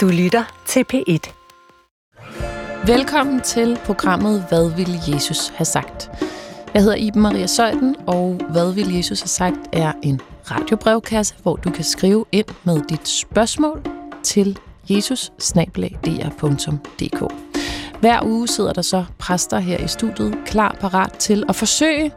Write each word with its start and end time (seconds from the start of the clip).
Du 0.00 0.08
lytter 0.08 0.62
til 0.66 0.84
P1. 0.92 1.32
Velkommen 2.86 3.40
til 3.40 3.78
programmet 3.84 4.44
Hvad 4.48 4.70
ville 4.76 4.98
Jesus 5.14 5.48
have 5.48 5.64
sagt? 5.64 6.10
Jeg 6.74 6.82
hedder 6.82 6.96
Iben 6.96 7.22
Maria 7.22 7.46
Søjden, 7.46 7.96
og 8.06 8.38
Hvad 8.50 8.74
ville 8.74 8.96
Jesus 8.96 9.20
have 9.20 9.28
sagt 9.28 9.58
er 9.72 9.92
en 10.02 10.20
radiobrevkasse, 10.50 11.34
hvor 11.42 11.56
du 11.56 11.70
kan 11.70 11.84
skrive 11.84 12.24
ind 12.32 12.46
med 12.64 12.80
dit 12.88 13.08
spørgsmål 13.08 13.82
til 14.22 14.58
jesus 14.90 15.32
Hver 18.00 18.24
uge 18.24 18.48
sidder 18.48 18.72
der 18.72 18.82
så 18.82 19.04
præster 19.18 19.58
her 19.58 19.78
i 19.78 19.88
studiet, 19.88 20.34
klar 20.46 20.76
parat 20.80 21.12
til 21.12 21.44
at 21.48 21.56
forsøge 21.56 22.12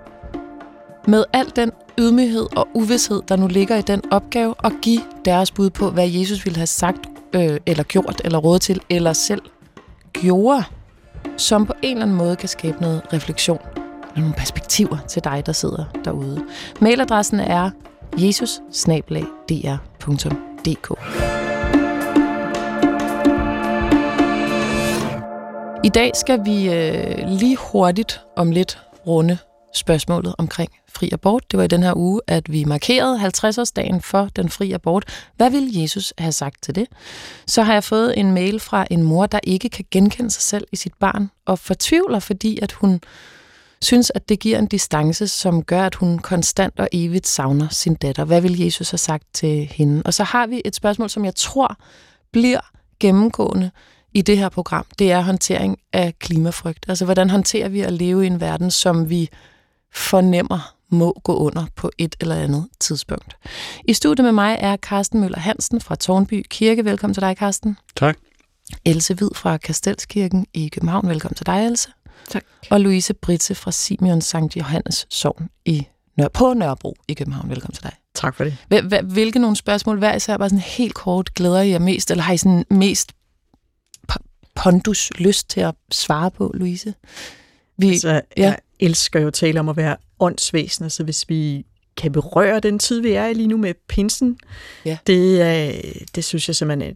med 1.07 1.23
al 1.33 1.51
den 1.55 1.71
ydmyghed 1.99 2.57
og 2.57 2.67
uvidshed, 2.73 3.21
der 3.27 3.35
nu 3.35 3.47
ligger 3.47 3.75
i 3.77 3.81
den 3.81 4.01
opgave, 4.11 4.55
at 4.63 4.73
give 4.81 5.01
deres 5.25 5.51
bud 5.51 5.69
på, 5.69 5.89
hvad 5.89 6.09
Jesus 6.09 6.45
ville 6.45 6.57
have 6.57 6.67
sagt, 6.67 7.12
øh, 7.33 7.59
eller 7.65 7.83
gjort, 7.83 8.21
eller 8.25 8.37
råd 8.37 8.59
til, 8.59 8.81
eller 8.89 9.13
selv 9.13 9.41
gjorde, 10.13 10.63
som 11.37 11.65
på 11.65 11.73
en 11.81 11.91
eller 11.91 12.05
anden 12.05 12.17
måde 12.17 12.35
kan 12.35 12.49
skabe 12.49 12.81
noget 12.81 13.01
refleksion 13.13 13.59
og 14.15 14.19
nogle 14.19 14.33
perspektiver 14.33 14.97
til 15.07 15.23
dig, 15.23 15.43
der 15.45 15.51
sidder 15.51 15.85
derude. 16.05 16.43
Mailadressen 16.81 17.39
er 17.39 17.69
jesus 18.17 18.61
I 25.83 25.89
dag 25.89 26.11
skal 26.15 26.45
vi 26.45 26.73
øh, 26.73 27.27
lige 27.27 27.57
hurtigt 27.57 28.21
om 28.35 28.51
lidt 28.51 28.81
runde 29.07 29.37
spørgsmålet 29.73 30.35
omkring 30.37 30.71
fri 30.95 31.09
abort. 31.13 31.51
Det 31.51 31.57
var 31.57 31.63
i 31.63 31.67
den 31.67 31.83
her 31.83 31.93
uge, 31.95 32.21
at 32.27 32.51
vi 32.51 32.63
markerede 32.63 33.17
50-årsdagen 33.17 34.01
for 34.01 34.29
den 34.35 34.49
fri 34.49 34.71
abort. 34.71 35.05
Hvad 35.37 35.49
ville 35.49 35.81
Jesus 35.81 36.13
have 36.17 36.31
sagt 36.31 36.63
til 36.63 36.75
det? 36.75 36.87
Så 37.47 37.63
har 37.63 37.73
jeg 37.73 37.83
fået 37.83 38.19
en 38.19 38.31
mail 38.31 38.59
fra 38.59 38.87
en 38.91 39.03
mor, 39.03 39.25
der 39.25 39.39
ikke 39.43 39.69
kan 39.69 39.85
genkende 39.91 40.31
sig 40.31 40.41
selv 40.41 40.67
i 40.71 40.75
sit 40.75 40.93
barn, 40.99 41.29
og 41.45 41.59
fortvivler, 41.59 42.19
fordi 42.19 42.59
at 42.61 42.71
hun 42.71 43.01
synes, 43.81 44.11
at 44.15 44.29
det 44.29 44.39
giver 44.39 44.59
en 44.59 44.67
distance, 44.67 45.27
som 45.27 45.63
gør, 45.63 45.85
at 45.85 45.95
hun 45.95 46.19
konstant 46.19 46.79
og 46.79 46.87
evigt 46.91 47.27
savner 47.27 47.67
sin 47.69 47.95
datter. 47.95 48.25
Hvad 48.25 48.41
vil 48.41 48.59
Jesus 48.59 48.91
have 48.91 48.97
sagt 48.97 49.23
til 49.33 49.65
hende? 49.71 50.01
Og 50.05 50.13
så 50.13 50.23
har 50.23 50.47
vi 50.47 50.61
et 50.65 50.75
spørgsmål, 50.75 51.09
som 51.09 51.25
jeg 51.25 51.35
tror 51.35 51.77
bliver 52.31 52.59
gennemgående 52.99 53.71
i 54.13 54.21
det 54.21 54.37
her 54.37 54.49
program. 54.49 54.85
Det 54.99 55.11
er 55.11 55.21
håndtering 55.21 55.77
af 55.93 56.13
klimafrygt. 56.19 56.85
Altså, 56.87 57.05
hvordan 57.05 57.29
håndterer 57.29 57.69
vi 57.69 57.81
at 57.81 57.93
leve 57.93 58.23
i 58.23 58.27
en 58.27 58.41
verden, 58.41 58.71
som 58.71 59.09
vi 59.09 59.29
fornemmer 59.95 60.75
må 60.89 61.21
gå 61.23 61.37
under 61.37 61.65
på 61.75 61.91
et 61.97 62.15
eller 62.19 62.35
andet 62.35 62.67
tidspunkt. 62.79 63.37
I 63.83 63.93
studiet 63.93 64.25
med 64.25 64.31
mig 64.31 64.57
er 64.59 64.77
Carsten 64.77 65.19
Møller 65.19 65.39
Hansen 65.39 65.81
fra 65.81 65.95
Tornby 65.95 66.45
Kirke. 66.49 66.85
Velkommen 66.85 67.13
til 67.13 67.21
dig, 67.21 67.35
Carsten. 67.39 67.77
Tak. 67.95 68.17
Else 68.85 69.13
Hvid 69.13 69.29
fra 69.35 69.57
Kastelskirken 69.57 70.45
i 70.53 70.67
København. 70.67 71.09
Velkommen 71.09 71.35
til 71.35 71.45
dig, 71.45 71.65
Else. 71.65 71.89
Tak. 72.29 72.43
Og 72.69 72.81
Louise 72.81 73.13
Britze 73.13 73.55
fra 73.55 73.71
Simeon 73.71 74.21
Sankt 74.21 74.57
Johannes 74.57 75.05
Sogn 75.09 75.49
i 75.65 75.87
Nør 76.17 76.27
på 76.27 76.53
Nørrebro 76.53 76.95
i 77.07 77.13
København. 77.13 77.49
Velkommen 77.49 77.73
til 77.73 77.83
dig. 77.83 77.93
Tak 78.15 78.35
for 78.35 78.43
det. 78.43 79.03
Hvilke 79.03 79.39
nogle 79.39 79.55
spørgsmål 79.55 79.97
hver 79.97 80.15
især 80.15 80.37
bare 80.37 80.49
sådan 80.49 80.59
helt 80.59 80.93
kort 80.93 81.33
glæder 81.33 81.61
I 81.61 81.69
jer 81.69 81.79
mest, 81.79 82.11
eller 82.11 82.23
har 82.23 82.33
I 82.33 82.37
sådan 82.37 82.65
mest 82.69 83.11
pondus 84.55 85.11
lyst 85.17 85.49
til 85.49 85.61
at 85.61 85.75
svare 85.91 86.31
på, 86.31 86.51
Louise? 86.53 86.93
Vi, 87.77 87.89
altså, 87.89 88.09
ja. 88.09 88.21
jeg 88.37 88.57
elsker 88.85 89.19
jo 89.19 89.27
at 89.27 89.33
tale 89.33 89.59
om 89.59 89.69
at 89.69 89.77
være 89.77 89.95
åndsvæsener, 90.19 90.89
så 90.89 91.03
hvis 91.03 91.29
vi 91.29 91.65
kan 91.97 92.11
berøre 92.11 92.59
den 92.59 92.79
tid, 92.79 93.01
vi 93.01 93.11
er 93.11 93.25
i 93.25 93.33
lige 93.33 93.47
nu 93.47 93.57
med 93.57 93.73
pinsen, 93.87 94.37
ja. 94.85 94.97
det, 95.07 95.81
det 96.15 96.23
synes 96.23 96.47
jeg 96.47 96.55
simpelthen, 96.55 96.95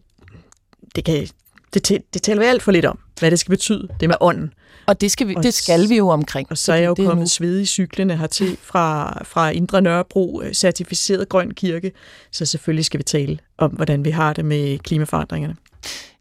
det, 0.94 1.04
kan, 1.04 1.28
det, 1.74 1.88
det 2.14 2.22
taler 2.22 2.40
vi 2.40 2.46
alt 2.46 2.62
for 2.62 2.72
lidt 2.72 2.84
om, 2.84 2.98
hvad 3.18 3.30
det 3.30 3.38
skal 3.38 3.50
betyde, 3.50 3.88
det 4.00 4.08
med 4.08 4.16
ånden. 4.20 4.52
Og 4.86 5.00
det 5.00 5.10
skal 5.10 5.28
vi, 5.28 5.34
og, 5.36 5.42
det 5.42 5.54
skal 5.54 5.88
vi 5.88 5.96
jo 5.96 6.08
omkring. 6.08 6.50
Og 6.50 6.58
så 6.58 6.72
er 6.72 6.76
jeg 6.76 6.86
jo 6.86 6.94
kommet 6.94 7.18
nu. 7.18 7.26
sved 7.26 7.60
i 7.60 7.66
cyklerne 7.66 8.16
hertil 8.16 8.56
fra, 8.62 9.18
fra 9.24 9.50
Indre 9.50 9.82
Nørrebro, 9.82 10.42
øh, 10.42 10.52
certificeret 10.52 11.28
grøn 11.28 11.50
kirke, 11.50 11.92
så 12.32 12.46
selvfølgelig 12.46 12.84
skal 12.84 12.98
vi 12.98 13.04
tale 13.04 13.38
om, 13.58 13.70
hvordan 13.70 14.04
vi 14.04 14.10
har 14.10 14.32
det 14.32 14.44
med 14.44 14.78
klimaforandringerne. 14.78 15.56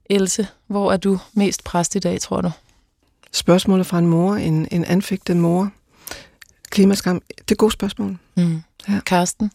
Else, 0.09 0.47
hvor 0.67 0.91
er 0.91 0.97
du 0.97 1.19
mest 1.33 1.63
præst 1.63 1.95
i 1.95 1.99
dag, 1.99 2.21
tror 2.21 2.41
du? 2.41 2.51
Spørgsmålet 3.33 3.85
fra 3.85 3.99
en 3.99 4.07
mor, 4.07 4.35
en, 4.35 4.67
en 4.71 4.85
anfægtet 4.85 5.37
mor. 5.37 5.71
Klimaskam, 6.69 7.21
det 7.37 7.51
er 7.51 7.55
gode 7.55 7.71
spørgsmål. 7.71 8.17
Mm. 8.35 8.61
Ja. 8.89 8.99
Karsten? 9.05 9.51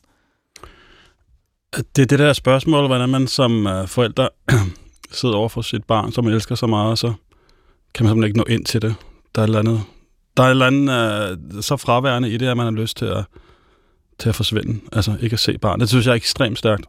Det 1.97 2.03
er 2.03 2.07
det 2.07 2.19
der 2.19 2.33
spørgsmål, 2.33 2.87
hvordan 2.87 3.09
man 3.09 3.27
som 3.27 3.67
uh, 3.67 3.89
forældre 3.89 4.29
sidder 5.13 5.35
over 5.35 5.49
for 5.49 5.63
sit 5.63 5.85
barn, 5.85 6.13
som 6.13 6.25
man 6.25 6.35
elsker 6.35 6.55
så 6.55 6.67
meget, 6.67 6.99
så 6.99 7.13
kan 7.95 8.05
man 8.05 8.11
simpelthen 8.11 8.25
ikke 8.25 8.39
nå 8.39 8.45
ind 8.45 8.65
til 8.65 8.83
det. 8.83 8.95
Der 9.35 9.41
er 9.41 9.45
et 9.45 9.49
eller 9.49 9.59
andet, 9.59 9.81
der 10.37 10.43
er 10.43 10.47
et 10.47 10.51
eller 10.51 10.67
andet 10.67 11.55
uh, 11.55 11.63
så 11.63 11.77
fraværende 11.77 12.31
i 12.31 12.37
det, 12.37 12.47
at 12.49 12.57
man 12.57 12.67
har 12.67 12.71
lyst 12.83 12.97
til 12.97 13.05
at, 13.05 13.25
til 14.19 14.29
at 14.29 14.35
forsvinde. 14.35 14.81
Altså 14.93 15.17
ikke 15.21 15.35
at 15.35 15.41
se 15.41 15.59
barnet. 15.59 15.81
Det 15.81 15.89
synes 15.89 16.07
jeg 16.07 16.13
er 16.13 16.17
ekstremt 16.17 16.59
stærkt. 16.59 16.87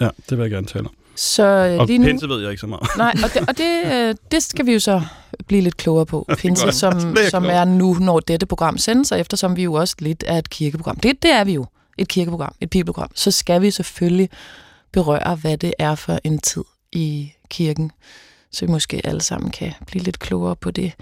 Ja, 0.00 0.08
det 0.30 0.38
vil 0.38 0.44
jeg 0.44 0.50
gerne 0.50 0.66
tale 0.66 0.88
om. 0.88 0.94
Så 1.20 1.42
øh, 1.42 1.78
og 1.78 1.86
lige 1.86 1.98
nu, 1.98 2.04
pinse 2.04 2.28
ved 2.28 2.40
jeg 2.40 2.50
ikke 2.50 2.60
så 2.60 2.66
meget. 2.66 2.88
Nej, 2.98 3.14
og, 3.24 3.34
det, 3.34 3.48
og 3.48 3.58
det, 3.58 3.92
øh, 3.92 4.14
det 4.32 4.42
skal 4.42 4.66
vi 4.66 4.72
jo 4.72 4.78
så 4.80 5.02
blive 5.46 5.62
lidt 5.62 5.76
klogere 5.76 6.06
på. 6.06 6.26
Pinse, 6.38 6.72
som, 6.72 6.92
er 6.92 7.30
som 7.30 7.44
er 7.44 7.64
nu, 7.64 7.94
når 7.94 8.20
dette 8.20 8.46
program 8.46 8.78
sendes, 8.78 9.12
og 9.12 9.20
eftersom 9.20 9.56
vi 9.56 9.62
jo 9.62 9.72
også 9.72 9.96
lidt 9.98 10.24
er 10.26 10.38
et 10.38 10.50
kirkeprogram. 10.50 10.96
Det, 10.96 11.22
det 11.22 11.30
er 11.30 11.44
vi 11.44 11.52
jo, 11.52 11.66
et 11.98 12.08
kirkeprogram, 12.08 12.54
et 12.60 12.70
bibelprogram. 12.70 13.10
Så 13.14 13.30
skal 13.30 13.62
vi 13.62 13.70
selvfølgelig 13.70 14.30
berøre, 14.92 15.34
hvad 15.34 15.58
det 15.58 15.74
er 15.78 15.94
for 15.94 16.18
en 16.24 16.38
tid 16.38 16.64
i 16.92 17.32
kirken, 17.48 17.92
så 18.52 18.66
vi 18.66 18.72
måske 18.72 19.00
alle 19.04 19.20
sammen 19.20 19.50
kan 19.50 19.72
blive 19.86 20.04
lidt 20.04 20.18
klogere 20.18 20.56
på 20.56 20.70
det. 20.70 20.92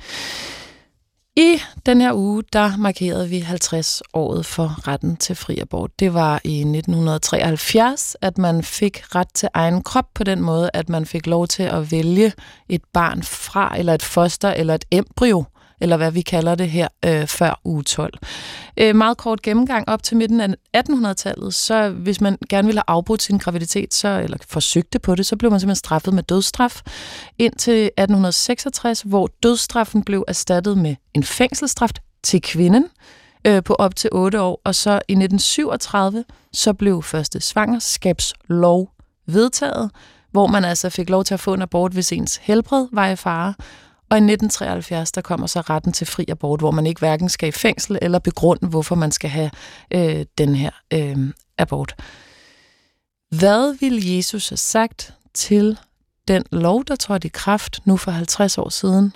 I 1.39 1.61
den 1.87 2.01
her 2.01 2.13
uge, 2.13 2.43
der 2.53 2.77
markerede 2.77 3.29
vi 3.29 3.41
50-året 3.41 4.47
for 4.47 4.89
retten 4.89 5.17
til 5.17 5.37
fri 5.37 5.59
abort. 5.59 5.91
Det 6.01 6.15
var 6.15 6.41
i 6.45 6.59
1973, 6.59 8.17
at 8.23 8.39
man 8.39 8.63
fik 8.63 9.15
ret 9.15 9.29
til 9.35 9.49
egen 9.55 9.83
krop 9.83 10.05
på 10.15 10.25
den 10.25 10.41
måde, 10.41 10.71
at 10.75 10.89
man 10.89 11.07
fik 11.07 11.27
lov 11.27 11.47
til 11.47 11.63
at 11.63 11.93
vælge 11.93 12.33
et 12.69 12.83
barn 12.93 13.23
fra, 13.23 13.79
eller 13.79 13.95
et 13.95 14.03
foster, 14.03 14.51
eller 14.51 14.75
et 14.75 14.85
embryo, 14.91 15.45
eller 15.81 15.97
hvad 15.97 16.11
vi 16.11 16.21
kalder 16.21 16.55
det 16.55 16.71
her, 16.71 16.89
øh, 17.05 17.27
før 17.27 17.61
uge 17.65 17.83
12. 17.83 18.19
Øh, 18.77 18.97
meget 18.97 19.17
kort 19.17 19.43
gennemgang 19.43 19.89
op 19.89 20.03
til 20.03 20.17
midten 20.17 20.41
af 20.41 20.49
1800-tallet, 20.77 21.55
så 21.55 21.89
hvis 21.89 22.21
man 22.21 22.39
gerne 22.49 22.67
ville 22.67 22.79
have 22.79 22.97
afbrudt 22.97 23.23
sin 23.23 23.39
graviditet, 23.39 23.95
så, 23.95 24.09
eller 24.09 24.37
forsøgte 24.49 24.99
på 24.99 25.15
det, 25.15 25.27
så 25.27 25.37
blev 25.37 25.51
man 25.51 25.61
simpelthen 25.61 25.77
straffet 25.79 26.15
med 26.15 26.23
dødsstraf 26.23 26.83
indtil 27.39 27.85
1866, 27.85 29.03
hvor 29.03 29.29
dødsstraffen 29.43 30.03
blev 30.03 30.25
erstattet 30.29 30.79
med 30.79 30.97
en 31.15 31.23
fængselsstraf 31.23 31.91
til 32.23 32.43
kvinden 32.43 32.85
øh, 33.47 33.63
på 33.63 33.75
op 33.75 33.97
til 33.97 34.11
8 34.13 34.41
år, 34.41 34.61
og 34.65 34.75
så 34.75 34.91
i 34.91 35.13
1937, 35.13 36.25
så 36.53 36.73
blev 36.73 37.03
første 37.03 37.41
svangerskabslov 37.41 38.91
vedtaget, 39.27 39.91
hvor 40.31 40.47
man 40.47 40.65
altså 40.65 40.91
fik 40.91 41.11
lov 41.11 41.25
til 41.25 41.35
at 41.35 41.41
få 41.41 41.55
en 41.55 41.63
abort, 41.63 41.93
hvis 41.93 42.13
ens 42.13 42.37
helbred 42.37 42.87
var 42.93 43.09
i 43.09 43.17
fare, 43.17 43.55
og 44.11 44.17
i 44.17 44.21
1973, 44.21 45.13
der 45.13 45.21
kommer 45.21 45.47
så 45.47 45.61
retten 45.61 45.93
til 45.93 46.07
fri 46.07 46.25
abort, 46.29 46.61
hvor 46.61 46.71
man 46.71 46.87
ikke 46.87 46.99
hverken 46.99 47.29
skal 47.29 47.49
i 47.49 47.53
fængsel 47.53 47.99
eller 48.03 48.19
begrunde, 48.19 48.69
hvorfor 48.69 48.95
man 48.95 49.13
skal 49.13 49.31
have 49.31 49.51
øh, 49.91 50.27
den 50.39 50.55
her 50.55 50.71
øh, 50.93 51.19
abort. 51.59 51.95
Hvad 53.31 53.79
vil 53.81 54.07
Jesus 54.07 54.49
have 54.49 54.57
sagt 54.57 55.15
til 55.35 55.79
den 56.29 56.45
lov, 56.53 56.85
der 56.85 56.97
trådte 56.97 57.27
i 57.27 57.31
kraft 57.35 57.81
nu 57.85 57.97
for 57.97 58.11
50 58.11 58.59
år 58.59 58.69
siden, 58.69 59.13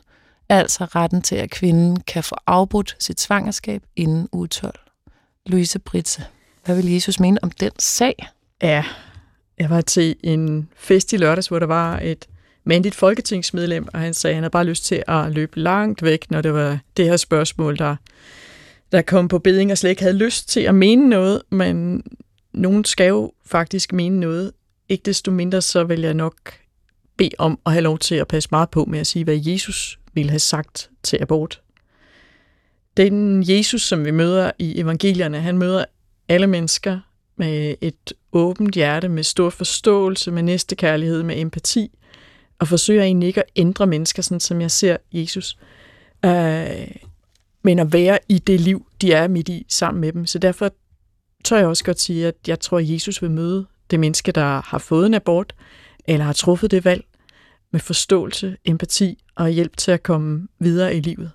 altså 0.49 0.85
retten 0.85 1.23
til, 1.23 1.37
at 1.37 1.51
kvinden 1.51 2.01
kan 2.01 2.25
få 2.25 2.37
afbrudt 2.47 2.97
sit 2.99 3.21
svangerskab 3.21 3.83
inden 3.97 4.29
uge 4.33 4.49
12? 4.49 4.81
Louise 5.47 5.79
Britse, 5.79 6.25
hvad 6.65 6.77
vil 6.77 6.93
Jesus 6.93 7.21
mene 7.21 7.39
om 7.43 7.51
den 7.51 7.73
sag? 7.79 8.29
Ja, 8.63 8.85
jeg 9.59 9.71
var 9.71 9.81
til 9.81 10.17
en 10.23 10.69
fest 10.77 11.13
i 11.13 11.17
lørdags, 11.17 11.49
hvor 11.49 11.59
der 11.59 11.67
var 11.67 11.99
et 11.99 12.29
mandligt 12.65 12.95
folketingsmedlem, 12.95 13.89
og 13.93 14.01
han 14.01 14.15
sagde, 14.15 14.33
at 14.33 14.37
han 14.37 14.43
havde 14.43 14.51
bare 14.51 14.65
lyst 14.65 14.85
til 14.85 15.03
at 15.09 15.33
løbe 15.33 15.61
langt 15.61 16.03
væk, 16.03 16.31
når 16.31 16.41
det 16.41 16.55
var 16.55 16.79
det 16.97 17.05
her 17.05 17.17
spørgsmål, 17.17 17.79
der, 17.79 17.97
der 18.93 19.03
kom 19.03 19.29
på 19.29 19.39
beding, 19.39 19.73
og 19.73 19.79
slet 19.79 19.91
ikke 19.91 20.03
havde 20.03 20.17
lyst 20.17 20.49
til 20.49 20.61
at 20.61 20.75
mene 20.75 21.09
noget, 21.09 21.43
men 21.51 22.03
nogen 22.53 22.85
skal 22.85 23.09
jo 23.09 23.33
faktisk 23.47 23.93
mene 23.93 24.21
noget. 24.21 24.53
Ikke 24.89 25.03
desto 25.03 25.31
mindre, 25.31 25.63
så 25.63 25.85
vil 25.85 26.01
jeg 26.01 26.15
nok 26.15 26.35
bede 27.17 27.31
om 27.39 27.59
at 27.67 27.73
have 27.73 27.83
lov 27.83 27.99
til 27.99 28.15
at 28.15 28.29
passe 28.29 28.49
meget 28.53 28.71
på 28.71 28.85
med 28.85 28.99
at 28.99 29.07
sige, 29.07 29.25
hvad 29.25 29.39
Jesus 29.47 29.99
ville 30.15 30.31
have 30.31 30.39
sagt 30.39 30.91
til 31.03 31.19
abort. 31.21 31.61
Den 32.97 33.43
Jesus, 33.49 33.83
som 33.83 34.05
vi 34.05 34.11
møder 34.11 34.51
i 34.59 34.81
evangelierne, 34.81 35.41
han 35.41 35.59
møder 35.59 35.85
alle 36.29 36.47
mennesker 36.47 37.01
med 37.37 37.75
et 37.81 38.13
åbent 38.33 38.75
hjerte, 38.75 39.09
med 39.09 39.23
stor 39.23 39.51
forståelse, 39.51 40.31
med 40.31 40.43
næstekærlighed, 40.43 41.23
med 41.23 41.41
empati, 41.41 41.91
og 42.63 42.69
forsøger 42.69 43.03
egentlig 43.03 43.27
ikke 43.27 43.41
at 43.41 43.51
ændre 43.57 43.87
mennesker, 43.87 44.23
sådan 44.23 44.41
som 44.41 44.61
jeg 44.61 44.71
ser 44.71 44.97
Jesus, 45.13 45.59
øh, 46.25 46.89
men 47.63 47.79
at 47.79 47.93
være 47.93 48.19
i 48.29 48.39
det 48.39 48.61
liv, 48.61 48.87
de 49.01 49.13
er 49.13 49.29
midt 49.29 49.49
i, 49.49 49.67
sammen 49.69 50.01
med 50.01 50.13
dem. 50.13 50.27
Så 50.27 50.39
derfor 50.39 50.73
tør 51.45 51.57
jeg 51.57 51.67
også 51.67 51.85
godt 51.85 52.01
sige, 52.01 52.27
at 52.27 52.35
jeg 52.47 52.61
tror, 52.61 52.79
at 52.79 52.91
Jesus 52.91 53.23
vil 53.23 53.31
møde 53.31 53.67
det 53.91 54.01
menneske, 54.01 54.33
der 54.33 54.63
har 54.65 54.79
fået 54.79 55.07
en 55.07 55.15
abort, 55.15 55.55
eller 56.07 56.25
har 56.25 56.33
truffet 56.33 56.71
det 56.71 56.85
valg, 56.85 57.05
med 57.71 57.81
forståelse, 57.81 58.57
empati 58.65 59.25
og 59.35 59.49
hjælp 59.49 59.77
til 59.77 59.91
at 59.91 60.03
komme 60.03 60.49
videre 60.59 60.97
i 60.97 61.01
livet. 61.01 61.31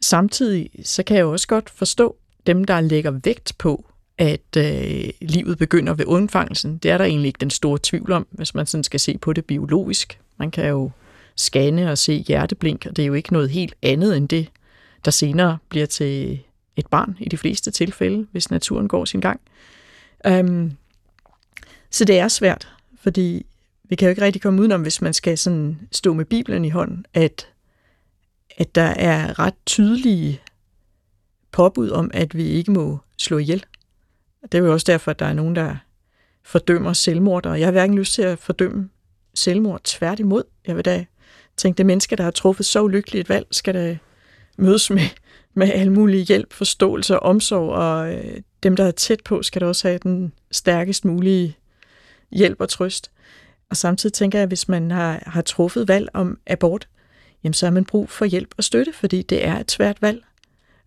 Samtidig 0.00 0.70
så 0.84 1.02
kan 1.02 1.16
jeg 1.16 1.24
også 1.24 1.48
godt 1.48 1.70
forstå 1.70 2.16
dem, 2.46 2.64
der 2.64 2.80
lægger 2.80 3.10
vægt 3.10 3.52
på, 3.58 3.90
at 4.18 4.56
øh, 4.56 5.10
livet 5.20 5.58
begynder 5.58 5.94
ved 5.94 6.04
undfangelsen. 6.06 6.78
Det 6.78 6.90
er 6.90 6.98
der 6.98 7.04
egentlig 7.04 7.26
ikke 7.26 7.40
den 7.40 7.50
store 7.50 7.78
tvivl 7.82 8.12
om, 8.12 8.26
hvis 8.30 8.54
man 8.54 8.66
sådan 8.66 8.84
skal 8.84 9.00
se 9.00 9.18
på 9.18 9.32
det 9.32 9.44
biologisk. 9.44 10.20
Man 10.36 10.50
kan 10.50 10.68
jo 10.68 10.90
scanne 11.36 11.90
og 11.90 11.98
se 11.98 12.24
hjerteblink, 12.28 12.86
og 12.86 12.96
det 12.96 13.02
er 13.02 13.06
jo 13.06 13.14
ikke 13.14 13.32
noget 13.32 13.50
helt 13.50 13.74
andet 13.82 14.16
end 14.16 14.28
det, 14.28 14.48
der 15.04 15.10
senere 15.10 15.58
bliver 15.68 15.86
til 15.86 16.40
et 16.76 16.86
barn 16.86 17.16
i 17.20 17.28
de 17.28 17.36
fleste 17.36 17.70
tilfælde, 17.70 18.26
hvis 18.32 18.50
naturen 18.50 18.88
går 18.88 19.04
sin 19.04 19.20
gang. 19.20 19.40
Um, 20.28 20.72
så 21.90 22.04
det 22.04 22.18
er 22.18 22.28
svært, 22.28 22.68
fordi 23.00 23.46
vi 23.88 23.96
kan 23.96 24.06
jo 24.06 24.10
ikke 24.10 24.22
rigtig 24.22 24.42
komme 24.42 24.60
udenom, 24.60 24.82
hvis 24.82 25.02
man 25.02 25.14
skal 25.14 25.38
sådan 25.38 25.78
stå 25.92 26.12
med 26.12 26.24
Bibelen 26.24 26.64
i 26.64 26.68
hånden, 26.68 27.06
at, 27.14 27.48
at 28.56 28.74
der 28.74 28.82
er 28.82 29.38
ret 29.38 29.54
tydelige 29.66 30.40
påbud 31.52 31.90
om, 31.90 32.10
at 32.14 32.36
vi 32.36 32.44
ikke 32.44 32.70
må 32.70 32.98
slå 33.18 33.38
ihjel. 33.38 33.64
Det 34.42 34.54
er 34.54 34.58
jo 34.58 34.72
også 34.72 34.84
derfor, 34.86 35.10
at 35.10 35.18
der 35.18 35.26
er 35.26 35.32
nogen, 35.32 35.56
der 35.56 35.76
fordømmer 36.44 36.92
selvmord, 36.92 37.46
og 37.46 37.58
jeg 37.58 37.66
har 37.66 37.72
hverken 37.72 37.98
lyst 37.98 38.14
til 38.14 38.22
at 38.22 38.38
fordømme 38.38 38.88
selvmord. 39.34 39.80
Tværtimod, 39.84 40.42
jeg 40.66 40.76
vil 40.76 40.84
da 40.84 41.04
tænke, 41.56 41.78
det 41.78 41.86
menneske, 41.86 42.16
der 42.16 42.24
har 42.24 42.30
truffet 42.30 42.66
så 42.66 42.82
ulykkeligt 42.82 43.20
et 43.20 43.28
valg, 43.28 43.46
skal 43.50 43.74
da 43.74 43.98
mødes 44.58 44.90
med, 44.90 45.08
med 45.54 45.70
al 45.72 45.92
mulig 45.92 46.20
hjælp, 46.24 46.52
forståelse 46.52 47.20
og 47.20 47.28
omsorg, 47.28 47.70
og 47.70 48.14
øh, 48.14 48.40
dem, 48.62 48.76
der 48.76 48.84
er 48.84 48.90
tæt 48.90 49.20
på, 49.24 49.42
skal 49.42 49.60
da 49.60 49.66
også 49.66 49.88
have 49.88 49.98
den 49.98 50.32
stærkest 50.52 51.04
mulige 51.04 51.56
hjælp 52.32 52.60
og 52.60 52.68
trøst. 52.68 53.10
Og 53.70 53.76
samtidig 53.76 54.14
tænker 54.14 54.38
jeg, 54.38 54.42
at 54.42 54.50
hvis 54.50 54.68
man 54.68 54.90
har, 54.90 55.22
har 55.26 55.42
truffet 55.42 55.88
valg 55.88 56.08
om 56.14 56.38
abort, 56.46 56.88
jamen 57.44 57.54
så 57.54 57.66
har 57.66 57.70
man 57.70 57.84
brug 57.84 58.10
for 58.10 58.24
hjælp 58.24 58.54
og 58.56 58.64
støtte, 58.64 58.92
fordi 58.92 59.22
det 59.22 59.44
er 59.44 59.58
et 59.58 59.70
svært 59.70 60.02
valg. 60.02 60.24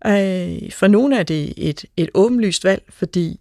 Øh, 0.05 0.71
for 0.71 0.87
nogle 0.87 1.19
er 1.19 1.23
det 1.23 1.53
et, 1.57 1.85
et 1.97 2.09
åbenlyst 2.13 2.63
valg, 2.63 2.83
fordi 2.89 3.39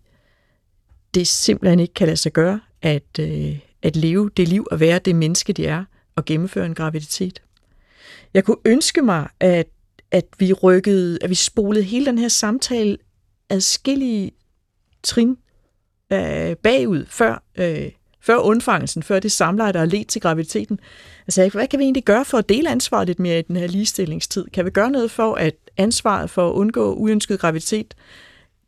det 1.14 1.26
simpelthen 1.26 1.80
ikke 1.80 1.94
kan 1.94 2.06
lade 2.06 2.16
sig 2.16 2.32
gøre 2.32 2.60
at, 2.82 3.18
øh, 3.20 3.58
at 3.82 3.96
leve 3.96 4.30
det 4.36 4.48
liv 4.48 4.66
og 4.70 4.80
være 4.80 4.98
det 4.98 5.16
menneske, 5.16 5.52
de 5.52 5.66
er, 5.66 5.84
og 6.16 6.24
gennemføre 6.24 6.66
en 6.66 6.74
graviditet. 6.74 7.42
Jeg 8.34 8.44
kunne 8.44 8.56
ønske 8.64 9.02
mig, 9.02 9.28
at, 9.40 9.66
at 10.10 10.24
vi 10.38 10.52
rykkede, 10.52 11.18
at 11.22 11.30
vi 11.30 11.34
spolede 11.34 11.84
hele 11.84 12.06
den 12.06 12.18
her 12.18 12.28
samtale 12.28 12.98
adskillige 13.48 14.32
trin 15.02 15.36
øh, 16.12 16.56
bagud, 16.56 17.04
før, 17.06 17.42
øh, 17.56 17.90
før 18.20 18.36
undfangelsen, 18.36 19.02
før 19.02 19.20
det 19.20 19.32
samleje, 19.32 19.72
der 19.72 19.80
er 19.80 19.84
ledt 19.84 20.08
til 20.08 20.20
graviditeten. 20.20 20.80
Altså, 21.26 21.48
hvad 21.52 21.66
kan 21.66 21.78
vi 21.78 21.84
egentlig 21.84 22.04
gøre 22.04 22.24
for 22.24 22.38
at 22.38 22.48
dele 22.48 22.70
ansvaret 22.70 23.06
lidt 23.06 23.18
mere 23.18 23.38
i 23.38 23.42
den 23.42 23.56
her 23.56 23.66
ligestillingstid? 23.66 24.46
Kan 24.52 24.64
vi 24.64 24.70
gøre 24.70 24.90
noget 24.90 25.10
for, 25.10 25.34
at 25.34 25.54
ansvaret 25.78 26.30
for 26.30 26.48
at 26.48 26.52
undgå 26.52 26.94
uønsket 26.94 27.40
graviditet 27.40 27.94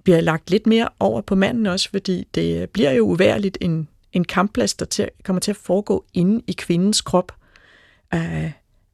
bliver 0.04 0.20
lagt 0.20 0.50
lidt 0.50 0.66
mere 0.66 0.88
over 1.00 1.20
på 1.20 1.34
manden 1.34 1.66
også, 1.66 1.90
fordi 1.90 2.24
det 2.34 2.70
bliver 2.70 2.90
jo 2.90 3.04
uværligt 3.04 3.58
en, 3.60 3.88
en 4.12 4.24
kampplads, 4.24 4.74
der 4.74 4.86
til, 4.86 5.08
kommer 5.24 5.40
til 5.40 5.50
at 5.50 5.56
foregå 5.56 6.04
inde 6.14 6.42
i 6.46 6.52
kvindens 6.52 7.00
krop. 7.00 7.32
Uh, 8.14 8.44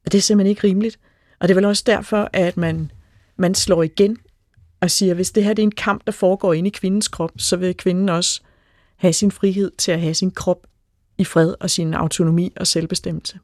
og 0.05 0.11
det 0.11 0.17
er 0.17 0.21
simpelthen 0.21 0.49
ikke 0.49 0.67
rimeligt. 0.67 0.99
Og 1.39 1.47
det 1.47 1.53
er 1.53 1.55
vel 1.55 1.65
også 1.65 1.83
derfor, 1.85 2.29
at 2.33 2.57
man, 2.57 2.91
man 3.37 3.55
slår 3.55 3.83
igen 3.83 4.17
og 4.79 4.91
siger, 4.91 5.11
at 5.11 5.17
hvis 5.17 5.31
det 5.31 5.43
her 5.43 5.53
det 5.53 5.61
er 5.61 5.67
en 5.67 5.71
kamp, 5.71 6.05
der 6.05 6.11
foregår 6.11 6.53
inde 6.53 6.67
i 6.67 6.71
kvindens 6.71 7.07
krop, 7.07 7.31
så 7.37 7.57
vil 7.57 7.77
kvinden 7.77 8.09
også 8.09 8.41
have 8.95 9.13
sin 9.13 9.31
frihed 9.31 9.71
til 9.77 9.91
at 9.91 10.01
have 10.01 10.13
sin 10.13 10.31
krop 10.31 10.67
i 11.17 11.23
fred 11.23 11.55
og 11.59 11.69
sin 11.69 11.93
autonomi 11.93 12.53
og 12.55 12.67
selvbestemmelse. 12.67 13.39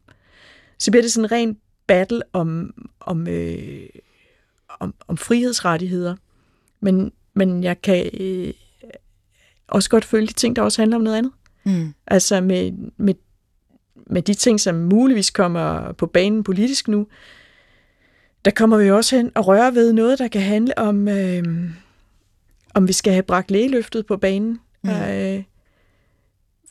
Så 0.80 0.92
bliver 0.92 1.02
det 1.02 1.12
sådan 1.12 1.26
en 1.26 1.32
ren 1.32 1.58
battle 1.88 2.22
om, 2.34 2.74
om, 3.00 3.28
øh, 3.28 3.90
om, 4.80 4.94
om 5.08 5.18
frihedsrettigheder. 5.18 6.16
Men, 6.80 7.12
men 7.34 7.64
jeg 7.64 7.82
kan 7.82 8.10
øh, 8.20 8.54
også 9.68 9.90
godt 9.90 10.06
føle 10.06 10.28
de 10.28 10.34
ting, 10.34 10.56
der 10.56 10.62
også 10.62 10.82
handler 10.82 10.98
om 10.98 11.04
noget 11.04 11.18
andet. 11.18 11.32
Mm. 11.64 11.94
Altså 12.08 12.42
med, 12.42 12.72
med, 12.98 13.14
med 14.08 14.22
de 14.22 14.34
ting, 14.34 14.60
som 14.60 14.76
muligvis 14.76 15.32
kommer 15.32 15.92
på 15.92 16.06
banen 16.06 16.44
politisk 16.44 16.88
nu, 16.88 17.08
der 18.46 18.52
kommer 18.52 18.78
vi 18.78 18.92
også 18.92 19.16
hen 19.16 19.32
og 19.36 19.48
røre 19.48 19.76
ved 19.76 19.94
noget, 19.94 20.20
der 20.20 20.28
kan 20.28 20.42
handle 20.42 20.78
om, 20.78 21.08
øh, 21.08 21.44
om 22.74 22.88
vi 22.88 22.94
skal 22.94 23.14
have 23.14 23.24
bragt 23.24 23.52
lægeløftet 23.52 24.06
på 24.06 24.18
banen. 24.18 24.60
Mm. 24.84 24.90
Øh, 24.90 25.44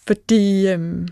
fordi 0.06 0.68
øh, 0.68 1.08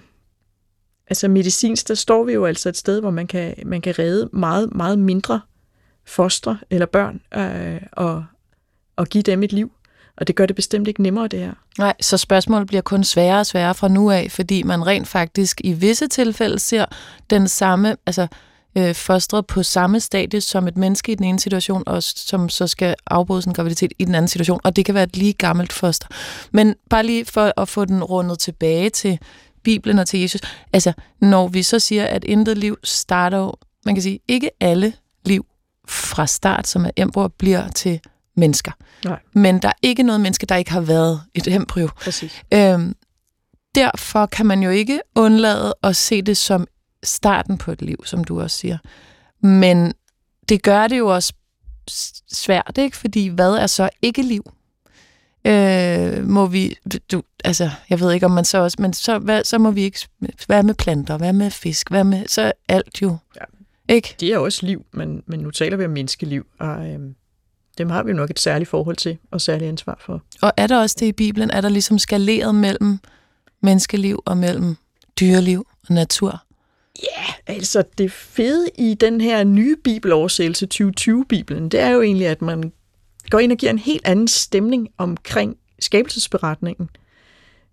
altså 1.07 1.29
medicinsk, 1.29 1.89
der 1.89 1.95
står 1.95 2.25
vi 2.25 2.33
jo 2.33 2.45
altså 2.45 2.69
et 2.69 2.77
sted, 2.77 3.01
hvor 3.01 3.11
man 3.11 3.27
kan, 3.27 3.55
man 3.67 3.81
kan 3.81 3.99
redde 3.99 4.29
meget, 4.33 4.75
meget 4.75 4.99
mindre 4.99 5.41
fostre 6.11 6.59
eller 6.71 6.87
børn 6.87 7.21
øh, 7.35 7.81
og, 7.93 8.25
og 8.97 9.07
give 9.07 9.23
dem 9.23 9.43
et 9.43 9.53
liv. 9.53 9.73
Og 10.17 10.27
det 10.27 10.37
gør 10.37 10.47
det 10.47 10.57
bestemt 10.57 10.89
ikke 10.89 11.03
nemmere, 11.03 11.29
det 11.29 11.39
her. 11.39 11.53
Nej, 11.79 11.95
så 12.01 12.17
spørgsmålet 12.17 12.67
bliver 12.67 12.81
kun 12.81 13.05
sværere 13.05 13.41
og 13.41 13.47
sværere 13.47 13.75
fra 13.75 13.89
nu 13.89 14.11
af, 14.11 14.27
fordi 14.31 14.63
man 14.63 14.87
rent 14.87 15.09
faktisk 15.09 15.61
i 15.65 15.73
visse 15.73 16.09
tilfælde 16.09 16.59
ser 16.59 16.85
den 17.31 17.49
samme, 17.49 17.97
altså 18.07 18.27
øh, 18.79 18.95
fostret 18.95 19.47
på 19.47 19.63
samme 19.63 20.01
stadie 20.01 20.41
som 20.41 20.69
et 20.69 20.77
menneske 20.77 21.13
i 21.13 21.15
den 21.15 21.25
ene 21.25 21.41
situation, 21.41 21.83
og 21.87 22.03
som 22.03 22.49
så 22.49 22.67
skal 22.67 22.95
afbryde 23.07 23.43
sin 23.43 23.53
graviditet 23.53 23.93
i 23.99 24.05
den 24.05 24.15
anden 24.15 24.29
situation, 24.29 24.61
og 24.65 24.77
det 24.77 24.85
kan 24.85 24.95
være 24.95 25.05
et 25.05 25.17
lige 25.17 25.33
gammelt 25.33 25.73
foster. 25.73 26.07
Men 26.53 26.75
bare 26.91 27.03
lige 27.03 27.25
for 27.25 27.61
at 27.61 27.69
få 27.69 27.85
den 27.85 28.05
rundet 28.05 28.39
tilbage 28.39 28.91
til 28.91 29.19
Bibelen 29.63 29.99
og 29.99 30.09
til 30.09 30.21
Jesus, 30.21 30.41
altså 30.73 30.93
når 31.21 31.49
vi 31.49 31.63
så 31.63 31.79
siger, 31.79 32.07
at 32.07 32.25
intet 32.25 32.59
liv 32.59 32.77
starter 32.85 33.59
man 33.85 33.95
kan 33.95 34.03
sige, 34.03 34.21
ikke 34.29 34.51
alle 34.61 34.93
liv 35.25 35.47
fra 35.91 36.27
start, 36.27 36.67
som 36.67 36.85
er 36.85 36.91
embryo, 36.97 37.29
bliver 37.29 37.69
til 37.69 38.01
mennesker. 38.37 38.73
Nej. 39.05 39.19
Men 39.33 39.59
der 39.59 39.69
er 39.69 39.79
ikke 39.83 40.03
noget 40.03 40.21
menneske, 40.21 40.47
der 40.47 40.57
ikke 40.57 40.71
har 40.71 40.81
været 40.81 41.23
et 41.35 41.49
embryo. 41.49 41.89
Præcis. 41.97 42.43
Øhm, 42.55 42.97
derfor 43.75 44.27
kan 44.27 44.47
man 44.47 44.63
jo 44.63 44.71
ikke 44.71 45.01
undlade 45.15 45.75
at 45.83 45.97
se 45.97 46.23
det 46.23 46.37
som 46.37 46.67
starten 47.03 47.59
på 47.59 47.73
et 47.73 47.83
liv, 47.83 47.97
som 48.05 48.25
du 48.25 48.41
også 48.41 48.57
siger. 48.57 48.79
Men 49.43 49.93
det 50.49 50.63
gør 50.63 50.87
det 50.87 50.99
jo 50.99 51.15
også 51.15 51.33
svært, 52.33 52.79
ikke? 52.79 52.97
Fordi 52.97 53.29
hvad 53.29 53.53
er 53.53 53.67
så 53.67 53.89
ikke 54.03 54.23
liv? 54.23 54.53
Øh, 55.45 56.29
må 56.29 56.47
vi, 56.47 56.77
du, 57.13 57.23
altså, 57.45 57.71
jeg 57.91 58.01
ved 58.01 58.13
ikke, 58.13 58.27
om 58.27 58.33
man 58.33 58.45
så 58.45 58.59
også, 58.59 58.77
men 58.81 58.93
så, 58.93 59.19
hvad, 59.19 59.45
så 59.45 59.59
må 59.59 59.71
vi 59.71 59.83
ikke 59.83 59.99
være 60.49 60.63
med 60.63 60.75
planter, 60.75 61.19
være 61.19 61.33
med 61.33 61.51
fisk, 61.51 61.91
være 61.91 62.05
med, 62.05 62.29
så 62.29 62.53
alt 62.69 63.03
jo. 63.03 63.17
Ja. 63.37 63.45
Ikke? 63.91 64.17
De 64.21 64.33
er 64.33 64.39
også 64.39 64.67
liv, 64.67 64.87
men, 64.93 65.23
men 65.27 65.41
nu 65.41 65.51
taler 65.51 65.77
vi 65.77 65.85
om 65.85 65.91
menneskeliv, 65.91 66.47
og 66.59 66.89
øhm, 66.89 67.15
dem 67.79 67.91
har 67.91 68.03
vi 68.03 68.11
jo 68.11 68.17
nok 68.17 68.31
et 68.31 68.39
særligt 68.39 68.71
forhold 68.71 68.97
til, 68.97 69.19
og 69.31 69.41
særligt 69.41 69.69
ansvar 69.69 69.99
for. 70.01 70.23
Og 70.43 70.53
er 70.57 70.67
der 70.67 70.81
også 70.81 70.97
det 71.01 71.07
i 71.07 71.13
Bibelen? 71.13 71.51
Er 71.51 71.61
der 71.61 71.69
ligesom 71.69 71.99
skaleret 71.99 72.55
mellem 72.55 72.99
menneskeliv 73.61 74.23
og 74.25 74.37
mellem 74.37 74.77
dyreliv 75.21 75.67
og 75.89 75.95
natur? 75.95 76.43
Ja, 77.03 77.53
altså 77.55 77.83
det 77.99 78.13
fede 78.13 78.67
i 78.79 78.95
den 78.95 79.21
her 79.21 79.45
nye 79.45 79.77
bibeloversættelse, 79.85 80.69
2020-bibelen, 80.75 81.69
det 81.69 81.81
er 81.81 81.89
jo 81.89 82.03
egentlig, 82.03 82.27
at 82.27 82.43
man 82.43 82.73
går 83.31 83.39
ind 83.39 83.53
og 83.53 83.59
giver 83.59 83.73
en 83.73 83.79
helt 83.79 84.07
anden 84.07 84.29
stemning 84.29 84.89
omkring 84.99 85.57
skabelsesberetningen. 85.79 86.91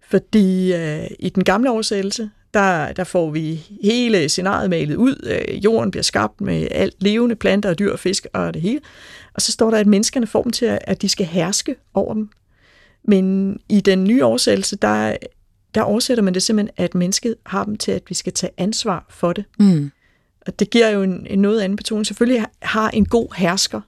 Fordi 0.10 0.74
øh, 0.74 1.08
i 1.20 1.30
den 1.30 1.44
gamle 1.44 1.72
oversættelse, 1.72 2.30
der, 2.58 2.94
der 2.94 3.04
får 3.04 3.32
vi 3.32 3.66
hele 3.84 4.30
scenariet 4.30 4.70
malet 4.70 4.96
ud. 4.96 5.16
Øh, 5.50 5.66
jorden 5.66 5.92
bliver 5.92 6.04
skabt 6.04 6.42
med 6.42 6.68
alt 6.72 6.96
levende 7.00 7.36
planter 7.36 7.70
og 7.70 7.80
dyr 7.80 7.92
og 7.92 8.00
fisk 8.00 8.28
og 8.34 8.54
det 8.54 8.62
hele. 8.62 8.80
Og 9.34 9.42
så 9.42 9.52
står 9.52 9.72
der, 9.72 9.78
at 9.78 9.88
menneskerne 9.88 10.28
får 10.28 10.44
dem 10.44 10.52
til, 10.52 10.80
at 10.82 11.02
de 11.02 11.10
skal 11.10 11.26
herske 11.26 11.76
over 11.94 12.14
dem. 12.14 12.30
Men 13.04 13.58
i 13.70 13.82
den 13.82 14.04
nye 14.04 14.24
oversættelse, 14.24 14.76
der 14.76 15.18
der 15.76 15.82
oversætter 15.82 16.24
man 16.24 16.34
det 16.34 16.44
simpelthen, 16.44 16.74
at 16.78 16.96
mennesket 16.96 17.36
har 17.46 17.64
dem 17.64 17.78
til, 17.78 17.92
at 17.92 18.04
vi 18.10 18.14
skal 18.14 18.34
tage 18.34 18.52
ansvar 18.58 19.06
for 19.10 19.34
det. 19.34 19.46
Mm. 19.60 19.92
Og 20.48 20.60
det 20.60 20.70
giver 20.70 20.90
jo 20.90 21.04
en, 21.04 21.28
en 21.30 21.40
noget 21.40 21.62
anden 21.62 21.76
betoning. 21.76 22.08
Selvfølgelig 22.08 22.46
har 22.62 22.90
en 22.90 23.06
god 23.06 23.36
hersker 23.36 23.82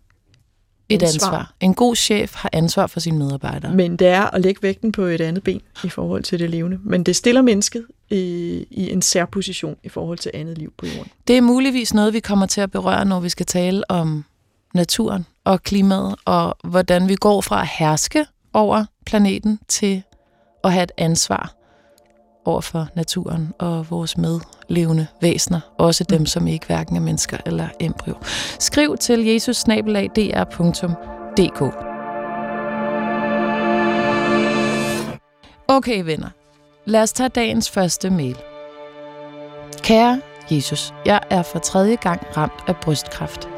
et 0.89 1.03
ansvar. 1.03 1.27
ansvar. 1.27 1.53
En 1.59 1.73
god 1.73 1.95
chef 1.95 2.35
har 2.35 2.49
ansvar 2.53 2.88
for 2.88 2.99
sine 2.99 3.17
medarbejdere. 3.17 3.75
Men 3.75 3.97
det 3.97 4.07
er 4.07 4.35
at 4.35 4.41
lægge 4.41 4.63
vægten 4.63 4.91
på 4.91 5.01
et 5.01 5.21
andet 5.21 5.43
ben 5.43 5.61
i 5.83 5.89
forhold 5.89 6.23
til 6.23 6.39
det 6.39 6.49
levende. 6.49 6.79
Men 6.83 7.03
det 7.03 7.15
stiller 7.15 7.41
mennesket 7.41 7.85
i, 8.12 8.66
i 8.72 8.92
en 8.92 9.01
særposition 9.01 9.75
i 9.84 9.89
forhold 9.89 10.18
til 10.18 10.32
andet 10.34 10.58
liv 10.58 10.74
på 10.78 10.86
jorden. 10.86 11.12
Det 11.28 11.38
er 11.38 11.42
muligvis 11.42 11.94
noget, 11.94 12.13
vi 12.13 12.20
kommer 12.20 12.46
til 12.46 12.62
at 12.62 12.72
berøre, 12.72 13.06
når 13.06 13.20
vi 13.20 13.30
skal 13.30 13.46
tale 13.46 13.92
om 13.92 14.25
naturen 14.74 15.25
og 15.44 15.63
klimaet, 15.63 16.16
og 16.25 16.58
hvordan 16.63 17.10
vi 17.10 17.16
går 17.16 17.42
fra 17.42 17.62
at 17.62 17.68
herske 17.80 18.25
over 18.54 18.86
planeten 19.06 19.60
til 19.68 20.04
at 20.63 20.74
have 20.74 20.84
et 20.84 20.92
ansvar 20.98 21.54
over 22.46 22.62
for 22.62 22.88
naturen 22.96 23.54
og 23.60 23.89
vores 23.89 24.18
medlevende 24.18 25.08
væsener, 25.22 25.60
også 25.78 26.04
dem, 26.04 26.20
mm. 26.20 26.25
som 26.25 26.48
ikke 26.48 26.66
hverken 26.66 26.96
er 26.96 27.00
mennesker 27.00 27.38
eller 27.46 27.68
embryo. 27.80 28.13
Skriv 28.60 28.98
til 28.98 29.25
jesusnabelag.dr.dk 29.25 31.86
Okay, 35.68 36.04
venner. 36.04 36.30
Lad 36.89 37.01
os 37.01 37.13
tage 37.13 37.29
dagens 37.29 37.69
første 37.69 38.10
mail. 38.10 38.38
Kære 39.81 40.22
Jesus, 40.51 40.93
jeg 41.05 41.19
er 41.29 41.41
for 41.41 41.60
tredje 41.60 41.96
gang 41.96 42.22
ramt 42.38 42.63
af 42.67 42.75
brystkræft. 42.75 43.50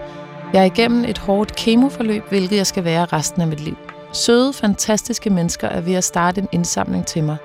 Jeg 0.54 0.62
er 0.62 0.66
igennem 0.66 1.06
et 1.06 1.18
hårdt 1.18 1.56
kemoforløb, 1.56 2.30
hvilket 2.30 2.58
jeg 2.58 2.68
skal 2.68 2.84
være 2.84 3.06
resten 3.06 3.42
af 3.42 3.48
mit 3.48 3.60
liv. 3.60 3.78
Søde, 4.14 4.54
fantastiske 4.54 5.30
mennesker 5.30 5.68
er 5.68 5.82
ved 5.82 5.94
at 5.94 6.04
starte 6.04 6.42
en 6.42 6.48
indsamling 6.52 7.06
til 7.06 7.24
mig. 7.24 7.38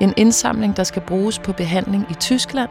En 0.00 0.14
indsamling, 0.16 0.76
der 0.76 0.84
skal 0.84 1.02
bruges 1.02 1.38
på 1.38 1.52
behandling 1.52 2.06
i 2.10 2.14
Tyskland, 2.14 2.70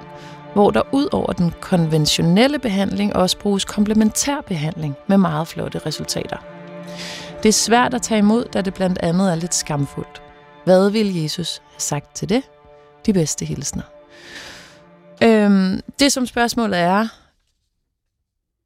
hvor 0.53 0.71
der 0.71 0.81
ud 0.91 1.07
over 1.11 1.33
den 1.33 1.53
konventionelle 1.61 2.59
behandling 2.59 3.15
også 3.15 3.37
bruges 3.37 3.65
komplementær 3.65 4.41
behandling 4.41 4.95
med 5.07 5.17
meget 5.17 5.47
flotte 5.47 5.79
resultater. 5.85 6.37
Det 7.43 7.49
er 7.49 7.53
svært 7.53 7.93
at 7.93 8.01
tage 8.01 8.19
imod, 8.19 8.45
da 8.45 8.61
det 8.61 8.73
blandt 8.73 8.99
andet 9.03 9.31
er 9.31 9.35
lidt 9.35 9.55
skamfuldt. 9.55 10.21
Hvad 10.63 10.89
vil 10.89 11.21
Jesus 11.21 11.61
have 11.71 11.79
sagt 11.79 12.15
til 12.15 12.29
det? 12.29 12.43
De 13.09 13.13
bedste 13.13 13.45
hilsner. 13.45 13.83
Øhm, 15.23 15.81
det 15.99 16.11
som 16.11 16.25
spørgsmålet 16.25 16.79
er, 16.79 17.07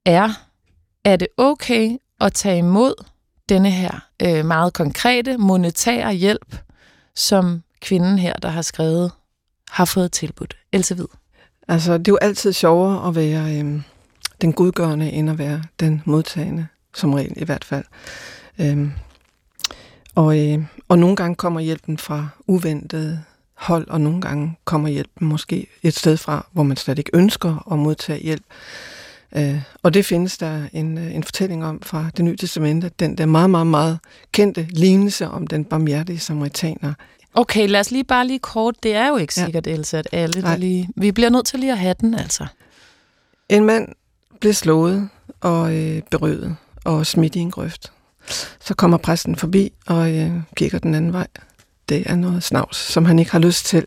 er, 0.05 0.29
er 1.03 1.15
det 1.15 1.27
okay 1.37 1.97
at 2.19 2.33
tage 2.33 2.57
imod 2.57 2.93
denne 3.49 3.71
her 3.71 3.99
øh, 4.21 4.45
meget 4.45 4.73
konkrete 4.73 5.37
monetære 5.37 6.13
hjælp, 6.13 6.55
som 7.15 7.63
kvinden 7.81 8.19
her, 8.19 8.33
der 8.33 8.49
har 8.49 8.61
skrevet, 8.61 9.11
har 9.69 9.85
fået 9.85 10.11
tilbudt? 10.11 10.57
Else 10.71 10.95
Hvid. 10.95 11.07
Altså, 11.67 11.97
det 11.97 12.07
er 12.07 12.11
jo 12.11 12.19
altid 12.21 12.53
sjovere 12.53 13.07
at 13.07 13.15
være 13.15 13.59
øh, 13.59 13.81
den 14.41 14.53
godgørende, 14.53 15.11
end 15.11 15.29
at 15.29 15.37
være 15.37 15.63
den 15.79 16.01
modtagende, 16.05 16.67
som 16.95 17.13
regel 17.13 17.33
i 17.35 17.45
hvert 17.45 17.63
fald. 17.63 17.85
Øh, 18.59 18.87
og, 20.15 20.39
øh, 20.39 20.65
og 20.87 20.99
nogle 20.99 21.15
gange 21.15 21.35
kommer 21.35 21.59
hjælpen 21.59 21.97
fra 21.97 22.27
uventede 22.47 23.23
hold, 23.53 23.87
og 23.87 24.01
nogle 24.01 24.21
gange 24.21 24.57
kommer 24.65 24.89
hjælpen 24.89 25.27
måske 25.27 25.67
et 25.83 25.97
sted 25.97 26.17
fra, 26.17 26.47
hvor 26.51 26.63
man 26.63 26.77
slet 26.77 26.99
ikke 26.99 27.11
ønsker 27.13 27.71
at 27.71 27.79
modtage 27.79 28.23
hjælp. 28.23 28.43
Øh, 29.35 29.61
og 29.83 29.93
det 29.93 30.05
findes 30.05 30.37
der 30.37 30.61
en, 30.73 30.97
øh, 30.97 31.15
en 31.15 31.23
fortælling 31.23 31.65
om 31.65 31.81
fra 31.81 32.09
det 32.17 32.25
nye 32.25 32.37
testamente, 32.37 32.91
den 32.99 33.17
der 33.17 33.25
meget, 33.25 33.49
meget, 33.49 33.67
meget 33.67 33.99
kendte 34.31 34.67
lignelse 34.69 35.29
om 35.29 35.47
den 35.47 35.65
barmhjertige 35.65 36.19
samaritaner. 36.19 36.93
Okay, 37.33 37.67
lad 37.67 37.79
os 37.79 37.91
lige 37.91 38.03
bare 38.03 38.27
lige 38.27 38.39
kort. 38.39 38.75
Det 38.83 38.95
er 38.95 39.07
jo 39.07 39.17
ikke 39.17 39.33
sikkert, 39.33 39.67
ja. 39.67 39.71
Elsa, 39.71 39.97
at 39.97 40.07
alle 40.11 40.41
der 40.41 40.57
lige... 40.57 40.89
Vi 40.95 41.11
bliver 41.11 41.29
nødt 41.29 41.45
til 41.45 41.59
lige 41.59 41.71
at 41.71 41.77
have 41.77 41.95
den, 42.01 42.13
altså. 42.13 42.45
En 43.49 43.65
mand 43.65 43.87
blev 44.39 44.53
slået 44.53 45.09
og 45.41 45.75
øh, 45.75 46.01
berøvet 46.11 46.55
og 46.83 47.05
smidt 47.05 47.35
i 47.35 47.39
en 47.39 47.51
grøft. 47.51 47.91
Så 48.59 48.73
kommer 48.75 48.97
præsten 48.97 49.35
forbi 49.35 49.73
og 49.85 50.15
øh, 50.15 50.31
kigger 50.55 50.79
den 50.79 50.95
anden 50.95 51.13
vej. 51.13 51.27
Det 51.89 52.03
er 52.05 52.15
noget 52.15 52.43
snavs, 52.43 52.77
som 52.77 53.05
han 53.05 53.19
ikke 53.19 53.31
har 53.31 53.39
lyst 53.39 53.65
til 53.65 53.85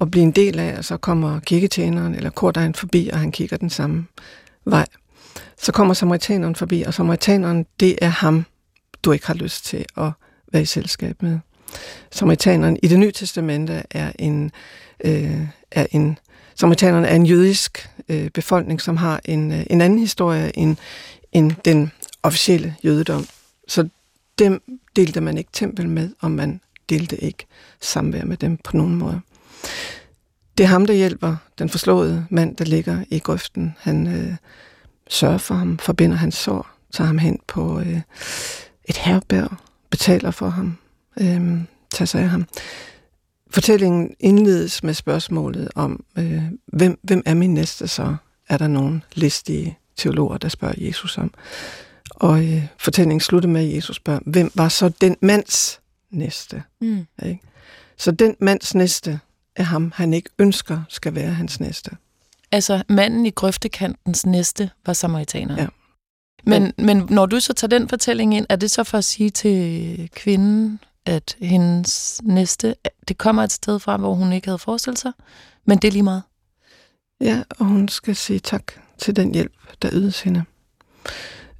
at 0.00 0.10
blive 0.10 0.22
en 0.22 0.30
del 0.30 0.58
af, 0.58 0.78
og 0.78 0.84
så 0.84 0.96
kommer 0.96 1.40
kirketjeneren 1.40 2.14
eller 2.14 2.30
kordegn 2.30 2.74
forbi, 2.74 3.10
og 3.12 3.18
han 3.18 3.32
kigger 3.32 3.56
den 3.56 3.70
samme 3.70 4.06
vej. 4.64 4.86
Så 5.58 5.72
kommer 5.72 5.94
samaritaneren 5.94 6.54
forbi, 6.54 6.82
og 6.82 6.94
samaritaneren, 6.94 7.66
det 7.80 7.98
er 8.02 8.08
ham, 8.08 8.44
du 9.02 9.12
ikke 9.12 9.26
har 9.26 9.34
lyst 9.34 9.64
til 9.64 9.84
at 9.96 10.10
være 10.52 10.62
i 10.62 10.66
selskab 10.66 11.22
med. 11.22 11.38
Samaritaneren 12.12 12.78
i 12.82 12.88
det 12.88 12.98
nye 12.98 13.12
testamente 13.12 13.82
er 13.90 14.12
en, 14.18 14.50
øh, 15.04 15.40
er 15.70 15.86
en 15.90 16.18
samaritanerne 16.54 17.08
er 17.08 17.14
en 17.14 17.26
jødisk 17.26 17.90
øh, 18.08 18.30
befolkning, 18.30 18.80
som 18.80 18.96
har 18.96 19.20
en, 19.24 19.52
øh, 19.52 19.66
en 19.70 19.80
anden 19.80 19.98
historie 19.98 20.58
end, 20.58 20.76
end 21.32 21.52
den 21.64 21.92
officielle 22.22 22.74
jødedom. 22.84 23.26
Så 23.68 23.88
dem 24.38 24.62
delte 24.96 25.20
man 25.20 25.38
ikke 25.38 25.50
tempel 25.52 25.88
med, 25.88 26.10
om 26.20 26.30
man 26.30 26.60
delte 26.88 27.24
ikke 27.24 27.46
samvær 27.80 28.24
med 28.24 28.36
dem 28.36 28.56
på 28.56 28.76
nogen 28.76 28.94
måde. 28.94 29.20
Det 30.58 30.64
er 30.64 30.68
ham, 30.68 30.86
der 30.86 30.94
hjælper 30.94 31.36
den 31.58 31.68
forslåede 31.68 32.26
mand, 32.30 32.56
der 32.56 32.64
ligger 32.64 33.04
i 33.10 33.18
grøften. 33.18 33.74
Han 33.78 34.06
øh, 34.06 34.36
sørger 35.08 35.38
for 35.38 35.54
ham, 35.54 35.78
forbinder 35.78 36.16
hans 36.16 36.34
sår, 36.34 36.70
tager 36.92 37.06
ham 37.06 37.18
hen 37.18 37.38
på 37.46 37.80
øh, 37.80 38.00
et 38.84 38.96
herberg, 38.96 39.48
betaler 39.90 40.30
for 40.30 40.48
ham, 40.48 40.76
øh, 41.20 41.60
tager 41.90 42.06
sig 42.06 42.22
af 42.22 42.28
ham. 42.28 42.46
Fortællingen 43.50 44.14
indledes 44.20 44.82
med 44.82 44.94
spørgsmålet 44.94 45.68
om, 45.74 46.04
øh, 46.18 46.42
hvem, 46.66 46.98
hvem 47.02 47.22
er 47.26 47.34
min 47.34 47.54
næste 47.54 47.88
så? 47.88 48.16
Er 48.48 48.58
der 48.58 48.68
nogen 48.68 49.02
listige 49.14 49.78
teologer, 49.96 50.38
der 50.38 50.48
spørger 50.48 50.74
Jesus 50.78 51.18
om? 51.18 51.34
Og 52.10 52.44
øh, 52.44 52.66
fortællingen 52.78 53.20
slutter 53.20 53.48
med, 53.48 53.68
at 53.68 53.76
Jesus 53.76 53.96
spørger, 53.96 54.20
hvem 54.26 54.50
var 54.54 54.68
så 54.68 54.88
den 54.88 55.16
mands 55.22 55.80
næste? 56.16 56.62
Mm. 56.80 57.06
Ikke? 57.22 57.40
Så 57.96 58.10
den 58.10 58.36
mands 58.40 58.74
næste 58.74 59.20
er 59.56 59.62
ham, 59.62 59.92
han 59.94 60.14
ikke 60.14 60.30
ønsker 60.38 60.82
skal 60.88 61.14
være 61.14 61.30
hans 61.30 61.60
næste. 61.60 61.90
Altså 62.52 62.82
manden 62.88 63.26
i 63.26 63.30
grøftekantens 63.30 64.26
næste 64.26 64.70
var 64.86 64.92
samaritaneren? 64.92 65.58
Ja. 65.58 65.66
Men, 66.44 66.72
men 66.78 67.06
når 67.10 67.26
du 67.26 67.40
så 67.40 67.52
tager 67.52 67.78
den 67.78 67.88
fortælling 67.88 68.34
ind, 68.34 68.46
er 68.48 68.56
det 68.56 68.70
så 68.70 68.84
for 68.84 68.98
at 68.98 69.04
sige 69.04 69.30
til 69.30 70.10
kvinden, 70.14 70.80
at 71.06 71.36
hendes 71.40 72.20
næste, 72.24 72.74
det 73.08 73.18
kommer 73.18 73.42
et 73.42 73.52
sted 73.52 73.78
fra, 73.78 73.96
hvor 73.96 74.14
hun 74.14 74.32
ikke 74.32 74.48
havde 74.48 74.58
forestillet 74.58 74.98
sig, 74.98 75.12
men 75.64 75.78
det 75.78 75.88
er 75.88 75.92
lige 75.92 76.02
meget? 76.02 76.22
Ja, 77.20 77.42
og 77.58 77.66
hun 77.66 77.88
skal 77.88 78.16
sige 78.16 78.38
tak 78.38 78.72
til 78.98 79.16
den 79.16 79.34
hjælp, 79.34 79.52
der 79.82 79.90
ydes 79.92 80.20
hende. 80.20 80.44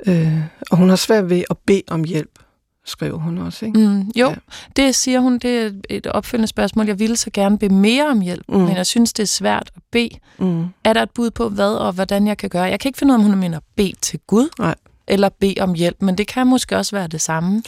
Øh, 0.06 0.40
og 0.70 0.76
hun 0.76 0.88
har 0.88 0.96
svært 0.96 1.30
ved 1.30 1.44
at 1.50 1.58
bede 1.66 1.82
om 1.88 2.04
hjælp, 2.04 2.38
skriver 2.86 3.18
hun 3.18 3.38
også, 3.38 3.66
ikke? 3.66 3.78
Mm, 3.78 4.10
jo, 4.16 4.28
ja. 4.28 4.34
det 4.76 4.94
siger 4.94 5.20
hun, 5.20 5.38
det 5.38 5.62
er 5.62 5.70
et 5.90 6.06
opfølgende 6.06 6.48
spørgsmål. 6.48 6.86
Jeg 6.86 6.98
ville 6.98 7.16
så 7.16 7.30
gerne 7.30 7.58
bede 7.58 7.74
mere 7.74 8.08
om 8.08 8.20
hjælp, 8.20 8.44
mm. 8.48 8.56
men 8.56 8.76
jeg 8.76 8.86
synes, 8.86 9.12
det 9.12 9.22
er 9.22 9.26
svært 9.26 9.70
at 9.76 9.82
bede. 9.92 10.10
Mm. 10.38 10.66
Er 10.84 10.92
der 10.92 11.02
et 11.02 11.10
bud 11.10 11.30
på, 11.30 11.48
hvad 11.48 11.74
og 11.74 11.92
hvordan 11.92 12.26
jeg 12.26 12.38
kan 12.38 12.50
gøre? 12.50 12.62
Jeg 12.62 12.80
kan 12.80 12.88
ikke 12.88 12.98
finde 12.98 13.12
ud 13.12 13.14
af, 13.14 13.18
om 13.18 13.30
hun 13.30 13.38
mener 13.38 13.60
bede 13.76 13.92
til 14.00 14.20
Gud, 14.26 14.48
Nej. 14.58 14.74
eller 15.08 15.28
bede 15.28 15.54
om 15.60 15.74
hjælp, 15.74 16.02
men 16.02 16.18
det 16.18 16.26
kan 16.26 16.46
måske 16.46 16.76
også 16.76 16.96
være 16.96 17.08
det 17.08 17.20
samme. 17.20 17.62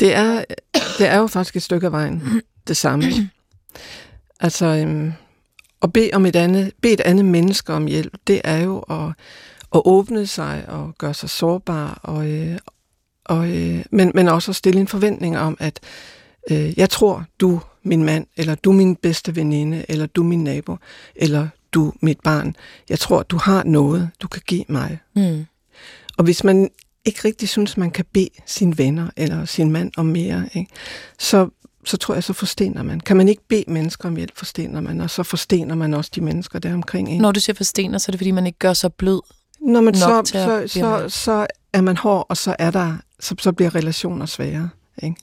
Det 0.00 0.14
er, 0.14 0.44
det 0.98 1.08
er 1.08 1.18
jo 1.18 1.26
faktisk 1.26 1.56
et 1.56 1.62
stykke 1.62 1.86
af 1.86 1.92
vejen 1.92 2.42
det 2.68 2.76
samme. 2.76 3.30
altså, 4.40 4.66
øhm, 4.66 5.12
at 5.82 5.92
bede, 5.92 6.10
om 6.12 6.26
et 6.26 6.36
andet, 6.36 6.72
bede 6.82 6.92
et 6.92 7.00
andet 7.00 7.24
menneske 7.24 7.72
om 7.72 7.86
hjælp, 7.86 8.12
det 8.26 8.40
er 8.44 8.56
jo 8.56 8.78
at, 8.78 9.08
at 9.74 9.82
åbne 9.84 10.26
sig 10.26 10.64
og 10.68 10.94
gøre 10.98 11.14
sig 11.14 11.30
sårbar, 11.30 12.00
og, 12.02 12.26
øh, 12.30 12.58
og, 13.28 13.50
øh, 13.50 13.84
men, 13.90 14.12
men 14.14 14.28
også 14.28 14.50
at 14.50 14.56
stille 14.56 14.80
en 14.80 14.88
forventning 14.88 15.38
om, 15.38 15.56
at 15.60 15.80
øh, 16.50 16.78
jeg 16.78 16.90
tror, 16.90 17.24
du 17.40 17.60
min 17.82 18.04
mand, 18.04 18.26
eller 18.36 18.54
du 18.54 18.72
min 18.72 18.96
bedste 18.96 19.36
veninde, 19.36 19.84
eller 19.88 20.06
du 20.06 20.22
min 20.22 20.44
nabo, 20.44 20.76
eller 21.16 21.48
du 21.72 21.92
mit 22.00 22.20
barn. 22.20 22.56
Jeg 22.88 22.98
tror, 22.98 23.22
du 23.22 23.36
har 23.36 23.64
noget, 23.64 24.10
du 24.22 24.28
kan 24.28 24.42
give 24.46 24.64
mig. 24.68 24.98
Mm. 25.16 25.46
Og 26.16 26.24
hvis 26.24 26.44
man 26.44 26.70
ikke 27.04 27.20
rigtig 27.24 27.48
synes, 27.48 27.76
man 27.76 27.90
kan 27.90 28.04
bede 28.12 28.28
sine 28.46 28.78
venner 28.78 29.10
eller 29.16 29.44
sin 29.44 29.70
mand 29.70 29.92
om 29.96 30.06
mere, 30.06 30.48
ikke? 30.54 30.70
Så, 31.18 31.48
så 31.84 31.96
tror 31.96 32.14
jeg, 32.14 32.24
så 32.24 32.32
forstener 32.32 32.82
man. 32.82 33.00
Kan 33.00 33.16
man 33.16 33.28
ikke 33.28 33.42
bede 33.48 33.64
mennesker 33.66 34.08
om 34.08 34.16
hjælp, 34.16 34.36
forstener 34.36 34.80
man, 34.80 35.00
og 35.00 35.10
så 35.10 35.22
forstener 35.22 35.74
man 35.74 35.94
også 35.94 36.10
de 36.14 36.20
mennesker 36.20 36.58
der 36.58 36.74
omkring. 36.74 37.10
Ikke? 37.10 37.22
Når 37.22 37.32
du 37.32 37.40
siger 37.40 37.54
forstener, 37.54 37.98
så 37.98 38.08
er 38.08 38.10
det, 38.10 38.18
fordi 38.18 38.30
man 38.30 38.46
ikke 38.46 38.58
gør 38.58 38.72
så 38.72 38.88
blød 38.88 39.20
Når 39.60 39.80
man 39.80 39.94
så, 39.94 40.22
så, 40.24 40.64
så, 40.66 41.08
så 41.08 41.46
er 41.72 41.80
man 41.80 41.96
hård, 41.96 42.26
og 42.28 42.36
så 42.36 42.56
er 42.58 42.70
der, 42.70 42.96
så, 43.20 43.34
så 43.38 43.52
bliver 43.52 43.74
relationer 43.74 44.26
svære. 44.26 44.68
Ikke? 45.02 45.16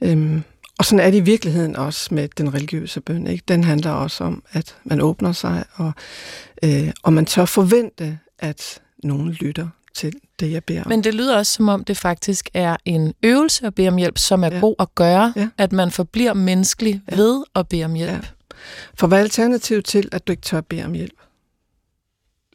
Øhm, 0.00 0.42
og 0.78 0.84
sådan 0.84 1.06
er 1.06 1.10
det 1.10 1.18
i 1.18 1.20
virkeligheden 1.20 1.76
også 1.76 2.14
med 2.14 2.28
den 2.28 2.54
religiøse 2.54 3.00
bøn. 3.00 3.26
Ikke? 3.26 3.44
Den 3.48 3.64
handler 3.64 3.90
også 3.90 4.24
om, 4.24 4.42
at 4.52 4.76
man 4.84 5.00
åbner 5.00 5.32
sig, 5.32 5.64
og, 5.74 5.92
øh, 6.62 6.92
og 7.02 7.12
man 7.12 7.26
tør 7.26 7.44
forvente, 7.44 8.18
at 8.38 8.80
nogen 9.02 9.30
lytter 9.30 9.68
til 9.94 10.14
det, 10.40 10.52
jeg 10.52 10.64
beder 10.64 10.82
om. 10.82 10.88
Men 10.88 11.04
det 11.04 11.14
lyder 11.14 11.36
også, 11.36 11.52
som 11.52 11.68
om 11.68 11.84
det 11.84 11.96
faktisk 11.96 12.48
er 12.54 12.76
en 12.84 13.14
øvelse 13.22 13.66
at 13.66 13.74
bede 13.74 13.88
om 13.88 13.96
hjælp, 13.96 14.18
som 14.18 14.44
er 14.44 14.54
ja. 14.54 14.60
god 14.60 14.74
at 14.78 14.94
gøre, 14.94 15.32
ja. 15.36 15.48
at 15.58 15.72
man 15.72 15.90
forbliver 15.90 16.34
menneskelig 16.34 17.02
ja. 17.10 17.16
ved 17.16 17.44
at 17.54 17.68
bede 17.68 17.84
om 17.84 17.94
hjælp. 17.94 18.12
Ja. 18.12 18.20
For 18.94 19.06
hvad 19.06 19.18
er 19.18 19.22
alternativet 19.22 19.84
til, 19.84 20.08
at 20.12 20.26
du 20.26 20.32
ikke 20.32 20.42
tør 20.42 20.60
bede 20.60 20.84
om 20.84 20.92
hjælp? 20.92 21.14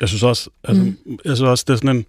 Jeg 0.02 0.10
synes 0.10 0.24
også, 0.24 0.50
altså, 0.64 0.84
mm. 0.84 1.20
jeg 1.26 1.36
synes 1.38 1.50
også 1.50 1.64
det 1.68 1.74
er 1.74 1.78
sådan 1.78 1.96
en, 1.96 2.06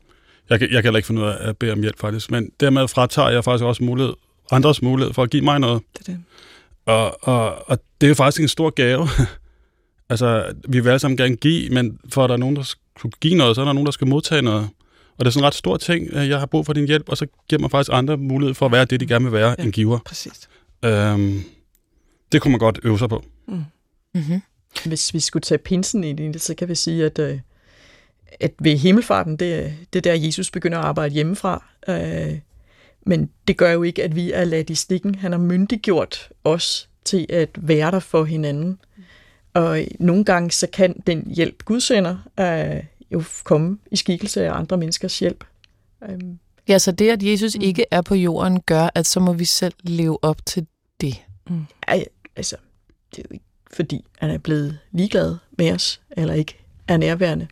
jeg 0.51 0.59
kan, 0.59 0.69
jeg 0.71 0.77
kan 0.77 0.85
heller 0.85 0.99
ikke 0.99 1.07
finde 1.07 1.23
ud 1.23 1.27
af 1.27 1.49
at 1.49 1.57
bede 1.57 1.73
om 1.73 1.81
hjælp 1.81 1.99
faktisk, 1.99 2.31
men 2.31 2.51
dermed 2.61 2.89
fratager 2.89 3.31
jeg 3.31 3.45
faktisk 3.45 3.65
også 3.65 3.85
mulighed, 3.85 4.13
andres 4.51 4.83
mulighed 4.83 5.15
for 5.15 5.23
at 5.23 5.31
give 5.31 5.43
mig 5.43 5.59
noget. 5.59 5.83
Det 5.99 6.09
er 6.09 6.13
det. 6.13 6.23
Og, 6.87 7.29
og, 7.29 7.69
og 7.71 7.79
det 8.01 8.07
er 8.07 8.09
jo 8.09 8.15
faktisk 8.15 8.43
en 8.43 8.49
stor 8.49 8.71
gave. 8.71 9.09
altså, 10.11 10.55
vi 10.69 10.81
vil 10.81 10.89
alle 10.89 10.99
sammen 10.99 11.17
gerne 11.17 11.37
give, 11.37 11.71
men 11.71 11.99
for 12.09 12.25
at 12.25 12.29
der 12.29 12.35
er 12.35 12.39
nogen, 12.39 12.57
der 12.57 12.75
skulle 12.99 13.13
give 13.21 13.35
noget, 13.35 13.55
så 13.57 13.61
er 13.61 13.65
der 13.65 13.73
nogen, 13.73 13.87
der 13.87 13.93
skal 13.93 14.07
modtage 14.07 14.43
noget. 14.43 14.69
Og 15.19 15.25
det 15.25 15.27
er 15.27 15.31
sådan 15.31 15.43
en 15.43 15.47
ret 15.47 15.55
stor 15.55 15.77
ting, 15.77 16.13
jeg 16.13 16.39
har 16.39 16.47
brug 16.47 16.67
for 16.67 16.73
din 16.73 16.87
hjælp, 16.87 17.09
og 17.09 17.17
så 17.17 17.27
giver 17.49 17.61
man 17.61 17.71
faktisk 17.71 17.91
andre 17.93 18.17
mulighed 18.17 18.55
for 18.55 18.67
at 18.67 18.73
være 18.73 18.85
det, 18.85 19.01
de 19.01 19.07
gerne 19.07 19.25
vil 19.25 19.33
være, 19.33 19.55
ja, 19.59 19.65
en 19.65 19.73
giver. 19.73 19.99
Præcis. 19.99 20.49
Øhm, 20.85 21.43
det 22.33 22.43
kunne 22.43 22.51
man 22.51 22.59
godt 22.59 22.81
øve 22.83 22.99
sig 22.99 23.09
på. 23.09 23.25
Mm. 23.49 23.65
Mm-hmm. 24.15 24.43
Hvis 24.85 25.15
vi 25.15 25.21
skulle 25.21 25.43
tage 25.43 25.59
pinsen 25.59 26.05
ind 26.05 26.21
i 26.21 26.29
det, 26.29 26.41
så 26.41 26.55
kan 26.55 26.69
vi 26.69 26.75
sige, 26.75 27.05
at, 27.05 27.19
øh, 27.19 27.39
at 28.41 28.53
ved 28.59 28.77
himmelfarten, 28.77 29.37
det, 29.37 29.75
det 29.93 29.99
er 30.07 30.13
der, 30.13 30.27
Jesus 30.27 30.51
begynder 30.51 30.79
at 30.79 30.85
arbejde 30.85 31.15
hjemmefra. 31.15 31.65
Øh, 31.89 32.39
men 33.07 33.31
det 33.49 33.57
gør 33.57 33.71
jo 33.71 33.83
ikke, 33.83 34.05
at 34.05 34.17
vi 34.17 34.33
er 34.33 34.45
ladt 34.45 34.71
i 34.71 34.75
stikken. 34.75 35.15
Han 35.15 35.33
har 35.33 35.39
myndiggjort 35.39 36.29
os 36.45 36.89
til 37.05 37.27
at 37.29 37.49
være 37.59 37.91
der 37.91 37.99
for 37.99 38.25
hinanden. 38.25 38.79
Og 39.55 39.81
nogle 40.01 40.25
gange 40.25 40.51
så 40.51 40.67
kan 40.73 41.03
den 41.07 41.33
hjælp, 41.37 41.65
Gud 41.65 41.81
sender, 41.81 42.17
øh, 42.41 42.85
jo 43.11 43.23
komme 43.45 43.79
i 43.91 43.97
skikkelse 43.97 44.47
af 44.47 44.53
andre 44.53 44.77
menneskers 44.77 45.19
hjælp. 45.19 45.45
Øhm. 46.11 46.39
Ja, 46.69 46.79
så 46.79 46.93
det, 46.93 47.11
at 47.11 47.23
Jesus 47.23 47.57
mm. 47.57 47.63
ikke 47.63 47.85
er 47.91 48.03
på 48.03 48.15
jorden, 48.15 48.61
gør, 48.61 48.89
at 48.95 49.07
så 49.07 49.21
må 49.21 49.33
vi 49.33 49.45
selv 49.45 49.75
leve 49.83 50.25
op 50.25 50.47
til 50.47 50.67
det. 51.01 51.23
Mm. 51.51 51.65
Ej, 51.89 52.05
altså, 52.37 52.57
det 53.11 53.19
er 53.19 53.23
jo 53.31 53.35
ikke 53.35 53.45
fordi, 53.73 54.05
han 54.19 54.31
er 54.31 54.39
blevet 54.39 54.79
ligeglad 54.93 55.37
med 55.59 55.73
os, 55.73 56.01
eller 56.11 56.35
ikke 56.35 56.59
er 56.89 56.97
nærværende, 56.97 57.49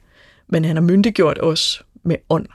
men 0.51 0.65
han 0.65 0.77
har 0.77 0.83
myndiggjort 0.83 1.39
os 1.43 1.83
med 2.03 2.17
ånd, 2.29 2.47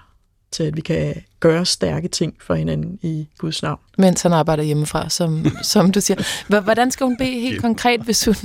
til 0.52 0.64
at 0.64 0.76
vi 0.76 0.82
kan 0.82 1.16
gøre 1.40 1.66
stærke 1.66 2.08
ting 2.08 2.34
for 2.42 2.56
hinanden 2.56 3.00
i 3.02 3.28
Guds 3.38 3.64
navn. 3.64 3.80
Mens 3.98 4.22
han 4.22 4.34
arbejder 4.34 4.64
hjemmefra, 4.64 5.10
som, 5.10 5.46
som 5.74 5.92
du 5.92 6.02
siger. 6.02 6.62
Hvordan 6.62 6.92
skal 6.92 7.06
hun 7.06 7.18
bede 7.18 7.40
helt 7.40 7.62
konkret, 7.62 8.02
hvis 8.02 8.26
hun, 8.26 8.36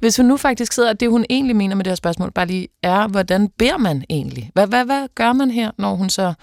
hvis 0.00 0.16
hun 0.16 0.26
nu 0.26 0.36
faktisk 0.36 0.72
sidder, 0.72 0.88
og 0.88 1.00
det 1.00 1.10
hun 1.10 1.24
egentlig 1.30 1.56
mener 1.56 1.76
med 1.76 1.84
det 1.84 1.90
her 1.90 1.94
spørgsmål, 1.94 2.30
bare 2.30 2.46
lige 2.46 2.68
er, 2.82 3.08
hvordan 3.08 3.48
beder 3.48 3.78
man 3.78 4.04
egentlig? 4.10 4.50
Hvad, 4.54 4.66
hvad, 4.66 4.84
hvad 4.84 5.08
gør 5.14 5.32
man 5.32 5.50
her, 5.50 5.70
når 5.78 5.94
hun 5.94 6.10
så 6.10 6.34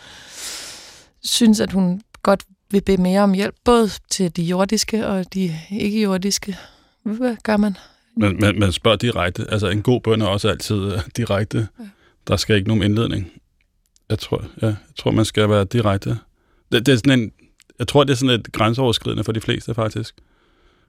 synes, 1.24 1.60
at 1.60 1.72
hun 1.72 2.02
godt 2.24 2.44
vil 2.72 2.82
bede 2.82 3.02
mere 3.02 3.22
om 3.22 3.34
hjælp, 3.34 3.56
både 3.66 3.90
til 4.10 4.36
de 4.36 4.44
jordiske 4.44 5.08
og 5.08 5.34
de 5.34 5.56
ikke-jordiske? 5.72 6.58
Hvad 7.04 7.36
gør 7.44 7.58
man? 7.58 7.78
Men 8.18 8.40
man, 8.40 8.60
man 8.60 8.72
spørger 8.72 8.98
direkte. 8.98 9.46
Altså 9.50 9.68
en 9.70 9.82
god 9.82 10.02
bøn 10.02 10.22
er 10.22 10.28
også 10.28 10.50
altid 10.50 10.78
uh, 10.78 11.00
direkte. 11.18 11.68
Ja. 11.80 11.84
Der 12.28 12.38
skal 12.38 12.56
ikke 12.56 12.68
nogen 12.68 12.84
indledning. 12.84 13.32
Jeg 14.10 14.20
tror, 14.20 14.46
ja, 14.62 14.68
jeg 14.68 14.76
tror 14.98 15.12
man 15.12 15.26
skal 15.26 15.50
være 15.50 15.66
direkte. 15.66 16.18
Det, 16.72 16.86
det 16.86 16.92
er 16.92 16.96
sådan 16.96 17.20
en, 17.20 17.32
jeg 17.80 17.88
tror, 17.88 18.04
det 18.04 18.14
er 18.14 18.18
sådan 18.18 18.40
et 18.40 18.52
grænseoverskridende 18.52 19.24
for 19.24 19.32
de 19.32 19.42
fleste, 19.42 19.74
faktisk. 19.74 20.16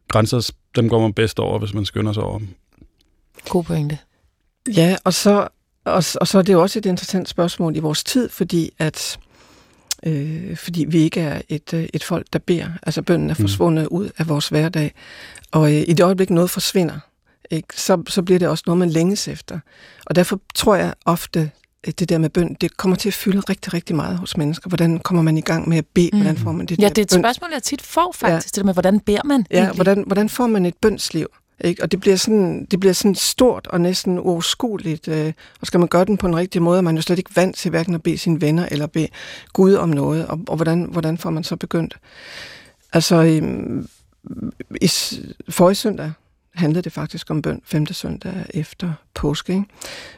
Grænser, 0.08 0.52
dem 0.76 0.88
går 0.88 1.00
man 1.00 1.12
bedst 1.12 1.38
over, 1.38 1.58
hvis 1.58 1.74
man 1.74 1.84
skynder 1.84 2.12
sig 2.12 2.22
over 2.22 2.38
dem. 2.38 2.48
God 3.48 3.64
pointe. 3.64 3.98
Ja, 4.76 4.96
og 5.04 5.14
så, 5.14 5.48
og, 5.84 6.04
og 6.20 6.28
så 6.28 6.38
er 6.38 6.42
det 6.42 6.52
jo 6.52 6.62
også 6.62 6.78
et 6.78 6.86
interessant 6.86 7.28
spørgsmål 7.28 7.76
i 7.76 7.78
vores 7.78 8.04
tid, 8.04 8.28
fordi 8.28 8.70
at 8.78 9.18
øh, 10.06 10.56
fordi 10.56 10.84
vi 10.84 10.98
ikke 10.98 11.20
er 11.20 11.42
et, 11.48 11.74
øh, 11.74 11.88
et 11.94 12.04
folk, 12.04 12.26
der 12.32 12.38
beder. 12.38 12.68
Altså 12.82 13.02
bønden 13.02 13.30
er 13.30 13.34
mm. 13.38 13.40
forsvundet 13.40 13.88
mm. 13.90 13.96
ud 13.96 14.10
af 14.18 14.28
vores 14.28 14.48
hverdag. 14.48 14.94
Og 15.50 15.74
øh, 15.74 15.80
i 15.88 15.92
det 15.92 16.00
øjeblik 16.00 16.30
noget 16.30 16.50
forsvinder, 16.50 16.98
ikke, 17.50 17.80
så, 17.80 18.02
så 18.08 18.22
bliver 18.22 18.38
det 18.38 18.48
også 18.48 18.64
noget, 18.66 18.78
man 18.78 18.90
længes 18.90 19.28
efter. 19.28 19.58
Og 20.06 20.14
derfor 20.14 20.40
tror 20.54 20.74
jeg 20.74 20.94
ofte, 21.04 21.50
det 21.84 22.08
der 22.08 22.18
med 22.18 22.30
bøn, 22.30 22.56
det 22.60 22.76
kommer 22.76 22.96
til 22.96 23.08
at 23.08 23.14
fylde 23.14 23.40
rigtig, 23.40 23.74
rigtig 23.74 23.96
meget 23.96 24.16
hos 24.18 24.36
mennesker. 24.36 24.68
Hvordan 24.68 24.98
kommer 24.98 25.22
man 25.22 25.36
i 25.36 25.40
gang 25.40 25.68
med 25.68 25.78
at 25.78 25.86
bede? 25.94 26.10
Mm. 26.12 26.18
Hvordan 26.18 26.36
får 26.36 26.52
man 26.52 26.66
det 26.66 26.78
Ja, 26.80 26.88
det 26.88 26.98
er 26.98 27.02
et 27.02 27.08
bøn? 27.12 27.22
spørgsmål, 27.22 27.50
jeg 27.52 27.62
tit 27.62 27.82
får 27.82 28.12
faktisk, 28.18 28.46
ja. 28.46 28.48
det 28.48 28.56
der 28.56 28.64
med, 28.64 28.72
hvordan 28.72 29.00
beder 29.00 29.24
man 29.24 29.46
Ja, 29.50 29.72
hvordan, 29.72 30.04
hvordan 30.06 30.28
får 30.28 30.46
man 30.46 30.66
et 30.66 30.74
bønsliv? 30.80 31.26
Ikke? 31.64 31.82
Og 31.82 31.92
det 31.92 32.00
bliver, 32.00 32.16
sådan, 32.16 32.64
det 32.70 32.80
bliver 32.80 32.92
sådan 32.92 33.14
stort 33.14 33.66
og 33.66 33.80
næsten 33.80 34.18
uoverskueligt. 34.18 35.08
Øh, 35.08 35.32
og 35.60 35.66
skal 35.66 35.80
man 35.80 35.88
gøre 35.88 36.04
den 36.04 36.16
på 36.16 36.26
en 36.26 36.36
rigtig 36.36 36.62
måde, 36.62 36.82
man 36.82 36.94
er 36.94 36.98
jo 36.98 37.02
slet 37.02 37.18
ikke 37.18 37.36
vant 37.36 37.56
til 37.56 37.70
hverken 37.70 37.94
at 37.94 38.02
bede 38.02 38.18
sine 38.18 38.40
venner 38.40 38.68
eller 38.70 38.86
bede 38.86 39.08
Gud 39.52 39.74
om 39.74 39.88
noget. 39.88 40.26
Og, 40.26 40.40
og 40.48 40.56
hvordan, 40.56 40.88
hvordan 40.90 41.18
får 41.18 41.30
man 41.30 41.44
så 41.44 41.56
begyndt? 41.56 41.98
Altså, 42.92 43.20
i, 43.20 43.38
i 44.80 44.90
forrige 45.48 45.74
søndag, 45.74 46.12
handlede 46.60 46.82
det 46.82 46.92
faktisk 46.92 47.30
om 47.30 47.42
bøn 47.42 47.60
5. 47.64 47.86
søndag 47.86 48.46
efter 48.54 48.92
påske, 49.14 49.52
ikke? 49.52 49.64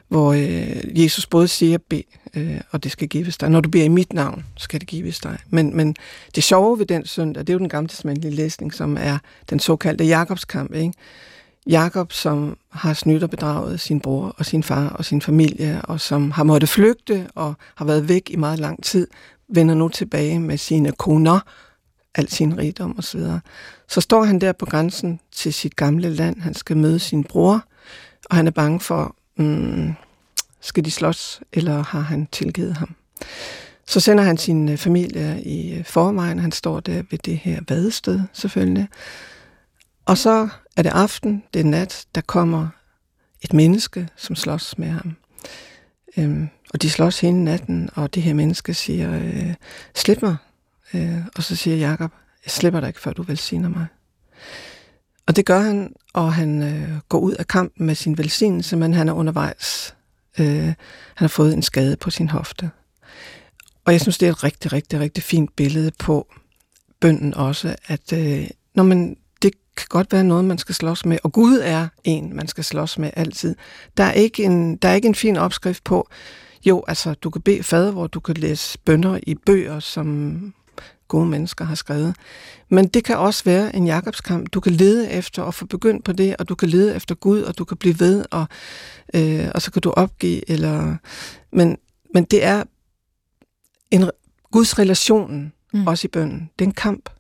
hvor 0.08 0.32
øh, 0.32 1.02
Jesus 1.02 1.26
både 1.26 1.49
siger, 1.49 1.78
bed, 1.90 2.02
øh, 2.34 2.61
og 2.70 2.84
det 2.84 2.92
skal 2.92 3.08
gives 3.08 3.38
dig. 3.38 3.50
Når 3.50 3.61
du 3.61 3.68
beder 3.68 3.84
i 3.84 3.88
mit 3.88 4.12
navn, 4.12 4.44
skal 4.56 4.80
det 4.80 4.88
gives 4.88 5.20
dig. 5.20 5.38
Men, 5.50 5.76
men 5.76 5.96
det 6.34 6.44
sjove 6.44 6.78
ved 6.78 6.87
den 6.87 7.06
søndag, 7.06 7.40
det 7.40 7.50
er 7.50 7.54
jo 7.54 7.58
den 7.58 7.68
gamle 7.68 7.88
testamentlige 7.88 8.34
læsning, 8.34 8.75
som 8.75 8.96
er 9.00 9.18
den 9.50 9.58
såkaldte 9.58 10.04
Jakobskamp. 10.04 10.75
Ikke? 10.75 10.92
Jakob, 11.66 12.12
som 12.12 12.56
har 12.70 12.94
snydt 12.94 13.22
og 13.22 13.30
bedraget 13.30 13.80
sin 13.80 14.00
bror 14.00 14.34
og 14.38 14.46
sin 14.46 14.62
far 14.62 14.88
og 14.88 15.04
sin 15.04 15.22
familie, 15.22 15.82
og 15.84 16.00
som 16.00 16.30
har 16.30 16.44
måttet 16.44 16.68
flygte 16.68 17.28
og 17.34 17.54
har 17.75 17.84
været 17.84 18.08
væk 18.08 18.30
i 18.30 18.36
meget 18.36 18.58
lang 18.58 18.84
tid, 18.84 19.06
vender 19.49 19.75
nu 19.75 19.88
tilbage 19.88 20.40
med 20.40 20.58
sine 20.58 20.93
koner, 20.93 21.40
al 22.14 22.28
sin 22.28 22.58
rigdom 22.58 22.99
osv. 22.99 23.21
Så 23.93 24.00
står 24.00 24.25
han 24.25 24.39
der 24.39 24.52
på 24.52 24.67
grænsen 24.67 25.21
til 25.33 25.55
sit 25.55 25.76
gamle 25.76 26.15
land. 26.15 26.41
Han 26.41 26.55
skal 26.55 26.76
møde 26.76 26.99
sin 26.99 27.25
bror, 27.25 27.65
og 28.31 28.37
han 28.37 28.47
er 28.47 28.50
bange 28.50 28.81
for, 28.81 29.17
mm, 29.37 29.95
skal 30.61 30.85
de 30.85 30.91
slås, 30.91 31.41
eller 31.52 31.85
har 31.85 32.00
han 32.00 32.28
tilgivet 32.33 32.76
ham? 32.76 32.95
Så 33.87 34.00
sender 34.00 34.25
han 34.25 34.39
sin 34.39 34.69
øh, 34.69 34.76
familie 34.76 35.43
i 35.43 35.75
øh, 35.75 35.85
forvejen. 35.85 36.39
Han 36.39 36.52
står 36.52 36.81
der 36.81 37.02
ved 37.11 37.19
det 37.19 37.39
her 37.39 37.61
vadested, 37.69 38.21
selvfølgelig. 38.33 38.89
Og 40.07 40.19
så 40.19 40.49
er 40.76 40.83
det 40.83 40.91
aften, 40.91 41.43
det 41.55 41.61
er 41.61 41.65
nat, 41.65 42.07
der 42.15 42.21
kommer 42.21 42.69
et 43.43 43.52
menneske, 43.52 44.09
som 44.17 44.37
slås 44.37 44.78
med 44.78 44.89
ham. 44.89 45.17
Øhm, 46.17 46.49
og 46.75 46.83
de 46.83 46.91
slås 46.91 47.21
hele 47.21 47.45
natten, 47.45 47.91
og 47.95 48.15
det 48.15 48.23
her 48.23 48.35
menneske 48.35 48.75
siger, 48.75 49.15
øh, 49.15 49.55
slip 49.95 50.23
mig. 50.23 50.37
Øh, 50.95 51.19
og 51.37 51.43
så 51.43 51.57
siger 51.57 51.76
Jakob, 51.76 52.13
jeg 52.45 52.50
slipper 52.50 52.81
dig 52.81 52.89
ikke, 52.89 53.00
før 53.00 53.13
du 53.13 53.23
velsigner 53.23 53.69
mig. 53.69 53.87
Og 55.26 55.37
det 55.37 55.47
gør 55.47 55.61
han, 55.61 55.95
og 56.13 56.35
han 56.35 56.63
øh, 56.63 56.99
går 57.09 57.19
ud 57.19 57.33
af 57.33 57.47
kampen 57.47 57.87
med 57.87 57.95
sin 57.95 58.19
velsignelse, 58.19 58.76
men 58.76 58.95
han 58.95 59.09
er 59.09 59.13
undervejs. 59.13 59.95
Øh, 60.39 60.65
han 60.67 60.75
har 61.15 61.28
fået 61.28 61.52
en 61.52 61.63
skade 61.63 61.97
på 61.97 62.11
sin 62.11 62.28
hofte. 62.28 62.71
Og 63.85 63.93
jeg 63.93 64.00
synes, 64.00 64.19
det 64.19 64.26
er 64.26 64.33
et 64.33 64.45
rigtig, 64.45 64.73
rigtig, 64.73 65.00
rigtig 65.00 65.25
fint 65.25 65.57
billede 65.57 65.91
på 65.99 66.35
bønden 67.00 67.35
også, 67.35 67.76
at 67.87 68.13
øh, 68.13 68.47
når 68.75 68.83
man, 68.83 69.17
det 69.43 69.52
kan 69.76 69.87
godt 69.89 70.13
være 70.13 70.25
noget, 70.25 70.45
man 70.45 70.59
skal 70.59 70.75
slås 70.75 71.05
med, 71.05 71.19
og 71.25 71.33
Gud 71.33 71.59
er 71.63 71.89
en, 72.05 72.37
man 72.37 72.49
skal 72.49 72.65
slås 72.65 72.99
med 72.99 73.11
altid. 73.17 73.57
Der 73.97 74.05
er 74.05 74.13
ikke 74.13 74.45
en, 74.45 74.76
der 74.76 74.89
er 74.89 74.95
ikke 74.95 75.09
en 75.09 75.15
fin 75.15 75.37
opskrift 75.37 75.85
på, 75.85 76.09
jo, 76.67 76.85
altså, 76.89 77.15
du 77.15 77.31
kan 77.31 77.43
bede 77.43 77.63
fader, 77.63 77.91
hvor 77.91 78.07
du 78.07 78.21
kan 78.21 78.35
læse 78.35 78.78
bønder 78.78 79.21
i 79.26 79.35
bøger, 79.35 79.81
som 79.81 80.55
gode 81.12 81.26
mennesker 81.26 81.64
har 81.64 81.75
skrevet. 81.75 82.16
Men 82.68 82.88
det 82.88 83.04
kan 83.04 83.18
også 83.18 83.44
være 83.44 83.76
en 83.76 83.86
Jakobskamp. 83.86 84.52
Du 84.52 84.60
kan 84.60 84.72
lede 84.72 85.10
efter 85.10 85.42
og 85.42 85.54
få 85.54 85.66
begyndt 85.66 86.04
på 86.04 86.12
det, 86.12 86.36
og 86.36 86.48
du 86.48 86.54
kan 86.54 86.68
lede 86.68 86.94
efter 86.96 87.14
Gud, 87.14 87.42
og 87.42 87.58
du 87.58 87.64
kan 87.64 87.76
blive 87.76 88.00
ved, 88.00 88.25
og, 88.30 88.46
øh, 89.14 89.48
og 89.54 89.62
så 89.62 89.70
kan 89.70 89.82
du 89.82 89.90
opgive. 89.90 90.50
Eller, 90.50 90.96
men, 91.52 91.78
men 92.14 92.25
det 92.25 92.44
er 92.44 92.64
en 93.90 94.10
Guds 94.50 94.78
relation, 94.78 95.52
mm. 95.72 95.86
også 95.86 96.06
i 96.06 96.08
bønden. 96.08 96.50
Det 96.58 96.64
er 96.64 96.68
en 96.68 96.75
kamp. 96.75 97.10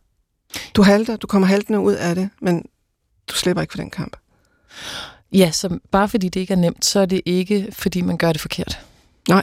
Du 0.74 0.82
halter, 0.82 1.16
du 1.16 1.26
kommer 1.26 1.48
haltende 1.48 1.80
ud 1.80 1.94
af 1.94 2.14
det, 2.14 2.30
men 2.40 2.64
du 3.28 3.34
slipper 3.34 3.62
ikke 3.62 3.72
for 3.72 3.78
den 3.78 3.90
kamp. 3.90 4.16
Ja, 5.32 5.50
så 5.50 5.78
bare 5.90 6.08
fordi 6.08 6.28
det 6.28 6.40
ikke 6.40 6.52
er 6.52 6.58
nemt, 6.58 6.84
så 6.84 7.00
er 7.00 7.06
det 7.06 7.22
ikke, 7.26 7.68
fordi 7.72 8.00
man 8.00 8.16
gør 8.16 8.32
det 8.32 8.40
forkert. 8.40 8.80
Nej. 9.28 9.42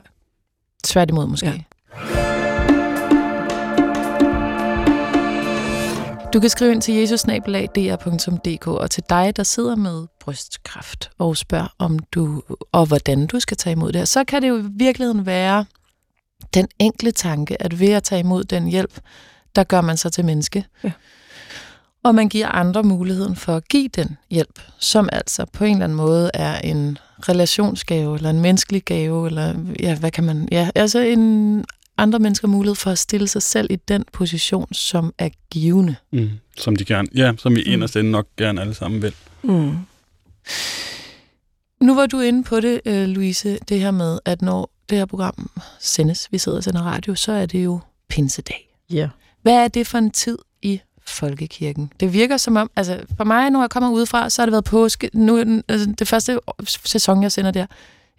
Tværtimod 0.84 1.28
måske. 1.28 1.48
Ja. 1.48 1.62
Du 6.34 6.40
kan 6.40 6.50
skrive 6.50 6.72
ind 6.72 6.82
til 6.82 6.94
jesusnabelag.dr.dk 6.94 8.68
og 8.68 8.92
til 8.92 9.04
dig, 9.10 9.34
der 9.36 9.44
sidder 9.44 9.76
med 9.76 10.08
brystkræft 10.20 11.12
og 11.18 11.38
spørger 11.38 11.76
om 11.80 12.00
du 12.00 12.44
og 12.72 12.86
hvordan 12.86 13.28
du 13.28 13.40
skal 13.40 13.58
tage 13.58 13.72
imod 13.72 13.92
det 13.92 14.08
Så 14.08 14.24
kan 14.24 14.42
det 14.42 14.50
jo 14.50 14.58
i 14.58 14.66
virkeligheden 14.72 15.26
være 15.26 15.66
den 16.54 16.68
enkle 16.80 17.12
tanke, 17.12 17.62
at 17.62 17.80
ved 17.80 17.90
at 17.90 18.04
tage 18.04 18.20
imod 18.20 18.44
den 18.44 18.68
hjælp, 18.68 19.00
der 19.56 19.64
gør 19.64 19.82
man 19.82 19.98
sig 19.98 20.12
til 20.12 20.26
menneske. 20.26 20.66
Ja. 20.84 20.92
Og 22.04 22.16
man 22.16 22.30
giver 22.30 22.48
andre 22.48 22.84
muligheden 22.84 23.36
for 23.36 23.56
at 23.56 23.68
give 23.68 23.88
den 23.88 24.18
hjælp, 24.30 24.62
som 24.78 25.10
altså 25.12 25.46
på 25.54 25.64
en 25.64 25.72
eller 25.72 25.84
anden 25.84 25.96
måde 25.96 26.32
er 26.34 26.60
en 26.60 26.98
relationsgave, 27.20 28.16
eller 28.16 28.30
en 28.30 28.42
menneskelig 28.42 28.84
gave, 28.84 29.28
eller 29.28 29.56
ja, 29.80 30.00
hvad 30.00 30.12
kan 30.12 30.24
man, 30.24 30.48
ja, 30.52 30.70
altså 30.76 31.00
en 31.00 31.66
andre 32.00 32.20
mennesker 32.20 32.48
mulighed 32.48 32.76
for 32.76 32.92
at 32.92 33.00
stille 33.00 33.28
sig 33.28 33.42
selv 33.42 33.68
i 33.72 33.76
den 33.76 34.06
position, 34.14 34.74
som 34.74 35.14
er 35.18 35.30
givende. 35.52 35.96
Mm, 36.12 36.30
som 36.58 36.76
de 36.76 36.86
gerne, 36.86 37.08
ja, 37.16 37.34
som 37.38 37.56
vi 37.56 37.64
mm. 37.66 37.74
inderst 37.74 37.96
nok 37.96 38.28
gerne 38.38 38.62
alle 38.62 38.74
sammen 38.74 39.02
vil. 39.02 39.14
Mm. 39.44 39.76
Nu 41.82 41.96
var 41.96 42.06
du 42.06 42.20
inde 42.20 42.44
på 42.44 42.60
det, 42.60 42.82
øh, 42.86 43.08
Louise, 43.08 43.58
det 43.70 43.80
her 43.80 43.92
med, 43.92 44.20
at 44.26 44.42
når 44.42 44.72
det 44.90 44.98
her 44.98 45.06
program 45.06 45.50
sendes, 45.80 46.28
vi 46.32 46.38
sidder 46.38 46.58
og 46.58 46.64
sender 46.64 46.82
radio, 46.82 47.16
så 47.16 47.32
er 47.32 47.46
det 47.46 47.64
jo 47.64 47.80
pinsedag. 48.10 48.76
Ja. 48.90 48.96
Yeah. 48.96 49.10
Hvad 49.42 49.54
er 49.54 49.68
det 49.68 49.88
for 49.88 49.98
en 49.98 50.12
tid 50.12 50.38
i 50.62 50.82
folkekirken? 51.08 51.94
Det 52.00 52.14
virker 52.14 52.38
som 52.38 52.56
om, 52.56 52.72
altså 52.76 53.00
for 53.18 53.24
mig, 53.24 53.50
når 53.50 53.60
jeg 53.60 53.70
kommer 53.70 53.90
udefra, 53.90 54.30
så 54.30 54.42
har 54.42 54.46
det 54.46 54.52
været 54.52 54.64
påske. 54.64 55.10
Nu 55.14 55.62
altså, 55.68 55.94
det 56.00 56.08
første 56.08 56.40
sæson, 56.86 57.24
jeg 57.24 57.32
sender 57.32 57.52
der, 57.52 57.66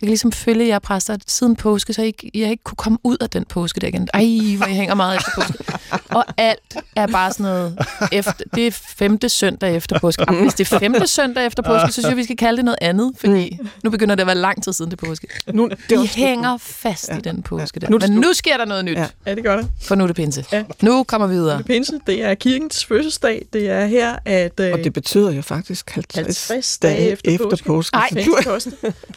Jeg 0.01 0.07
kan 0.07 0.09
ligesom 0.09 0.33
følge 0.33 0.67
jer 0.67 0.79
præster 0.79 1.17
siden 1.27 1.57
påske, 1.57 1.93
så 1.93 2.03
jeg 2.03 2.07
ikke, 2.07 2.31
jeg 2.35 2.51
ikke 2.51 2.65
kunne 2.65 2.77
komme 2.77 2.99
ud 3.05 3.17
af 3.21 3.31
den 3.31 3.45
påske 3.45 3.81
der 3.81 3.87
igen. 3.87 4.09
Ej, 4.15 4.57
hvor 4.57 4.67
jeg 4.67 4.77
hænger 4.77 4.95
meget 4.95 5.17
efter 5.17 5.31
påske. 5.35 5.65
Og 6.09 6.25
alt 6.37 6.77
er 6.97 7.07
bare 7.07 7.33
sådan 7.33 7.45
noget, 7.45 7.87
efter, 8.13 8.33
det 8.55 8.67
er 8.67 8.71
femte 8.71 9.29
søndag 9.29 9.77
efter 9.77 9.99
påske. 9.99 10.25
Og 10.29 10.35
hvis 10.35 10.55
det 10.55 10.73
er 10.73 10.79
femte 10.79 11.07
søndag 11.07 11.47
efter 11.47 11.63
påske, 11.63 11.87
så 11.87 11.93
synes 11.93 12.09
jeg, 12.09 12.17
vi 12.17 12.25
skal 12.25 12.37
kalde 12.37 12.57
det 12.57 12.65
noget 12.65 12.79
andet, 12.81 13.13
fordi 13.21 13.59
nu 13.85 13.91
begynder 13.91 14.15
det 14.15 14.21
at 14.21 14.27
være 14.27 14.37
lang 14.37 14.63
tid 14.63 14.73
siden 14.73 14.91
det 14.91 14.99
påske. 14.99 15.27
Nu, 15.53 15.69
det 15.89 16.01
vi 16.01 16.07
hænger 16.07 16.57
fast 16.59 17.09
ja. 17.09 17.17
i 17.17 17.21
den 17.21 17.43
påske 17.43 17.81
der. 17.81 17.91
Nu, 17.91 17.99
Men 17.99 18.11
nu 18.11 18.33
sker 18.33 18.57
der 18.57 18.65
noget 18.65 18.85
nyt. 18.85 18.99
Ja, 18.99 19.07
ja 19.27 19.35
det 19.35 19.45
gør 19.45 19.57
det. 19.57 19.69
For 19.83 19.95
nu 19.95 20.03
er 20.03 20.07
det 20.07 20.17
pinse. 20.17 20.45
Ja. 20.53 20.65
Nu 20.83 21.05
kommer 21.05 21.27
vi 21.27 21.35
videre. 21.35 21.59
Det 21.59 21.63
er 21.63 21.67
pinse, 21.67 22.01
det 22.07 22.25
er 22.25 22.35
kirkens 22.35 22.85
fødselsdag. 22.85 23.47
Det 23.53 23.71
er 23.71 23.87
her, 23.87 24.17
at... 24.25 24.61
Øh, 24.61 24.73
og 24.73 24.79
det 24.79 24.93
betyder 24.93 25.31
jo 25.31 25.43
faktisk 25.43 25.91
50, 25.91 26.49
50 26.49 26.79
dage 26.79 27.11
efter, 27.11 27.31
efter 27.31 27.47
påske. 27.47 27.67
påske. 27.67 27.97
Ej, 27.97 28.09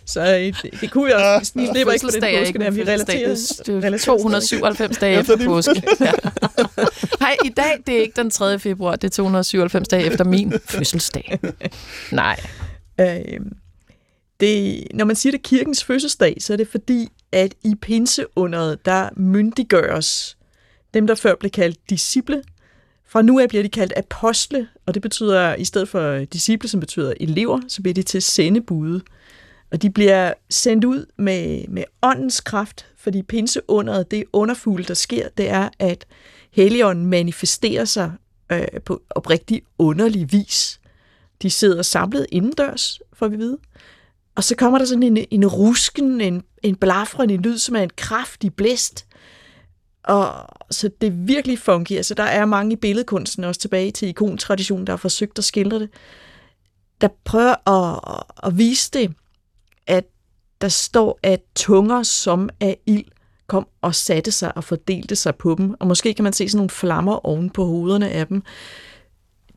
så 0.06 0.38
øh, 0.38 0.73
det 0.82 0.92
kunne 0.92 1.12
jeg 1.16 1.38
også. 1.40 1.52
Vi 1.56 1.68
slipper 1.74 1.94
ikke 1.94 2.06
for 2.06 2.12
den 2.12 2.40
påske, 2.40 2.60
der 2.60 2.72
vi 2.72 2.84
relaterer. 2.84 3.98
297 3.98 4.98
dage 4.98 5.20
efter 5.20 5.46
påske. 5.46 5.84
Ja. 6.02 6.12
Nej, 7.20 7.38
i 7.46 7.50
dag 7.50 7.84
det 7.88 7.98
er 7.98 8.02
ikke 8.02 8.22
den 8.22 8.30
3. 8.30 8.60
februar, 8.60 8.96
det 8.96 9.04
er 9.04 9.12
297 9.12 9.88
dage 9.88 10.06
efter 10.06 10.24
min 10.24 10.54
fødselsdag. 10.66 11.40
Nej. 12.12 12.40
Øh, 13.00 13.40
det, 14.40 14.84
når 14.94 15.06
man 15.06 15.16
siger, 15.16 15.32
det 15.32 15.38
er 15.38 15.44
kirkens 15.44 15.84
fødselsdag, 15.84 16.38
så 16.40 16.54
er 16.54 16.58
det 16.58 16.68
fordi, 16.68 17.08
at 17.32 17.54
i 17.64 17.76
pinseunderet, 17.82 18.86
der 18.86 19.10
myndiggøres 19.18 20.38
dem, 20.94 21.08
der 21.08 21.16
før 21.16 21.36
blev 21.36 21.52
kaldt 21.52 21.78
disciple. 21.90 22.44
Fra 23.08 23.22
nu 23.22 23.40
af 23.40 23.50
bliver 23.50 23.64
de 23.64 23.70
kaldt 23.70 23.94
apostle, 23.98 24.68
og 24.86 24.94
det 24.94 25.02
betyder, 25.02 25.56
i 25.56 25.66
stedet 25.66 25.90
for 25.90 26.18
disciple, 26.18 26.70
som 26.70 26.80
betyder 26.80 27.14
elever, 27.20 27.60
så 27.68 27.82
bliver 27.82 27.94
de 27.94 28.04
til 28.04 28.22
sendebude. 28.22 29.02
Og 29.74 29.82
de 29.82 29.90
bliver 29.90 30.34
sendt 30.50 30.86
ud 30.86 31.06
med, 31.18 31.68
med 31.68 31.84
åndens 32.02 32.42
kraft, 32.42 32.86
fordi 32.98 33.24
pinseunderet, 33.24 34.12
det 34.12 34.24
underfulde, 34.34 34.88
der 34.88 34.94
sker, 34.94 35.30
det 35.38 35.50
er, 35.50 35.70
at 35.80 36.06
Helligånden 36.52 37.06
manifesterer 37.06 37.86
sig 37.86 38.12
øh, 38.52 38.68
på 38.86 39.02
oprigtig 39.10 39.62
underlig 39.78 40.32
vis. 40.32 40.80
De 41.42 41.50
sidder 41.50 41.82
samlet 41.82 42.28
indendørs, 42.32 43.00
får 43.14 43.28
vi 43.28 43.36
vide. 43.36 43.58
Og 44.36 44.44
så 44.44 44.56
kommer 44.56 44.78
der 44.78 44.86
sådan 44.86 45.04
en, 45.04 45.26
en 45.32 45.48
rusken, 45.48 46.22
en, 46.22 46.44
en 46.64 46.76
blafrende 46.76 47.38
lyd, 47.38 47.58
som 47.58 47.76
er 47.76 47.82
en 47.82 47.92
kraftig 47.98 48.54
blæst. 48.54 49.06
Og 50.04 50.48
så 50.72 50.90
det 51.02 51.28
virkelig 51.28 51.60
fungerer. 51.60 52.02
Så 52.02 52.14
der 52.14 52.24
er 52.24 52.46
mange 52.46 52.74
i 52.74 52.76
billedkunsten, 52.76 53.44
også 53.44 53.62
tilbage 53.62 53.92
til 53.92 54.08
ikontraditionen, 54.08 54.88
der 54.88 54.94
har 54.94 54.98
forsøgt 54.98 55.38
at 55.38 55.44
skildre 55.44 55.80
det, 55.80 55.90
der 57.02 57.08
prøver 57.24 57.70
at, 57.70 58.24
at 58.44 58.58
vise 58.58 58.92
det, 58.94 59.14
at 59.88 60.06
der 60.62 60.68
står, 60.68 61.20
at 61.24 61.42
tunger 61.56 62.04
som 62.04 62.50
af 62.60 62.78
ild 62.86 63.06
kom 63.48 63.68
og 63.82 63.96
satte 63.96 64.32
sig 64.32 64.58
og 64.58 64.64
fordelte 64.64 65.16
sig 65.16 65.36
på 65.36 65.56
dem. 65.58 65.76
Og 65.80 65.88
måske 65.88 66.14
kan 66.14 66.24
man 66.24 66.34
se 66.34 66.50
sådan 66.50 66.58
nogle 66.58 66.70
flammer 66.70 67.26
oven 67.26 67.50
på 67.50 67.66
hovederne 67.66 68.10
af 68.10 68.28
dem. 68.28 68.44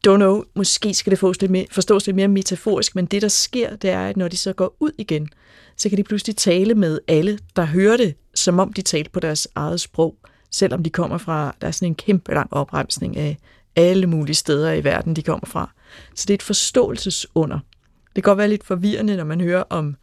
Don't 0.08 0.16
know, 0.16 0.42
måske 0.54 0.94
skal 0.94 1.10
det 1.10 1.18
forstås 1.18 1.40
lidt, 1.40 1.50
mere, 1.50 1.66
forstås 1.70 2.06
lidt 2.06 2.16
mere 2.16 2.28
metaforisk, 2.28 2.94
men 2.94 3.06
det 3.06 3.22
der 3.22 3.28
sker, 3.28 3.76
det 3.76 3.90
er, 3.90 4.08
at 4.08 4.16
når 4.16 4.28
de 4.28 4.36
så 4.36 4.52
går 4.52 4.76
ud 4.80 4.90
igen, 4.98 5.28
så 5.76 5.88
kan 5.88 5.98
de 5.98 6.04
pludselig 6.04 6.36
tale 6.36 6.74
med 6.74 6.98
alle, 7.08 7.38
der 7.56 7.64
hører 7.64 7.96
det, 7.96 8.14
som 8.34 8.58
om 8.58 8.72
de 8.72 8.82
talte 8.82 9.10
på 9.10 9.20
deres 9.20 9.48
eget 9.54 9.80
sprog, 9.80 10.16
selvom 10.50 10.82
de 10.82 10.90
kommer 10.90 11.18
fra, 11.18 11.54
der 11.60 11.66
er 11.66 11.70
sådan 11.70 11.88
en 11.88 11.94
kæmpe 11.94 12.34
lang 12.34 12.52
opremsning 12.52 13.16
af 13.16 13.36
alle 13.76 14.06
mulige 14.06 14.34
steder 14.34 14.72
i 14.72 14.84
verden, 14.84 15.16
de 15.16 15.22
kommer 15.22 15.46
fra. 15.46 15.70
Så 16.14 16.24
det 16.28 16.30
er 16.30 16.34
et 16.34 16.42
forståelsesunder. 16.42 17.58
Det 18.06 18.24
kan 18.24 18.30
godt 18.30 18.38
være 18.38 18.48
lidt 18.48 18.64
forvirrende, 18.64 19.16
når 19.16 19.24
man 19.24 19.40
hører 19.40 19.62
om 19.70 19.96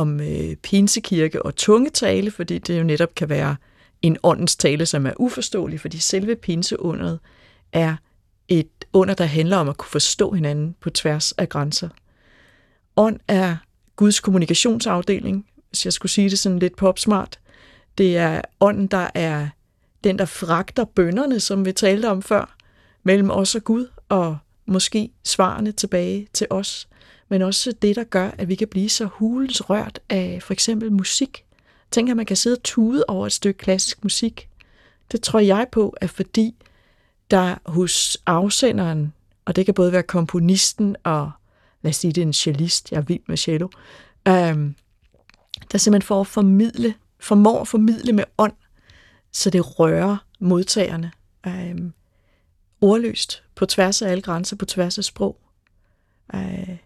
om 0.00 0.20
øh, 0.20 0.56
pinsekirke 0.56 1.42
og 1.42 1.56
tungetale, 1.56 2.30
fordi 2.30 2.58
det 2.58 2.78
jo 2.78 2.84
netop 2.84 3.14
kan 3.14 3.28
være 3.28 3.56
en 4.02 4.16
åndens 4.22 4.56
tale, 4.56 4.86
som 4.86 5.06
er 5.06 5.12
uforståelig, 5.16 5.80
fordi 5.80 5.98
selve 5.98 6.36
pinseunderet 6.36 7.18
er 7.72 7.96
et 8.48 8.68
under, 8.92 9.14
der 9.14 9.24
handler 9.24 9.56
om 9.56 9.68
at 9.68 9.76
kunne 9.76 9.90
forstå 9.90 10.32
hinanden 10.32 10.74
på 10.80 10.90
tværs 10.90 11.32
af 11.32 11.48
grænser. 11.48 11.88
Ånd 12.96 13.20
er 13.28 13.56
Guds 13.96 14.20
kommunikationsafdeling, 14.20 15.46
hvis 15.68 15.84
jeg 15.84 15.92
skulle 15.92 16.12
sige 16.12 16.30
det 16.30 16.38
sådan 16.38 16.58
lidt 16.58 16.76
popsmart. 16.76 17.38
Det 17.98 18.16
er 18.16 18.40
ånden, 18.60 18.86
der 18.86 19.10
er 19.14 19.48
den, 20.04 20.18
der 20.18 20.24
fragter 20.24 20.84
bønderne, 20.84 21.40
som 21.40 21.64
vi 21.64 21.72
talte 21.72 22.10
om 22.10 22.22
før, 22.22 22.56
mellem 23.02 23.30
os 23.30 23.54
og 23.54 23.64
Gud, 23.64 23.86
og 24.08 24.38
måske 24.66 25.10
svarene 25.24 25.72
tilbage 25.72 26.28
til 26.32 26.46
os 26.50 26.88
men 27.30 27.42
også 27.42 27.72
det, 27.82 27.96
der 27.96 28.04
gør, 28.04 28.30
at 28.38 28.48
vi 28.48 28.54
kan 28.54 28.68
blive 28.68 28.88
så 28.88 29.04
hulens 29.04 29.70
rørt 29.70 30.00
af 30.08 30.38
for 30.42 30.52
eksempel 30.52 30.92
musik. 30.92 31.44
Tænk, 31.90 32.10
at 32.10 32.16
man 32.16 32.26
kan 32.26 32.36
sidde 32.36 32.56
og 32.56 32.62
tude 32.62 33.04
over 33.08 33.26
et 33.26 33.32
stykke 33.32 33.58
klassisk 33.58 34.02
musik. 34.02 34.48
Det 35.12 35.22
tror 35.22 35.40
jeg 35.40 35.66
på, 35.72 35.88
at 36.00 36.10
fordi 36.10 36.54
der 37.30 37.56
hos 37.66 38.18
afsenderen, 38.26 39.12
og 39.44 39.56
det 39.56 39.64
kan 39.64 39.74
både 39.74 39.92
være 39.92 40.02
komponisten 40.02 40.96
og, 41.04 41.30
lad 41.82 41.90
os 41.90 41.96
sige, 41.96 42.12
det 42.12 42.20
er 42.20 42.26
en 42.26 42.32
cellist, 42.32 42.92
jeg 42.92 42.98
er 42.98 43.02
vild 43.02 43.22
med 43.28 43.36
cello, 43.36 43.68
øhm, 44.28 44.74
der 45.72 45.78
simpelthen 45.78 46.06
får 46.06 46.20
at 46.20 46.26
formidle, 46.26 46.94
formår 47.20 47.60
at 47.60 47.68
formidle 47.68 48.12
med 48.12 48.24
ånd, 48.38 48.52
så 49.32 49.50
det 49.50 49.78
rører 49.78 50.16
modtagerne 50.38 51.12
øhm, 51.46 51.92
ordløst, 52.80 53.42
på 53.54 53.66
tværs 53.66 54.02
af 54.02 54.10
alle 54.10 54.22
grænser, 54.22 54.56
på 54.56 54.64
tværs 54.64 54.98
af 54.98 55.04
sprog. 55.04 55.40
Øh, 56.34 56.76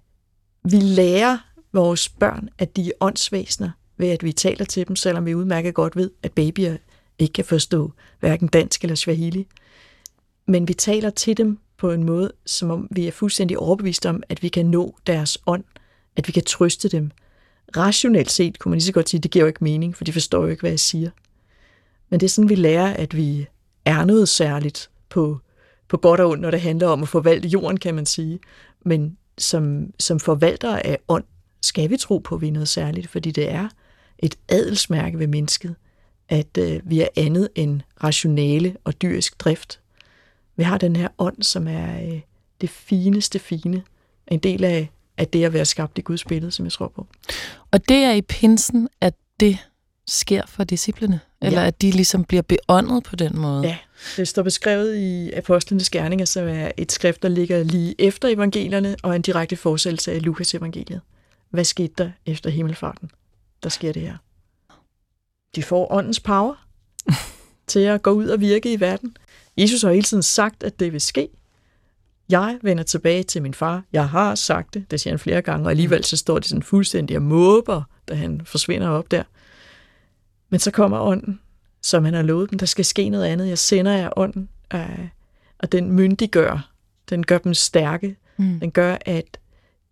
vi 0.64 0.76
lærer 0.76 1.38
vores 1.72 2.08
børn, 2.08 2.48
at 2.58 2.76
de 2.76 2.88
er 2.88 2.92
åndsvæsener, 3.00 3.70
ved 3.96 4.08
at 4.08 4.22
vi 4.22 4.32
taler 4.32 4.64
til 4.64 4.88
dem, 4.88 4.96
selvom 4.96 5.26
vi 5.26 5.34
udmærket 5.34 5.74
godt 5.74 5.96
ved, 5.96 6.10
at 6.22 6.32
babyer 6.32 6.76
ikke 7.18 7.32
kan 7.32 7.44
forstå 7.44 7.92
hverken 8.20 8.48
dansk 8.48 8.82
eller 8.82 8.94
swahili. 8.94 9.46
Men 10.46 10.68
vi 10.68 10.74
taler 10.74 11.10
til 11.10 11.36
dem 11.36 11.58
på 11.76 11.90
en 11.90 12.04
måde, 12.04 12.32
som 12.46 12.70
om 12.70 12.88
vi 12.90 13.06
er 13.06 13.12
fuldstændig 13.12 13.58
overbevist 13.58 14.06
om, 14.06 14.22
at 14.28 14.42
vi 14.42 14.48
kan 14.48 14.66
nå 14.66 14.96
deres 15.06 15.38
ånd, 15.46 15.64
at 16.16 16.28
vi 16.28 16.32
kan 16.32 16.44
trøste 16.44 16.88
dem. 16.88 17.10
Rationelt 17.76 18.30
set 18.30 18.58
kunne 18.58 18.70
man 18.70 18.76
lige 18.76 18.86
så 18.86 18.92
godt 18.92 19.08
sige, 19.08 19.18
at 19.18 19.22
det 19.22 19.30
giver 19.30 19.42
jo 19.42 19.46
ikke 19.46 19.64
mening, 19.64 19.96
for 19.96 20.04
de 20.04 20.12
forstår 20.12 20.42
jo 20.42 20.48
ikke, 20.48 20.60
hvad 20.60 20.70
jeg 20.70 20.80
siger. 20.80 21.10
Men 22.10 22.20
det 22.20 22.26
er 22.26 22.30
sådan, 22.30 22.48
vi 22.48 22.54
lærer, 22.54 22.94
at 22.94 23.16
vi 23.16 23.46
er 23.84 24.04
noget 24.04 24.28
særligt 24.28 24.90
på, 25.08 25.38
på 25.88 25.96
godt 25.96 26.20
og 26.20 26.30
ondt, 26.30 26.42
når 26.42 26.50
det 26.50 26.60
handler 26.60 26.88
om 26.88 27.02
at 27.02 27.08
forvalte 27.08 27.48
jorden, 27.48 27.76
kan 27.76 27.94
man 27.94 28.06
sige. 28.06 28.38
Men 28.84 29.16
som, 29.38 29.90
som 30.00 30.20
forvalter 30.20 30.76
af 30.76 30.98
ånd, 31.08 31.24
skal 31.62 31.90
vi 31.90 31.96
tro 31.96 32.18
på, 32.18 32.34
at 32.34 32.40
vi 32.40 32.48
er 32.48 32.52
noget 32.52 32.68
særligt, 32.68 33.08
fordi 33.08 33.30
det 33.30 33.50
er 33.50 33.68
et 34.18 34.34
adelsmærke 34.48 35.18
ved 35.18 35.26
mennesket, 35.26 35.74
at 36.28 36.58
øh, 36.58 36.80
vi 36.84 37.00
er 37.00 37.08
andet 37.16 37.48
end 37.54 37.80
rationale 38.04 38.76
og 38.84 39.02
dyrisk 39.02 39.40
drift. 39.40 39.80
Vi 40.56 40.62
har 40.62 40.78
den 40.78 40.96
her 40.96 41.08
ånd, 41.18 41.42
som 41.42 41.68
er 41.68 42.02
øh, 42.02 42.20
det 42.60 42.70
fineste 42.70 43.38
fine, 43.38 43.82
en 44.28 44.38
del 44.38 44.64
af, 44.64 44.90
af 45.16 45.28
det 45.28 45.44
at 45.44 45.52
være 45.52 45.64
skabt 45.64 45.98
i 45.98 46.00
Guds 46.00 46.24
billede, 46.24 46.50
som 46.50 46.64
jeg 46.64 46.72
tror 46.72 46.88
på. 46.88 47.06
Og 47.70 47.88
det 47.88 47.96
er 47.96 48.12
i 48.12 48.22
pinsen, 48.22 48.88
at 49.00 49.14
det 49.40 49.58
sker 50.06 50.42
for 50.46 50.64
disciplene? 50.64 51.20
Eller 51.42 51.60
ja. 51.60 51.66
at 51.66 51.82
de 51.82 51.90
ligesom 51.90 52.24
bliver 52.24 52.42
beåndet 52.42 53.04
på 53.04 53.16
den 53.16 53.38
måde? 53.38 53.62
Ja, 53.62 53.78
det 54.16 54.28
står 54.28 54.42
beskrevet 54.42 54.96
i 54.96 55.32
Apostlenes 55.32 55.90
Gerninger, 55.90 56.24
som 56.24 56.48
er 56.48 56.70
et 56.76 56.92
skrift, 56.92 57.22
der 57.22 57.28
ligger 57.28 57.62
lige 57.62 57.94
efter 57.98 58.28
evangelierne, 58.28 58.96
og 59.02 59.16
en 59.16 59.22
direkte 59.22 59.56
forsættelse 59.56 60.12
af 60.12 60.22
Lukas 60.22 60.54
evangeliet. 60.54 61.00
Hvad 61.50 61.64
skete 61.64 61.94
der 61.98 62.10
efter 62.26 62.50
himmelfarten? 62.50 63.10
Der 63.62 63.68
sker 63.68 63.92
det 63.92 64.02
her. 64.02 64.16
De 65.56 65.62
får 65.62 65.92
åndens 65.92 66.20
power 66.20 66.54
til 67.66 67.80
at 67.80 68.02
gå 68.02 68.10
ud 68.10 68.28
og 68.28 68.40
virke 68.40 68.72
i 68.72 68.80
verden. 68.80 69.16
Jesus 69.56 69.82
har 69.82 69.90
hele 69.90 70.02
tiden 70.02 70.22
sagt, 70.22 70.62
at 70.62 70.80
det 70.80 70.92
vil 70.92 71.00
ske. 71.00 71.28
Jeg 72.28 72.58
vender 72.62 72.84
tilbage 72.84 73.22
til 73.22 73.42
min 73.42 73.54
far. 73.54 73.84
Jeg 73.92 74.08
har 74.08 74.34
sagt 74.34 74.74
det. 74.74 74.90
Det 74.90 75.00
siger 75.00 75.12
han 75.12 75.18
flere 75.18 75.42
gange, 75.42 75.66
og 75.66 75.70
alligevel 75.70 76.04
så 76.04 76.16
står 76.16 76.38
det 76.38 76.48
sådan 76.48 76.62
fuldstændig 76.62 77.16
og 77.16 77.22
måber, 77.22 77.82
da 78.08 78.14
han 78.14 78.40
forsvinder 78.44 78.88
op 78.88 79.10
der. 79.10 79.22
Men 80.54 80.58
så 80.58 80.70
kommer 80.70 81.00
ånden, 81.00 81.40
som 81.82 82.04
han 82.04 82.14
har 82.14 82.22
lovet 82.22 82.50
dem. 82.50 82.58
Der 82.58 82.66
skal 82.66 82.84
ske 82.84 83.08
noget 83.08 83.24
andet. 83.24 83.48
Jeg 83.48 83.58
sender 83.58 83.92
jer 83.92 84.10
ånden, 84.16 84.48
øh, 84.74 85.06
og 85.58 85.72
den 85.72 85.92
myndiggør. 85.92 86.70
Den 87.10 87.26
gør 87.26 87.38
dem 87.38 87.54
stærke. 87.54 88.16
Mm. 88.36 88.60
Den 88.60 88.70
gør, 88.70 88.96
at 89.00 89.38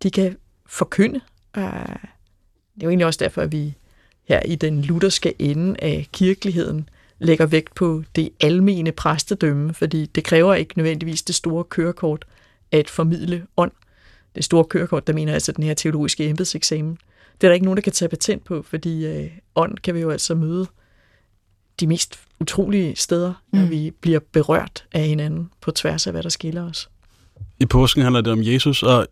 de 0.03 0.11
kan 0.11 0.37
forkynde. 0.65 1.19
Øh, 1.57 1.63
det 1.63 2.81
er 2.81 2.83
jo 2.83 2.89
egentlig 2.89 3.05
også 3.05 3.19
derfor, 3.23 3.41
at 3.41 3.51
vi 3.51 3.75
her 4.23 4.39
i 4.39 4.55
den 4.55 4.81
lutherske 4.81 5.41
ende 5.41 5.75
af 5.79 6.07
kirkeligheden 6.13 6.89
lægger 7.19 7.45
vægt 7.45 7.75
på 7.75 8.03
det 8.15 8.29
almene 8.41 8.91
præstedømme, 8.91 9.73
fordi 9.73 10.05
det 10.05 10.23
kræver 10.23 10.53
ikke 10.53 10.73
nødvendigvis 10.77 11.21
det 11.23 11.35
store 11.35 11.63
kørekort 11.63 12.25
at 12.71 12.89
formidle 12.89 13.45
ånd. 13.57 13.71
Det 14.35 14.43
store 14.43 14.65
kørekort, 14.65 15.07
der 15.07 15.13
mener 15.13 15.33
altså 15.33 15.51
den 15.51 15.63
her 15.63 15.73
teologiske 15.73 16.29
embedseksamen. 16.29 16.97
Det 17.43 17.47
er 17.47 17.51
der 17.51 17.53
ikke 17.53 17.65
nogen, 17.65 17.77
der 17.77 17.81
kan 17.81 17.93
tage 17.93 18.09
patent 18.09 18.43
på, 18.43 18.61
fordi 18.61 19.05
øh, 19.05 19.29
ånd 19.55 19.77
kan 19.77 19.95
vi 19.95 19.99
jo 19.99 20.09
altså 20.09 20.35
møde 20.35 20.67
de 21.79 21.87
mest 21.87 22.19
utrolige 22.39 22.95
steder, 22.95 23.33
mm. 23.53 23.59
når 23.59 23.65
vi 23.65 23.91
bliver 24.01 24.19
berørt 24.31 24.85
af 24.91 25.07
hinanden 25.07 25.49
på 25.61 25.71
tværs 25.71 26.07
af, 26.07 26.13
hvad 26.13 26.23
der 26.23 26.29
skiller 26.29 26.63
os. 26.63 26.89
I 27.59 27.65
påsken 27.65 28.03
handler 28.03 28.21
det 28.21 28.33
om 28.33 28.39
Jesus, 28.43 28.83
og, 28.83 29.07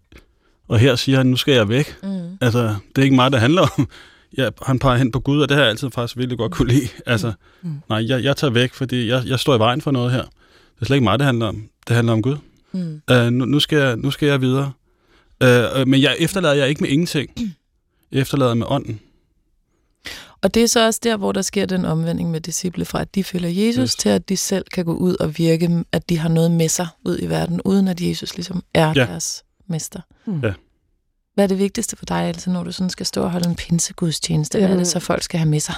og 0.68 0.80
her 0.80 0.96
siger 0.96 1.18
han, 1.18 1.28
nu 1.28 1.36
skal 1.36 1.54
jeg 1.54 1.70
væk. 1.70 1.96
Mm. 2.04 2.38
Altså, 2.42 2.76
det 2.96 3.02
er 3.02 3.04
ikke 3.04 3.16
mig, 3.16 3.32
der 3.32 3.38
handler 3.38 3.62
om. 3.78 3.90
ja, 4.38 4.50
han 4.62 4.80
peger 4.80 4.98
hen 4.98 5.12
på 5.12 5.20
Gud, 5.20 5.42
og 5.42 5.50
det 5.50 5.56
har 5.58 5.64
jeg 5.64 5.70
altid 5.70 5.90
faktisk 5.92 6.18
virkelig 6.18 6.38
godt 6.38 6.52
kunne 6.52 6.74
lide. 6.74 6.88
Altså, 7.06 7.34
mm. 7.62 7.82
nej, 7.90 8.06
jeg, 8.08 8.24
jeg 8.24 8.38
tager 8.38 8.52
væk, 8.52 8.74
fordi 8.74 9.08
jeg, 9.08 9.24
jeg 9.26 9.40
står 9.40 9.56
i 9.56 9.60
vejen 9.60 9.82
for 9.82 9.92
noget 9.92 10.12
her. 10.12 10.24
Det 10.76 10.82
er 10.82 10.86
slet 10.86 10.96
ikke 10.96 11.04
mig, 11.04 11.20
det 11.20 11.26
handler 11.26 11.46
om. 11.46 11.70
Det 11.88 11.96
handler 11.96 12.14
om 12.14 12.22
Gud. 12.22 12.38
Mm. 12.72 13.02
Uh, 13.12 13.28
nu, 13.28 13.46
nu, 13.46 13.60
skal 13.60 13.78
jeg, 13.78 13.98
nu 13.98 14.12
skal 14.12 14.28
jeg 14.28 14.42
videre. 14.42 14.72
Uh, 15.44 15.88
men 15.88 16.02
jeg 16.02 16.16
efterlader 16.20 16.56
jeg 16.56 16.70
ikke 16.70 16.82
med 16.82 16.90
ingenting. 16.90 17.30
Jeg 17.38 17.48
efterlader 18.12 18.54
med 18.54 18.66
ånden. 18.70 19.00
Og 20.42 20.54
det 20.54 20.64
er 20.64 20.68
så 20.68 20.86
også 20.86 21.00
der, 21.04 21.18
hvor 21.18 21.32
der 21.32 21.42
sker 21.42 21.66
den 21.66 21.86
omvending 21.86 22.32
med 22.32 22.42
disciple 22.42 22.86
fra, 22.86 23.02
at 23.02 23.16
de 23.16 23.24
følger 23.24 23.50
Jesus, 23.50 23.90
yes. 23.90 23.96
til 23.96 24.10
at 24.10 24.30
de 24.30 24.38
selv 24.38 24.66
kan 24.74 24.86
gå 24.86 24.94
ud 24.94 25.16
og 25.20 25.38
virke, 25.38 25.86
at 25.92 26.10
de 26.10 26.18
har 26.18 26.30
noget 26.30 26.52
med 26.52 26.70
sig 26.70 26.88
ud 27.06 27.20
i 27.22 27.26
verden, 27.26 27.62
uden 27.66 27.88
at 27.88 28.02
Jesus 28.02 28.36
ligesom 28.36 28.64
er 28.74 28.88
ja. 28.88 28.94
deres 28.94 29.44
mester. 29.68 30.02
Mm. 30.26 30.40
Ja. 30.44 30.54
Hvad 31.34 31.46
er 31.46 31.48
det 31.48 31.58
vigtigste 31.58 31.98
for 31.98 32.06
dig, 32.06 32.24
altså, 32.24 32.50
når 32.50 32.64
du 32.64 32.72
sådan 32.72 32.90
skal 32.90 33.06
stå 33.06 33.24
og 33.24 33.32
holde 33.32 33.50
en 33.50 33.56
pinsegudstjeneste? 33.56 34.60
Hvad 34.60 34.70
er 34.70 34.78
det 34.78 34.88
så, 34.88 35.00
folk 35.00 35.24
skal 35.24 35.40
have 35.40 35.50
med 35.50 35.60
sig? 35.60 35.76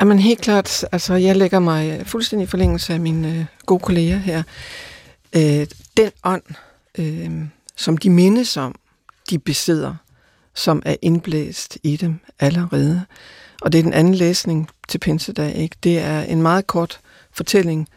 Jamen 0.00 0.18
helt 0.18 0.40
klart, 0.40 0.84
altså 0.92 1.14
jeg 1.14 1.36
lægger 1.36 1.58
mig 1.58 2.06
fuldstændig 2.06 2.44
i 2.44 2.48
forlængelse 2.48 2.92
af 2.94 3.00
mine 3.00 3.38
øh, 3.38 3.44
gode 3.66 3.80
kolleger 3.80 4.16
her. 4.16 4.42
Øh, 5.36 5.66
den 5.96 6.10
ånd, 6.24 6.42
øh, 6.98 7.30
som 7.76 7.96
de 7.96 8.10
mindes 8.10 8.56
om, 8.56 8.74
de 9.30 9.38
besidder, 9.38 9.94
som 10.54 10.82
er 10.86 10.96
indblæst 11.02 11.78
i 11.82 11.96
dem 11.96 12.20
allerede. 12.40 13.04
Og 13.62 13.72
det 13.72 13.78
er 13.78 13.82
den 13.82 13.92
anden 13.92 14.14
læsning 14.14 14.68
til 14.88 14.98
Pinsedag, 14.98 15.54
ikke? 15.54 15.76
Det 15.82 15.98
er 15.98 16.20
en 16.20 16.42
meget 16.42 16.66
kort 16.66 17.00
fortælling. 17.32 17.88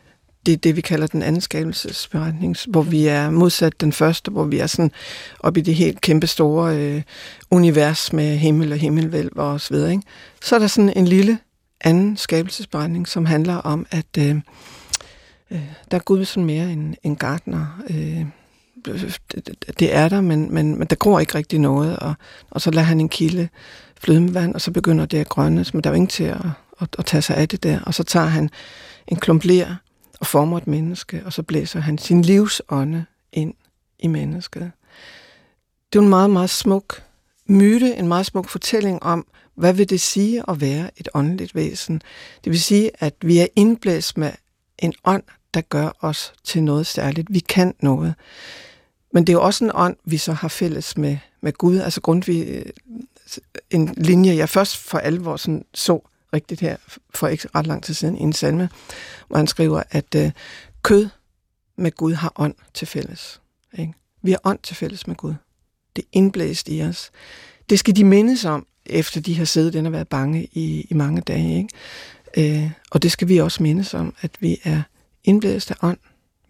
Det 0.45 0.51
er 0.53 0.57
det, 0.57 0.75
vi 0.75 0.81
kalder 0.81 1.07
den 1.07 1.21
anden 1.21 1.41
skabelsesberetning, 1.41 2.55
hvor 2.67 2.81
vi 2.81 3.07
er 3.07 3.29
modsat 3.29 3.81
den 3.81 3.93
første, 3.93 4.31
hvor 4.31 4.43
vi 4.43 4.59
er 4.59 4.67
sådan 4.67 4.91
oppe 5.39 5.59
i 5.59 5.63
det 5.63 5.75
helt 5.75 6.01
kæmpe 6.01 6.27
store 6.27 6.77
øh, 6.77 7.01
univers 7.51 8.13
med 8.13 8.37
himmel 8.37 8.71
og 8.71 8.77
himmelvælv 8.77 9.31
og 9.35 9.61
så 9.61 9.73
videre. 9.73 9.91
Ikke? 9.91 10.03
Så 10.41 10.55
er 10.55 10.59
der 10.59 10.67
sådan 10.67 10.93
en 10.95 11.07
lille 11.07 11.37
anden 11.81 12.17
skabelsesberetning, 12.17 13.07
som 13.07 13.25
handler 13.25 13.55
om, 13.55 13.85
at 13.91 14.17
øh, 14.19 14.35
øh, 15.51 15.61
der 15.91 15.97
er 15.97 16.03
Gud 16.03 16.25
sådan 16.25 16.45
mere 16.45 16.71
en, 16.71 16.95
en 17.03 17.15
gartner. 17.15 17.81
Øh, 17.89 18.25
det 19.79 19.95
er 19.95 20.09
der, 20.09 20.21
men, 20.21 20.53
men, 20.53 20.77
men 20.79 20.87
der 20.87 20.95
gror 20.95 21.19
ikke 21.19 21.35
rigtig 21.35 21.59
noget, 21.59 21.97
og, 21.97 22.13
og 22.49 22.61
så 22.61 22.71
lader 22.71 22.85
han 22.85 22.99
en 22.99 23.09
kilde 23.09 23.49
flyde 24.03 24.21
med 24.21 24.31
vand, 24.31 24.55
og 24.55 24.61
så 24.61 24.71
begynder 24.71 25.05
det 25.05 25.17
at 25.17 25.29
grønnes, 25.29 25.73
men 25.73 25.83
der 25.83 25.89
er 25.89 25.93
jo 25.93 25.95
ingen 25.95 26.07
til 26.07 26.23
at, 26.23 26.45
at, 26.81 26.95
at 26.99 27.05
tage 27.05 27.21
sig 27.21 27.37
af 27.37 27.49
det 27.49 27.63
der. 27.63 27.79
Og 27.79 27.93
så 27.93 28.03
tager 28.03 28.25
han 28.25 28.49
en 29.07 29.17
klump 29.17 29.43
ler 29.43 29.75
og 30.19 30.27
former 30.27 30.57
et 30.57 30.67
menneske, 30.67 31.21
og 31.25 31.33
så 31.33 31.43
blæser 31.43 31.79
han 31.79 31.97
sin 31.97 32.21
livsånde 32.21 33.05
ind 33.33 33.53
i 33.99 34.07
mennesket. 34.07 34.71
Det 35.93 35.99
er 35.99 36.03
en 36.03 36.09
meget, 36.09 36.29
meget 36.29 36.49
smuk 36.49 37.03
myte, 37.45 37.95
en 37.95 38.07
meget 38.07 38.25
smuk 38.25 38.49
fortælling 38.49 39.03
om, 39.03 39.27
hvad 39.55 39.73
vil 39.73 39.89
det 39.89 40.01
sige 40.01 40.43
at 40.47 40.61
være 40.61 40.89
et 40.97 41.09
åndeligt 41.13 41.55
væsen? 41.55 42.01
Det 42.43 42.51
vil 42.51 42.61
sige, 42.61 42.91
at 42.99 43.15
vi 43.21 43.37
er 43.37 43.47
indblæst 43.55 44.17
med 44.17 44.31
en 44.79 44.93
ånd, 45.05 45.23
der 45.53 45.61
gør 45.61 45.97
os 46.01 46.33
til 46.43 46.63
noget 46.63 46.87
særligt. 46.87 47.27
Vi 47.31 47.39
kan 47.39 47.73
noget. 47.79 48.15
Men 49.13 49.27
det 49.27 49.33
er 49.33 49.37
jo 49.37 49.43
også 49.43 49.65
en 49.65 49.71
ånd, 49.73 49.95
vi 50.05 50.17
så 50.17 50.33
har 50.33 50.47
fælles 50.47 50.97
med, 50.97 51.17
med 51.41 51.53
Gud. 51.53 51.77
Altså 51.77 52.01
Grundtvig, 52.01 52.47
øh, 52.47 52.65
en 53.69 53.93
linje, 53.97 54.35
jeg 54.35 54.49
først 54.49 54.77
for 54.77 54.97
alvor 54.97 55.37
sådan 55.37 55.65
så 55.73 56.07
rigtigt 56.33 56.61
her, 56.61 56.77
for 57.13 57.27
ikke 57.27 57.47
ret 57.55 57.67
lang 57.67 57.83
tid 57.83 57.93
siden, 57.93 58.17
i 58.17 58.21
en 58.21 58.33
salme, 58.33 58.69
hvor 59.27 59.37
han 59.37 59.47
skriver, 59.47 59.83
at 59.91 60.15
øh, 60.15 60.31
kød 60.81 61.09
med 61.77 61.91
Gud 61.91 62.13
har 62.13 62.31
ånd 62.35 62.55
til 62.73 62.87
fælles. 62.87 63.41
Ikke? 63.77 63.93
Vi 64.21 64.31
har 64.31 64.39
ånd 64.43 64.59
til 64.63 64.75
fælles 64.75 65.07
med 65.07 65.15
Gud. 65.15 65.33
Det 65.95 66.01
er 66.01 66.07
indblæst 66.11 66.69
i 66.69 66.83
os. 66.83 67.11
Det 67.69 67.79
skal 67.79 67.95
de 67.95 68.03
mindes 68.03 68.45
om, 68.45 68.67
efter 68.85 69.21
de 69.21 69.35
har 69.35 69.45
siddet 69.45 69.85
og 69.85 69.91
været 69.91 70.07
bange 70.07 70.47
i, 70.51 70.87
i 70.89 70.93
mange 70.93 71.21
dage. 71.21 71.57
Ikke? 71.57 72.63
Øh, 72.63 72.71
og 72.91 73.03
det 73.03 73.11
skal 73.11 73.27
vi 73.27 73.37
også 73.37 73.63
mindes 73.63 73.93
om, 73.93 74.15
at 74.21 74.31
vi 74.39 74.59
er 74.63 74.81
indblæst 75.23 75.71
af 75.71 75.75
ånd. 75.81 75.97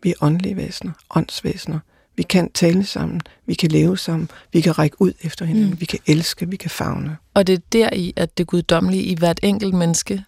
Vi 0.04 0.10
er 0.10 0.16
åndelige 0.22 0.58
væsener, 0.58 0.92
åndsvæsener. 1.10 1.80
Vi 2.16 2.24
kan 2.24 2.52
tale 2.52 2.86
sammen, 2.86 3.22
vi 3.46 3.54
kan 3.54 3.72
leve 3.72 3.98
sammen, 3.98 4.30
vi 4.54 4.62
kan 4.62 4.78
række 4.80 5.02
ud 5.02 5.14
efter 5.22 5.46
hinanden, 5.46 5.70
mm. 5.70 5.80
vi 5.80 5.86
kan 5.86 6.00
elske, 6.08 6.50
vi 6.50 6.56
kan 6.56 6.70
fagne. 6.70 7.18
Og 7.34 7.48
det 7.48 7.54
er 7.54 7.60
der 7.72 7.90
i, 7.94 8.14
at 8.16 8.38
det 8.38 8.48
guddommelige 8.48 9.04
i 9.04 9.16
hvert 9.16 9.40
enkelt 9.44 9.74
menneske 9.74 10.24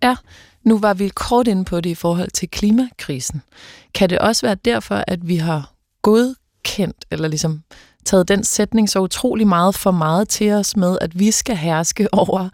er. 0.00 0.16
Nu 0.62 0.78
var 0.78 0.94
vi 0.94 1.08
kort 1.08 1.48
inde 1.48 1.64
på 1.64 1.80
det 1.80 1.90
i 1.90 1.94
forhold 1.94 2.30
til 2.30 2.48
klimakrisen. 2.48 3.42
Kan 3.94 4.10
det 4.10 4.18
også 4.18 4.46
være 4.46 4.54
derfor, 4.54 5.04
at 5.06 5.28
vi 5.28 5.36
har 5.36 5.72
godkendt, 6.02 7.04
eller 7.10 7.28
ligesom 7.28 7.62
taget 8.04 8.28
den 8.28 8.44
sætning 8.44 8.90
så 8.90 9.00
utrolig 9.00 9.46
meget 9.46 9.74
for 9.74 9.90
meget 9.90 10.28
til 10.28 10.52
os 10.52 10.76
med, 10.76 10.98
at 11.00 11.18
vi 11.18 11.30
skal 11.30 11.56
herske 11.56 12.14
over 12.22 12.48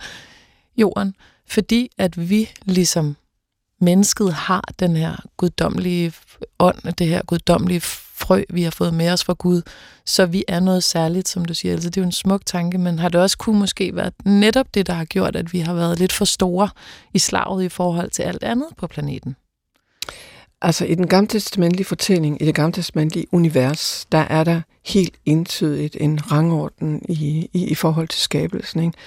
jorden, 0.77 1.15
fordi 1.47 1.91
at 1.99 2.29
vi 2.31 2.51
ligesom 2.65 3.17
mennesket 3.81 4.33
har 4.33 4.65
den 4.79 4.97
her 4.97 5.17
guddommelige 5.37 6.13
ånd, 6.59 6.95
det 6.99 7.07
her 7.07 7.23
guddommelige 7.23 7.81
frø, 8.25 8.43
vi 8.51 8.63
har 8.63 8.71
fået 8.71 8.95
med 8.95 9.11
os 9.11 9.25
fra 9.25 9.35
Gud, 9.39 9.63
så 10.05 10.27
vi 10.27 10.45
er 10.49 10.61
noget 10.61 10.85
særligt, 10.85 11.29
som 11.29 11.45
du 11.45 11.55
siger. 11.55 11.73
Altså, 11.73 11.91
det 11.91 11.97
er 11.97 12.03
jo 12.03 12.07
en 12.07 12.13
smuk 12.13 12.47
tanke, 12.47 12.79
men 12.79 12.99
har 12.99 13.09
det 13.09 13.21
også 13.21 13.39
kunne 13.39 13.59
måske 13.59 13.97
været 13.97 14.13
netop 14.25 14.67
det, 14.75 14.87
der 14.87 14.93
har 14.93 15.05
gjort, 15.05 15.37
at 15.37 15.53
vi 15.53 15.59
har 15.59 15.75
været 15.75 15.99
lidt 15.99 16.13
for 16.13 16.25
store 16.25 16.69
i 17.15 17.19
slaget 17.19 17.65
i 17.65 17.69
forhold 17.69 18.11
til 18.11 18.23
alt 18.23 18.45
andet 18.45 18.69
på 18.77 18.87
planeten? 18.87 19.37
Altså 20.63 20.85
i 20.85 20.95
den 20.95 21.07
gamle 21.09 21.29
testamentlige 21.29 21.85
fortælling, 21.85 22.43
i 22.43 22.47
det 22.47 22.55
gamle 22.55 22.73
testamentlige 22.73 23.27
univers, 23.33 24.07
der 24.13 24.19
er 24.19 24.45
der 24.45 24.61
helt 24.85 25.15
entydigt 25.25 25.97
en 26.01 26.33
rangorden 26.33 27.03
i, 27.09 27.49
i, 27.53 27.65
i 27.65 27.75
forhold 27.75 28.09
til 28.09 28.21
skabelsen. 28.21 28.81
Ikke? 28.81 28.99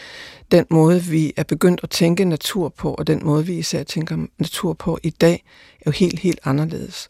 Den 0.51 0.65
måde, 0.69 1.03
vi 1.03 1.33
er 1.37 1.43
begyndt 1.43 1.79
at 1.83 1.89
tænke 1.89 2.25
natur 2.25 2.69
på, 2.69 2.93
og 2.93 3.07
den 3.07 3.25
måde, 3.25 3.45
vi 3.45 3.57
især 3.57 3.83
tænker 3.83 4.17
natur 4.37 4.73
på 4.73 4.99
i 5.03 5.09
dag, 5.09 5.43
er 5.79 5.83
jo 5.85 5.91
helt, 5.91 6.19
helt 6.19 6.39
anderledes. 6.43 7.09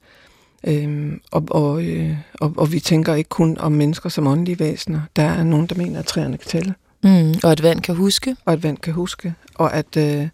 Øhm, 0.63 1.21
og, 1.31 1.43
og, 1.51 1.83
øh, 1.83 2.17
og, 2.33 2.53
og 2.57 2.71
vi 2.71 2.79
tænker 2.79 3.15
ikke 3.15 3.29
kun 3.29 3.57
om 3.57 3.71
mennesker 3.71 4.09
som 4.09 4.27
åndelige 4.27 4.59
væsener. 4.59 5.01
Der 5.15 5.23
er 5.23 5.43
nogen, 5.43 5.67
der 5.67 5.75
mener, 5.75 5.99
at 5.99 6.05
træerne 6.05 6.37
kan 6.37 6.47
tælle. 6.49 6.73
Mm, 7.03 7.33
og 7.43 7.51
at 7.51 7.63
vand 7.63 7.81
kan 7.81 7.95
huske. 7.95 8.35
Og 8.45 8.53
at 8.53 8.63
vand 8.63 8.77
kan 8.77 8.93
huske. 8.93 9.33
Og 9.55 9.73
at 9.73 9.97
øh, 9.97 10.27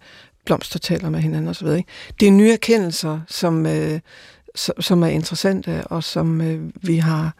blomster 0.45 0.79
taler 0.79 1.09
med 1.09 1.19
hinanden 1.19 1.49
osv. 1.49 1.67
Ikke? 1.67 1.89
Det 2.19 2.27
er 2.27 2.31
nye 2.31 2.51
erkendelser, 2.51 3.19
som, 3.27 3.65
øh, 3.65 3.99
som 4.79 5.03
er 5.03 5.07
interessante, 5.07 5.83
og 5.83 6.03
som 6.03 6.41
øh, 6.41 6.71
vi 6.81 6.97
har 6.97 7.35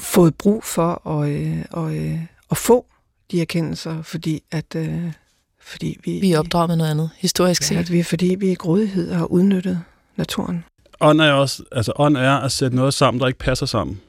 fået 0.00 0.34
brug 0.34 0.64
for 0.64 1.08
at, 1.08 1.28
øh, 1.28 1.64
og, 1.70 1.96
øh, 1.96 2.20
at 2.50 2.56
få 2.56 2.86
de 3.30 3.40
erkendelser, 3.40 4.02
fordi 4.02 4.42
at 4.50 4.74
øh, 4.76 5.12
fordi 5.60 6.00
vi, 6.04 6.18
vi 6.20 6.32
er 6.32 6.38
opdraget 6.38 6.68
med 6.68 6.76
noget 6.76 6.90
andet, 6.90 7.10
historisk 7.16 7.62
set. 7.62 7.74
Ja, 7.74 7.80
at 7.80 7.92
vi, 7.92 8.02
fordi 8.02 8.36
vi 8.38 8.50
i 8.50 8.54
grådighed 8.54 9.12
har 9.12 9.24
udnyttet 9.24 9.80
naturen. 10.16 10.64
Ånd 11.00 11.20
er 11.20 11.32
også, 11.32 11.62
altså 11.72 11.92
ånd 11.96 12.16
er 12.16 12.36
at 12.36 12.52
sætte 12.52 12.76
noget 12.76 12.94
sammen, 12.94 13.20
der 13.20 13.26
ikke 13.26 13.38
passer 13.38 13.66
sammen. 13.66 14.00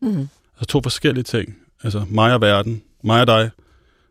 Mm. 0.00 0.28
Altså 0.56 0.66
to 0.68 0.80
forskellige 0.82 1.24
ting. 1.24 1.56
Altså 1.82 2.04
mig 2.08 2.34
og 2.34 2.40
verden, 2.40 2.82
mig 3.04 3.20
og 3.20 3.26
dig. 3.26 3.50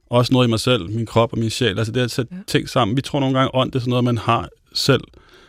Også 0.10 0.34
noget 0.34 0.48
i 0.48 0.50
mig 0.50 0.60
selv, 0.60 0.90
min 0.90 1.06
krop 1.06 1.34
og 1.34 1.40
min 1.40 1.50
sjæl. 1.50 1.78
Altså 1.78 1.94
det 1.94 2.02
at 2.02 2.12
sætte 2.12 2.36
ja. 2.36 2.42
ting 2.48 2.70
sammen. 2.70 2.98
Vi 2.98 3.02
tror 3.02 3.20
nogle 3.20 3.38
gange, 3.38 3.56
ånd 3.56 3.72
det 3.72 3.76
er 3.76 3.80
sådan 3.80 3.90
noget, 3.90 4.04
man 4.04 4.18
har 4.18 4.50
selv. 4.74 5.02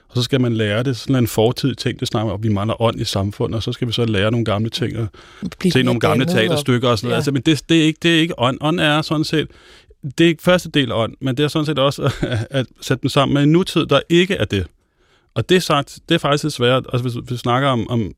Og 0.09 0.17
så 0.17 0.23
skal 0.23 0.41
man 0.41 0.53
lære 0.55 0.83
det. 0.83 0.97
Sådan 0.97 1.17
en 1.17 1.27
fortid 1.27 1.75
ting, 1.75 2.01
det 2.01 2.09
snakker 2.09 2.33
om, 2.33 2.43
vi 2.43 2.49
mangler 2.49 2.83
ånd 2.83 3.01
i 3.01 3.05
samfundet. 3.05 3.57
Og 3.57 3.63
så 3.63 3.73
skal 3.73 3.89
vi 3.89 3.93
så 3.93 4.05
lære 4.05 4.31
nogle 4.31 4.45
gamle 4.45 4.71
ting 4.71 4.99
og 4.99 5.07
se 5.73 5.83
nogle 5.83 6.01
gamle 6.01 6.27
teaterstykker 6.27 6.89
og 6.89 6.99
sådan 6.99 7.07
noget. 7.07 7.13
Ja. 7.13 7.17
Altså, 7.17 7.33
men 7.33 7.43
det, 7.43 7.63
det, 7.69 7.81
er 7.81 7.85
ikke, 7.85 7.99
det 8.03 8.17
er 8.17 8.21
ikke 8.21 8.39
ånd. 8.39 8.59
Ånd 8.61 8.81
er 8.81 9.03
sådan 9.03 9.25
set 9.25 9.49
det 10.19 10.25
er 10.25 10.29
ikke 10.29 10.43
første 10.43 10.71
del 10.71 10.93
af 10.93 10.97
ånd, 10.97 11.15
men 11.21 11.37
det 11.37 11.45
er 11.45 11.49
sådan 11.49 11.67
set 11.67 11.79
også 11.79 12.03
at, 12.03 12.47
at 12.51 12.67
sætte 12.81 13.03
dem 13.03 13.09
sammen 13.09 13.35
med 13.35 13.43
en 13.43 13.53
nutid, 13.53 13.87
der 13.87 14.01
ikke 14.09 14.35
er 14.35 14.45
det. 14.45 14.67
Og 15.35 15.49
det 15.49 15.63
sagt, 15.63 15.99
det 16.09 16.15
er 16.15 16.19
faktisk 16.19 16.57
svært, 16.57 16.87
altså 16.93 17.03
hvis, 17.03 17.15
hvis 17.15 17.31
vi 17.31 17.37
snakker 17.37 17.69
om, 17.69 17.91
om, 17.91 18.13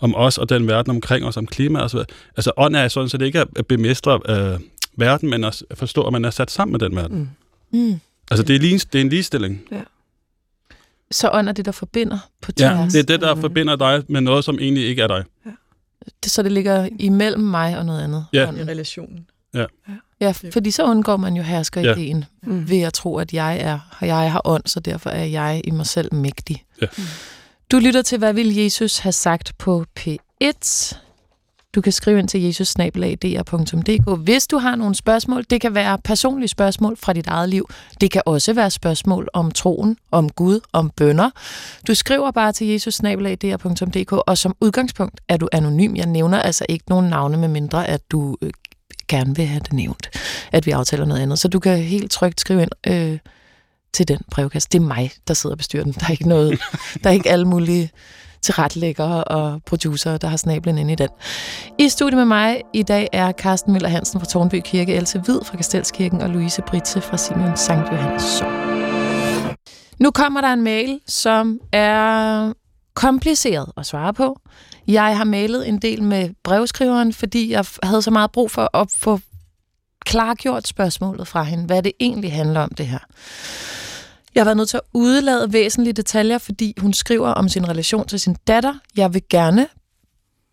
om 0.00 0.14
os 0.14 0.38
og 0.38 0.48
den 0.48 0.68
verden 0.68 0.90
omkring 0.90 1.24
os, 1.24 1.36
om 1.36 1.46
klima 1.46 1.78
og 1.78 1.90
så 1.90 1.96
videre. 1.96 2.08
Altså 2.36 2.52
ånd 2.56 2.76
er 2.76 2.88
sådan 2.88 3.08
set 3.08 3.22
ikke 3.22 3.40
at 3.40 3.66
bemestre 3.68 4.20
øh, 4.28 4.60
verden, 4.96 5.30
men 5.30 5.44
at 5.44 5.62
forstå, 5.74 6.02
at 6.02 6.12
man 6.12 6.24
er 6.24 6.30
sat 6.30 6.50
sammen 6.50 6.72
med 6.72 6.80
den 6.80 6.96
verden. 6.96 7.30
Mm. 7.72 7.78
Mm. 7.78 8.00
Altså 8.30 8.44
det 8.44 8.56
er, 8.56 8.60
lige, 8.60 8.78
det 8.78 8.94
er 8.94 9.02
en 9.02 9.08
ligestilling. 9.08 9.62
Ja. 9.70 9.82
Så 11.10 11.30
ånd 11.32 11.48
er 11.48 11.52
det, 11.52 11.64
der 11.64 11.72
forbinder 11.72 12.18
på 12.40 12.52
tværs? 12.52 12.94
Ja, 12.94 12.98
det 12.98 13.10
er 13.10 13.16
det, 13.16 13.20
der 13.20 13.34
forbinder 13.34 13.76
dig 13.76 14.02
med 14.08 14.20
noget, 14.20 14.44
som 14.44 14.58
egentlig 14.58 14.86
ikke 14.86 15.02
er 15.02 15.06
dig. 15.06 15.24
Ja. 15.46 15.50
Det, 16.24 16.32
så 16.32 16.42
det 16.42 16.52
ligger 16.52 16.88
imellem 16.98 17.42
mig 17.42 17.78
og 17.78 17.86
noget 17.86 18.02
andet? 18.02 18.26
Ja. 18.32 18.52
I 18.52 18.62
relationen. 18.62 19.26
Ja. 19.54 19.60
Ja, 19.60 19.66
fordi 20.30 20.70
så 20.70 20.84
undgår 20.84 21.16
man 21.16 21.34
jo 21.34 21.42
hersker-ideen 21.42 22.24
ja. 22.46 22.48
mm. 22.52 22.68
ved 22.68 22.80
at 22.80 22.92
tro, 22.92 23.16
at 23.16 23.32
jeg 23.32 23.58
er, 23.60 23.78
jeg 24.00 24.32
har 24.32 24.40
ånd, 24.44 24.62
så 24.66 24.80
derfor 24.80 25.10
er 25.10 25.24
jeg 25.24 25.60
i 25.64 25.70
mig 25.70 25.86
selv 25.86 26.14
mægtig. 26.14 26.64
Ja. 26.80 26.86
Mm. 26.98 27.04
Du 27.72 27.78
lytter 27.78 28.02
til, 28.02 28.18
hvad 28.18 28.32
vil 28.32 28.54
Jesus 28.54 28.98
have 28.98 29.12
sagt 29.12 29.58
på 29.58 29.84
P1? 30.00 30.96
Du 31.74 31.80
kan 31.80 31.92
skrive 31.92 32.18
ind 32.18 32.28
til 32.28 32.40
jesusnabelag.dr.dk, 32.42 34.18
hvis 34.24 34.46
du 34.46 34.58
har 34.58 34.76
nogle 34.76 34.94
spørgsmål. 34.94 35.44
Det 35.50 35.60
kan 35.60 35.74
være 35.74 35.98
personlige 36.04 36.48
spørgsmål 36.48 36.96
fra 36.96 37.12
dit 37.12 37.26
eget 37.26 37.48
liv. 37.48 37.68
Det 38.00 38.10
kan 38.10 38.22
også 38.26 38.52
være 38.52 38.70
spørgsmål 38.70 39.28
om 39.32 39.50
troen, 39.50 39.96
om 40.10 40.28
Gud, 40.28 40.60
om 40.72 40.90
bønder. 40.96 41.30
Du 41.88 41.94
skriver 41.94 42.30
bare 42.30 42.52
til 42.52 42.66
jesusnabelag.dr.dk, 42.66 44.12
og 44.12 44.38
som 44.38 44.56
udgangspunkt 44.60 45.20
er 45.28 45.36
du 45.36 45.48
anonym. 45.52 45.96
Jeg 45.96 46.06
nævner 46.06 46.38
altså 46.38 46.66
ikke 46.68 46.84
nogen 46.88 47.10
navne, 47.10 47.36
med 47.36 47.48
mindre 47.48 47.88
at 47.88 48.10
du 48.10 48.36
øh, 48.42 48.50
gerne 49.16 49.36
vil 49.36 49.46
have 49.46 49.60
det 49.60 49.72
nævnt. 49.72 50.08
at 50.52 50.66
vi 50.66 50.70
aftaler 50.70 51.04
noget 51.04 51.22
andet. 51.22 51.38
Så 51.38 51.48
du 51.48 51.58
kan 51.58 51.78
helt 51.78 52.10
trygt 52.10 52.40
skrive 52.40 52.62
ind 52.62 52.70
øh, 52.86 53.18
til 53.92 54.08
den 54.08 54.18
brevkasse. 54.30 54.68
Det 54.72 54.78
er 54.78 54.82
mig, 54.82 55.10
der 55.28 55.34
sidder 55.34 55.54
og 55.54 55.58
bestyrer 55.58 55.84
den. 55.84 55.92
Der 55.92 56.06
er 56.06 56.10
ikke 56.10 56.28
noget, 56.28 56.60
der 57.02 57.10
er 57.10 57.14
ikke 57.14 57.30
alle 57.30 57.44
mulige 57.44 57.90
tilrettelæggere 58.42 59.24
og 59.24 59.60
producer, 59.66 60.16
der 60.16 60.28
har 60.28 60.36
snablen 60.36 60.78
inde 60.78 60.92
i 60.92 60.96
den. 60.96 61.08
I 61.78 61.88
studiet 61.88 62.16
med 62.16 62.24
mig 62.24 62.62
i 62.72 62.82
dag 62.82 63.08
er 63.12 63.32
Carsten 63.32 63.72
Møller 63.72 63.88
Hansen 63.88 64.20
fra 64.20 64.26
Tornby 64.26 64.60
Kirke, 64.64 64.94
Else 64.94 65.18
Hvid 65.18 65.40
fra 65.44 65.56
Kastelskirken 65.56 66.20
og 66.20 66.28
Louise 66.30 66.62
Britse 66.62 67.00
fra 67.00 67.16
Simeon 67.16 67.56
Sankt 67.56 67.92
Johannes 67.92 68.42
Nu 69.98 70.10
kommer 70.10 70.40
der 70.40 70.52
en 70.52 70.62
mail, 70.62 71.00
som 71.06 71.60
er 71.72 72.52
kompliceret 72.94 73.66
at 73.76 73.86
svare 73.86 74.14
på. 74.14 74.38
Jeg 74.86 75.16
har 75.16 75.24
mailet 75.24 75.68
en 75.68 75.78
del 75.78 76.02
med 76.02 76.30
brevskriveren, 76.44 77.12
fordi 77.12 77.50
jeg 77.50 77.64
havde 77.82 78.02
så 78.02 78.10
meget 78.10 78.32
brug 78.32 78.50
for 78.50 78.76
at 78.76 78.90
få 78.90 79.20
klargjort 80.00 80.68
spørgsmålet 80.68 81.28
fra 81.28 81.42
hende, 81.42 81.64
hvad 81.64 81.82
det 81.82 81.92
egentlig 82.00 82.32
handler 82.32 82.60
om 82.60 82.70
det 82.70 82.86
her. 82.86 82.98
Jeg 84.34 84.46
var 84.46 84.54
nødt 84.54 84.68
til 84.68 84.76
at 84.76 84.82
udelade 84.94 85.52
væsentlige 85.52 85.92
detaljer, 85.92 86.38
fordi 86.38 86.74
hun 86.78 86.92
skriver 86.92 87.28
om 87.28 87.48
sin 87.48 87.68
relation 87.68 88.06
til 88.06 88.20
sin 88.20 88.36
datter. 88.46 88.74
Jeg 88.96 89.14
vil 89.14 89.22
gerne 89.30 89.66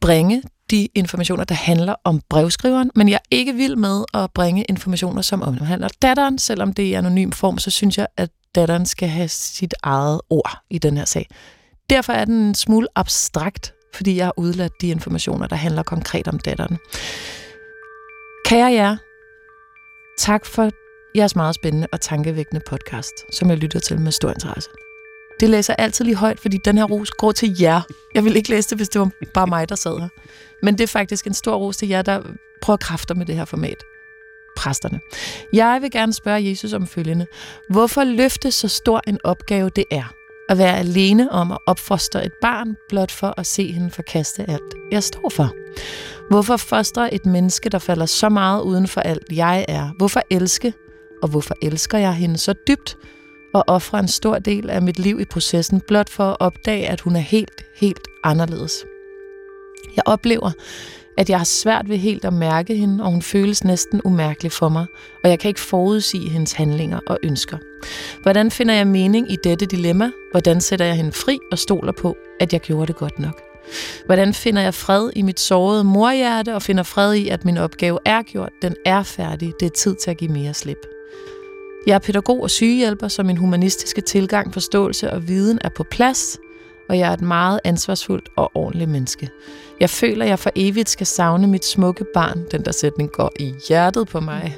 bringe 0.02 0.44
de 0.72 0.88
informationer, 0.96 1.44
der 1.44 1.56
handler 1.56 1.96
om 2.04 2.22
brevskriveren, 2.30 2.92
men 2.96 3.10
jeg 3.10 3.16
er 3.16 3.36
ikke 3.36 3.56
vild 3.56 3.76
med 3.76 4.04
at 4.14 4.32
bringe 4.34 4.64
informationer, 4.64 5.22
som 5.22 5.42
omhandler 5.42 5.88
datteren. 6.02 6.38
Selvom 6.38 6.74
det 6.74 6.86
er 6.86 6.90
i 6.90 6.94
anonym 6.94 7.32
form, 7.32 7.58
så 7.58 7.72
synes 7.72 7.98
jeg, 7.98 8.08
at 8.18 8.30
datteren 8.56 8.86
skal 8.86 9.10
have 9.10 9.28
sit 9.28 9.74
eget 9.84 10.22
ord 10.30 10.60
i 10.70 10.78
den 10.78 10.98
her 10.98 11.06
sag. 11.06 11.30
Derfor 11.90 12.14
er 12.14 12.26
den 12.26 12.36
en 12.36 12.56
smule 12.56 12.88
abstrakt, 12.96 13.74
fordi 13.94 14.16
jeg 14.18 14.26
har 14.26 14.34
udladt 14.38 14.74
de 14.82 14.88
informationer, 14.88 15.48
der 15.48 15.56
handler 15.56 15.84
konkret 15.84 16.28
om 16.28 16.40
datteren. 16.40 16.78
Kære 18.46 18.72
jer, 18.72 18.98
tak 20.18 20.46
for 20.46 20.70
jeres 21.16 21.36
meget 21.36 21.56
spændende 21.56 21.88
og 21.92 22.02
tankevækkende 22.02 22.62
podcast, 22.68 23.36
som 23.36 23.50
jeg 23.50 23.58
lytter 23.58 23.80
til 23.80 24.00
med 24.00 24.12
stor 24.12 24.30
interesse. 24.30 24.70
Det 25.40 25.50
læser 25.50 25.76
jeg 25.78 25.86
altid 25.86 26.06
lige 26.06 26.16
højt, 26.16 26.40
fordi 26.40 26.58
den 26.66 26.78
her 26.78 26.86
ros 26.86 27.12
går 27.12 27.32
til 27.32 27.56
jer. 27.62 27.82
Jeg 28.16 28.26
vil 28.26 28.36
ikke 28.36 28.50
læse 28.50 28.70
det, 28.70 28.78
hvis 28.78 28.90
det 28.90 29.02
var 29.02 29.12
bare 29.34 29.48
mig, 29.48 29.70
der 29.70 29.76
sad 29.76 30.00
her. 30.00 30.10
Men 30.64 30.78
det 30.78 30.84
er 30.84 30.88
faktisk 30.88 31.28
en 31.28 31.34
stor 31.34 31.56
ros 31.56 31.78
til 31.78 31.88
jer, 31.88 32.02
der 32.02 32.22
prøver 32.62 32.78
kræfter 32.78 33.16
med 33.16 33.26
det 33.26 33.36
her 33.36 33.46
format. 33.46 33.84
Præsterne. 34.58 35.00
Jeg 35.54 35.82
vil 35.82 35.92
gerne 35.92 36.14
spørge 36.14 36.50
Jesus 36.50 36.74
om 36.74 36.88
følgende. 36.88 37.28
Hvorfor 37.70 38.04
løfte 38.04 38.52
så 38.52 38.68
stor 38.68 39.02
en 39.08 39.20
opgave 39.24 39.70
det 39.70 39.86
er? 39.92 40.19
At 40.50 40.58
være 40.58 40.78
alene 40.78 41.32
om 41.32 41.52
at 41.52 41.58
opfostre 41.66 42.26
et 42.26 42.32
barn, 42.42 42.76
blot 42.90 43.12
for 43.12 43.34
at 43.38 43.46
se 43.46 43.72
hende 43.72 43.92
forkaste 43.92 44.50
alt, 44.50 44.76
jeg 44.92 45.04
står 45.04 45.30
for. 45.30 45.54
Hvorfor 46.30 46.58
fostre 46.58 47.14
et 47.14 47.26
menneske, 47.26 47.70
der 47.70 47.80
falder 47.80 48.06
så 48.06 48.30
meget 48.30 48.62
uden 48.62 48.88
for 48.88 49.02
alt, 49.02 49.24
jeg 49.32 49.66
er? 49.68 49.90
Hvorfor 49.98 50.22
elske, 50.32 50.74
og 51.22 51.30
hvorfor 51.30 51.56
elsker 51.62 51.98
jeg 51.98 52.14
hende 52.14 52.38
så 52.38 52.54
dybt, 52.68 52.98
og 53.54 53.64
ofre 53.68 54.00
en 54.00 54.08
stor 54.08 54.40
del 54.40 54.70
af 54.70 54.82
mit 54.82 55.00
liv 55.00 55.20
i 55.20 55.26
processen, 55.26 55.82
blot 55.88 56.10
for 56.10 56.30
at 56.30 56.38
opdage, 56.40 56.88
at 56.88 57.02
hun 57.02 57.16
er 57.16 57.20
helt, 57.20 57.66
helt 57.76 58.08
anderledes. 58.24 58.86
Jeg 59.96 60.04
oplever, 60.06 60.52
at 61.20 61.30
jeg 61.30 61.38
har 61.38 61.46
svært 61.46 61.90
ved 61.90 61.98
helt 61.98 62.26
at 62.26 62.34
mærke 62.34 62.76
hende, 62.76 63.04
og 63.04 63.12
hun 63.12 63.22
føles 63.22 63.64
næsten 63.64 64.02
umærkelig 64.06 64.52
for 64.52 64.70
mig, 64.70 64.86
og 65.24 65.30
jeg 65.30 65.40
kan 65.40 65.48
ikke 65.48 65.60
forudsige 65.60 66.30
hendes 66.30 66.52
handlinger 66.52 67.00
og 67.08 67.18
ønsker. 67.24 67.58
Hvordan 68.22 68.52
finder 68.52 68.74
jeg 68.74 68.88
mening 68.88 69.32
i 69.32 69.38
dette 69.44 69.66
dilemma? 69.66 70.12
Hvordan 70.32 70.62
sætter 70.62 70.86
jeg 70.86 70.96
hende 70.96 71.12
fri 71.12 71.40
og 71.52 71.58
stoler 71.58 71.92
på, 71.92 72.18
at 72.40 72.54
jeg 72.54 72.62
gjorde 72.62 72.88
det 72.88 72.96
godt 72.96 73.20
nok? 73.20 73.42
Hvordan 74.06 74.34
finder 74.34 74.62
jeg 74.62 74.74
fred 74.74 75.10
i 75.16 75.22
mit 75.22 75.40
sårede 75.40 75.84
morhjerte 75.84 76.56
og 76.56 76.62
finder 76.62 76.84
fred 76.84 77.14
i, 77.14 77.30
at 77.30 77.46
min 77.46 77.58
opgave 77.58 78.00
er 78.06 78.22
gjort, 78.22 78.52
den 78.62 78.76
er 78.86 79.04
færdig, 79.04 79.54
det 79.60 79.66
er 79.66 79.70
tid 79.70 79.96
til 79.96 80.12
at 80.12 80.18
give 80.18 80.32
mere 80.32 80.54
slip? 80.54 80.86
Jeg 81.88 81.96
er 81.96 82.00
pædagog 82.00 82.44
og 82.44 82.50
sygehjælper, 82.50 83.08
så 83.08 83.24
min 83.24 83.38
humanistiske 83.38 84.02
tilgang, 84.02 84.54
forståelse 84.54 85.12
og 85.12 85.28
viden 85.28 85.60
er 85.62 85.70
på 85.70 85.84
plads, 85.92 86.38
og 86.90 87.00
jeg 87.00 87.10
er 87.10 87.14
et 87.14 87.22
meget 87.22 87.60
ansvarsfuldt 87.64 88.30
og 88.36 88.52
ordentligt 88.54 88.90
menneske. 88.90 89.30
Jeg 89.80 89.90
føler, 89.90 90.26
jeg 90.26 90.40
for 90.40 90.52
evigt 90.56 90.90
skal 90.90 91.08
savne 91.08 91.48
mit 91.48 91.66
smukke 91.66 92.06
barn. 92.14 92.46
Den 92.52 92.66
der 92.66 92.72
sætning 92.72 93.12
går 93.12 93.32
i 93.40 93.54
hjertet 93.68 94.08
på 94.08 94.20
mig. 94.20 94.58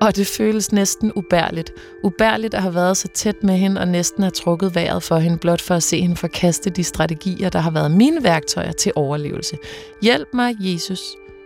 Og 0.00 0.16
det 0.16 0.26
føles 0.26 0.72
næsten 0.72 1.12
ubærligt. 1.14 1.72
Ubærligt 2.02 2.54
at 2.54 2.62
have 2.62 2.74
været 2.74 2.96
så 2.96 3.08
tæt 3.08 3.42
med 3.42 3.56
hende 3.56 3.80
og 3.80 3.88
næsten 3.88 4.22
have 4.22 4.30
trukket 4.30 4.74
vejret 4.74 5.02
for 5.02 5.18
hende, 5.18 5.38
blot 5.38 5.60
for 5.60 5.74
at 5.74 5.82
se 5.82 6.00
hende 6.00 6.16
forkaste 6.16 6.70
de 6.70 6.84
strategier, 6.84 7.48
der 7.48 7.58
har 7.58 7.70
været 7.70 7.90
mine 7.90 8.22
værktøjer 8.22 8.72
til 8.72 8.92
overlevelse. 8.94 9.56
Hjælp 10.02 10.28
mig, 10.34 10.56
Jesus, 10.60 11.00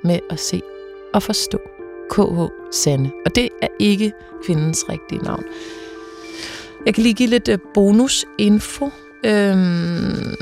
med 0.05 0.19
at 0.31 0.41
se 0.41 0.63
og 1.15 1.23
forstå. 1.23 1.61
KH 2.11 2.41
Sande. 2.73 3.11
Og 3.27 3.35
det 3.35 3.49
er 3.63 3.69
ikke 3.79 4.13
kvindens 4.47 4.85
rigtige 4.89 5.23
navn. 5.23 5.45
Jeg 6.87 6.95
kan 6.95 7.03
lige 7.03 7.15
give 7.15 7.29
lidt 7.29 7.49
øh, 7.49 7.59
bonusinfo. 7.75 8.91
Øhm, 9.25 10.37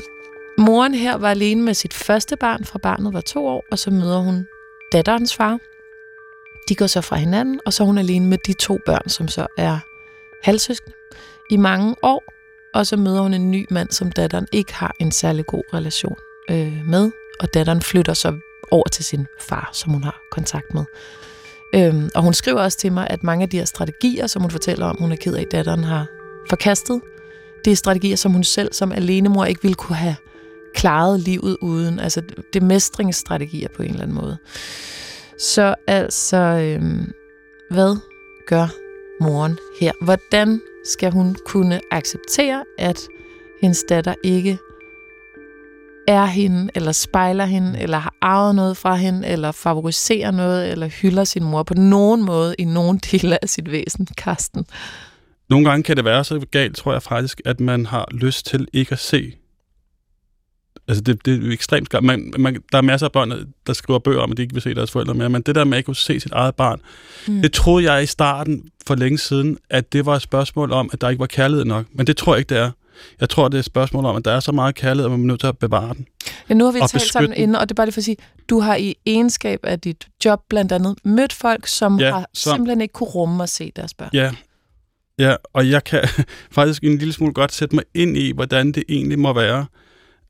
moren 0.57 0.93
her 0.93 1.17
var 1.17 1.29
alene 1.29 1.61
med 1.61 1.73
sit 1.73 1.93
første 1.93 2.37
barn, 2.37 2.65
fra 2.65 2.79
barnet 2.79 3.13
var 3.13 3.21
to 3.21 3.47
år, 3.47 3.65
og 3.71 3.79
så 3.79 3.91
møder 3.91 4.19
hun 4.19 4.47
datterens 4.91 5.35
far. 5.35 5.59
De 6.69 6.75
går 6.75 6.87
så 6.87 7.01
fra 7.01 7.15
hinanden, 7.15 7.59
og 7.65 7.73
så 7.73 7.83
er 7.83 7.85
hun 7.85 7.97
alene 7.97 8.27
med 8.27 8.37
de 8.47 8.53
to 8.53 8.79
børn, 8.85 9.09
som 9.09 9.27
så 9.27 9.47
er 9.57 9.79
halvsøskende, 10.43 10.97
i 11.49 11.57
mange 11.57 11.95
år. 12.03 12.23
Og 12.73 12.87
så 12.87 12.97
møder 12.97 13.21
hun 13.21 13.33
en 13.33 13.51
ny 13.51 13.67
mand, 13.69 13.91
som 13.91 14.11
datteren 14.11 14.47
ikke 14.51 14.73
har 14.73 14.95
en 14.99 15.11
særlig 15.11 15.45
god 15.45 15.63
relation 15.73 16.17
øh, 16.49 16.81
med. 16.85 17.11
Og 17.39 17.53
datteren 17.53 17.81
flytter 17.81 18.13
så 18.13 18.39
over 18.71 18.87
til 18.87 19.05
sin 19.05 19.27
far, 19.39 19.69
som 19.73 19.91
hun 19.91 20.03
har 20.03 20.21
kontakt 20.31 20.73
med. 20.73 20.85
Øhm, 21.75 22.09
og 22.15 22.23
hun 22.23 22.33
skriver 22.33 22.61
også 22.61 22.77
til 22.77 22.91
mig, 22.91 23.07
at 23.09 23.23
mange 23.23 23.43
af 23.43 23.49
de 23.49 23.57
her 23.57 23.65
strategier, 23.65 24.27
som 24.27 24.41
hun 24.41 24.51
fortæller 24.51 24.85
om, 24.85 24.97
hun 24.99 25.11
er 25.11 25.15
ked 25.15 25.35
af, 25.35 25.45
datteren 25.51 25.83
har 25.83 26.07
forkastet, 26.49 27.01
det 27.65 27.71
er 27.71 27.75
strategier, 27.75 28.15
som 28.15 28.31
hun 28.31 28.43
selv 28.43 28.73
som 28.73 28.91
alenemor 28.91 29.45
ikke 29.45 29.61
ville 29.61 29.75
kunne 29.75 29.95
have 29.95 30.15
klaret 30.75 31.19
livet 31.19 31.57
uden. 31.61 31.99
Altså, 31.99 32.21
det 32.53 32.61
er 32.61 32.65
mestringsstrategier 32.65 33.67
på 33.75 33.83
en 33.83 33.89
eller 33.89 34.01
anden 34.01 34.15
måde. 34.15 34.37
Så 35.39 35.75
altså, 35.87 36.37
øhm, 36.37 37.11
hvad 37.71 37.97
gør 38.47 38.67
moren 39.21 39.57
her? 39.79 39.91
Hvordan 40.01 40.61
skal 40.85 41.11
hun 41.11 41.35
kunne 41.45 41.81
acceptere, 41.91 42.63
at 42.77 42.99
hendes 43.61 43.83
datter 43.89 44.15
ikke 44.23 44.57
er 46.07 46.25
hende, 46.25 46.69
eller 46.75 46.91
spejler 46.91 47.45
hende, 47.45 47.79
eller 47.79 47.97
har 47.97 48.13
arvet 48.21 48.55
noget 48.55 48.77
fra 48.77 48.95
hende, 48.95 49.27
eller 49.27 49.51
favoriserer 49.51 50.31
noget, 50.31 50.71
eller 50.71 50.87
hylder 50.87 51.23
sin 51.23 51.43
mor 51.43 51.63
på 51.63 51.73
nogen 51.73 52.25
måde 52.25 52.55
i 52.59 52.65
nogen 52.65 52.97
del 52.97 53.33
af 53.41 53.49
sit 53.49 53.71
væsen, 53.71 54.07
Karsten? 54.17 54.65
Nogle 55.49 55.69
gange 55.69 55.83
kan 55.83 55.97
det 55.97 56.05
være 56.05 56.23
så 56.23 56.45
galt, 56.51 56.75
tror 56.77 56.91
jeg 56.91 57.03
faktisk, 57.03 57.41
at 57.45 57.59
man 57.59 57.85
har 57.85 58.07
lyst 58.11 58.45
til 58.45 58.67
ikke 58.73 58.91
at 58.91 58.99
se. 58.99 59.33
Altså, 60.87 61.03
det, 61.03 61.25
det 61.25 61.47
er 61.47 61.51
ekstremt 61.51 61.89
galt. 61.89 62.03
Man, 62.03 62.33
man, 62.37 62.63
der 62.71 62.77
er 62.77 62.81
masser 62.81 63.07
af 63.07 63.11
børn, 63.11 63.53
der 63.67 63.73
skriver 63.73 63.99
bøger 63.99 64.21
om, 64.21 64.31
at 64.31 64.37
de 64.37 64.41
ikke 64.41 64.53
vil 64.53 64.61
se 64.61 64.73
deres 64.73 64.91
forældre 64.91 65.13
mere, 65.13 65.29
men 65.29 65.41
det 65.41 65.55
der 65.55 65.63
med 65.63 65.73
at 65.73 65.77
ikke 65.77 65.85
kunne 65.85 65.95
se 65.95 66.19
sit 66.19 66.31
eget 66.31 66.55
barn, 66.55 66.79
mm. 67.27 67.41
det 67.41 67.53
troede 67.53 67.91
jeg 67.91 68.03
i 68.03 68.05
starten 68.05 68.63
for 68.87 68.95
længe 68.95 69.17
siden, 69.17 69.57
at 69.69 69.93
det 69.93 70.05
var 70.05 70.15
et 70.15 70.21
spørgsmål 70.21 70.71
om, 70.71 70.89
at 70.93 71.01
der 71.01 71.09
ikke 71.09 71.19
var 71.19 71.25
kærlighed 71.25 71.65
nok. 71.65 71.85
Men 71.91 72.07
det 72.07 72.17
tror 72.17 72.33
jeg 72.33 72.39
ikke, 72.39 72.49
det 72.49 72.57
er. 72.57 72.71
Jeg 73.19 73.29
tror, 73.29 73.47
det 73.47 73.55
er 73.55 73.59
et 73.59 73.65
spørgsmål 73.65 74.05
om, 74.05 74.15
at 74.15 74.25
der 74.25 74.31
er 74.31 74.39
så 74.39 74.51
meget 74.51 74.75
kærlighed, 74.75 75.05
at 75.05 75.11
man 75.11 75.21
er 75.21 75.25
nødt 75.25 75.39
til 75.39 75.47
at 75.47 75.57
bevare 75.57 75.93
den. 75.93 76.07
Ja, 76.49 76.53
nu 76.53 76.65
har 76.65 76.71
vi 76.71 76.79
talt 76.89 77.03
sammen 77.03 77.33
inden, 77.33 77.55
og 77.55 77.69
det 77.69 77.71
er 77.71 77.75
bare 77.75 77.85
lige 77.85 77.93
for 77.93 77.99
at 77.99 78.05
sige, 78.05 78.17
du 78.49 78.59
har 78.59 78.75
i 78.75 78.95
egenskab 79.05 79.59
af 79.63 79.79
dit 79.79 80.07
job 80.25 80.41
blandt 80.49 80.71
andet 80.71 80.95
mødt 81.03 81.33
folk, 81.33 81.67
som 81.67 81.99
ja, 81.99 82.11
har 82.11 82.29
som, 82.33 82.51
simpelthen 82.51 82.81
ikke 82.81 82.93
kunne 82.93 83.09
rumme 83.09 83.43
at 83.43 83.49
se 83.49 83.71
deres 83.75 83.93
børn. 83.93 84.09
Ja, 84.13 84.31
ja, 85.19 85.35
og 85.53 85.69
jeg 85.69 85.83
kan 85.83 86.01
faktisk 86.51 86.83
en 86.83 86.97
lille 86.97 87.13
smule 87.13 87.33
godt 87.33 87.53
sætte 87.53 87.75
mig 87.75 87.83
ind 87.93 88.17
i, 88.17 88.31
hvordan 88.31 88.71
det 88.71 88.83
egentlig 88.89 89.19
må 89.19 89.33
være 89.33 89.65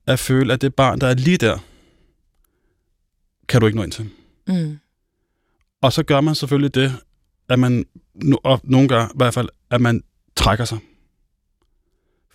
at 0.08 0.20
føle, 0.20 0.54
at 0.54 0.62
det 0.62 0.76
barn, 0.76 1.00
der 1.00 1.08
er 1.08 1.14
lige 1.14 1.38
der, 1.38 1.58
kan 3.48 3.62
du 3.62 3.68
ikke 3.68 3.78
nå 3.78 3.84
ind 3.84 3.92
til. 3.92 4.10
Mm. 4.48 4.80
Og 5.82 5.94
så 5.94 6.04
gør 6.04 6.22
man 6.22 6.36
selvfølgelig 6.36 6.76
det, 6.76 6.94
at 7.50 7.60
man, 7.60 7.86
og 8.44 8.62
nogle 8.64 8.88
gør 8.88 9.06
i 9.06 9.12
hvert 9.16 9.34
fald, 9.34 9.50
at 9.70 9.82
man 9.82 10.04
trækker 10.36 10.66
sig. 10.66 10.78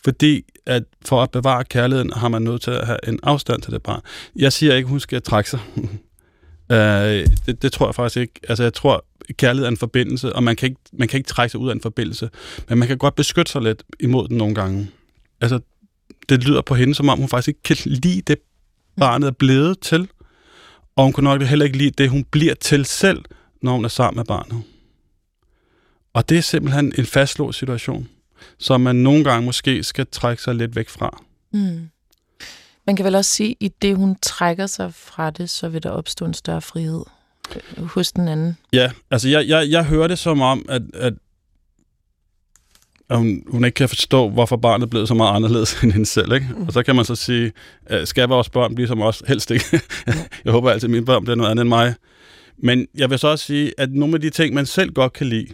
Fordi 0.05 0.45
at 0.67 0.85
for 1.05 1.23
at 1.23 1.31
bevare 1.31 1.65
kærligheden, 1.65 2.13
har 2.13 2.29
man 2.29 2.43
nødt 2.43 2.63
til 2.63 2.71
at 2.71 2.87
have 2.87 2.99
en 3.09 3.19
afstand 3.23 3.63
til 3.63 3.73
det 3.73 3.83
barn. 3.83 4.01
Jeg 4.37 4.53
siger 4.53 4.75
ikke, 4.75 4.89
hun 4.89 5.01
skal 5.01 5.23
trække 5.23 5.51
sig. 5.51 5.61
uh, 5.77 6.77
det, 7.47 7.63
det 7.63 7.73
tror 7.73 7.87
jeg 7.87 7.95
faktisk 7.95 8.17
ikke. 8.17 8.41
Altså, 8.49 8.63
jeg 8.63 8.75
tror, 8.75 9.05
kærlighed 9.33 9.65
er 9.65 9.71
en 9.71 9.77
forbindelse, 9.77 10.33
og 10.33 10.43
man 10.43 10.57
kan, 10.57 10.69
ikke, 10.69 10.81
man 10.93 11.09
kan 11.09 11.19
ikke 11.19 11.29
trække 11.29 11.51
sig 11.51 11.61
ud 11.61 11.69
af 11.69 11.75
en 11.75 11.81
forbindelse. 11.81 12.31
Men 12.69 12.79
man 12.79 12.89
kan 12.89 12.99
godt 12.99 13.15
beskytte 13.15 13.53
sig 13.53 13.63
lidt 13.63 13.83
imod 14.01 14.29
den 14.29 14.37
nogle 14.37 14.55
gange. 14.55 14.91
Altså, 15.41 15.61
det 16.29 16.45
lyder 16.45 16.63
på 16.63 16.75
hende, 16.75 16.95
som 16.95 17.09
om 17.09 17.19
hun 17.19 17.29
faktisk 17.29 17.49
ikke 17.49 17.63
kan 17.63 17.77
lide 17.85 18.23
det, 18.23 18.39
barnet 18.97 19.27
er 19.27 19.31
blevet 19.31 19.81
til. 19.81 20.09
Og 20.97 21.05
hun 21.05 21.13
kan 21.13 21.25
nok 21.25 21.43
heller 21.43 21.65
ikke 21.65 21.79
lide 21.79 21.91
det, 21.91 22.11
hun 22.11 22.25
bliver 22.25 22.55
til 22.55 22.85
selv, 22.85 23.25
når 23.63 23.73
hun 23.73 23.85
er 23.85 23.89
sammen 23.89 24.17
med 24.17 24.25
barnet. 24.25 24.63
Og 26.13 26.29
det 26.29 26.39
er 26.39 26.43
simpelthen 26.43 26.93
en 26.99 27.07
fastlåst 27.07 27.59
situation 27.59 28.09
som 28.59 28.81
man 28.81 28.97
nogle 28.97 29.25
gange 29.25 29.47
måske 29.47 29.85
skal 29.85 30.07
trække 30.13 30.43
sig 30.43 30.55
lidt 30.55 30.77
væk 30.77 30.89
fra. 30.89 31.23
Mm. 31.53 31.89
Man 32.87 32.97
kan 32.97 33.05
vel 33.05 33.15
også 33.15 33.31
sige, 33.31 33.51
at 33.51 33.57
i 33.61 33.69
det, 33.83 33.97
hun 33.97 34.17
trækker 34.23 34.67
sig 34.67 34.95
fra 34.95 35.31
det, 35.31 35.51
så 35.51 35.69
vil 35.69 35.83
der 35.83 35.91
opstå 35.91 36.25
en 36.25 36.35
større 36.35 36.63
frihed. 36.63 37.05
hos 37.79 38.13
den 38.13 38.29
anden. 38.29 38.57
Ja, 38.73 38.91
altså 39.11 39.29
jeg, 39.29 39.49
jeg, 39.49 39.71
jeg 39.71 39.85
hører 39.85 40.09
det 40.09 40.19
som 40.19 40.41
om, 40.41 40.67
at, 40.69 40.83
at 40.95 41.15
hun, 43.17 43.43
hun 43.47 43.65
ikke 43.65 43.75
kan 43.75 43.89
forstå, 43.89 44.29
hvorfor 44.29 44.57
barnet 44.57 44.87
er 44.87 44.91
blevet 44.91 45.09
så 45.09 45.15
meget 45.15 45.37
anderledes 45.37 45.75
end 45.83 45.93
hende 45.93 46.07
selv. 46.07 46.33
Ikke? 46.33 46.47
Mm. 46.57 46.67
Og 46.67 46.73
så 46.73 46.83
kan 46.83 46.97
man 46.97 47.05
så 47.05 47.15
sige, 47.15 47.53
øh, 47.91 48.07
skal 48.07 48.29
vores 48.29 48.49
børn 48.49 48.75
blive 48.75 48.89
som 48.89 49.03
os? 49.03 49.23
Helst 49.29 49.51
ikke. 49.51 49.81
jeg 50.45 50.53
håber 50.53 50.71
altid, 50.71 50.89
at 50.89 50.91
mine 50.91 51.05
børn 51.05 51.25
bliver 51.25 51.37
noget 51.37 51.51
andet 51.51 51.63
end 51.63 51.69
mig. 51.69 51.95
Men 52.59 52.87
jeg 52.95 53.11
vil 53.11 53.19
så 53.19 53.29
også 53.29 53.45
sige, 53.45 53.73
at 53.79 53.93
nogle 53.93 54.15
af 54.15 54.21
de 54.21 54.31
ting, 54.31 54.55
man 54.55 54.67
selv 54.67 54.93
godt 54.93 55.13
kan 55.13 55.27
lide, 55.27 55.47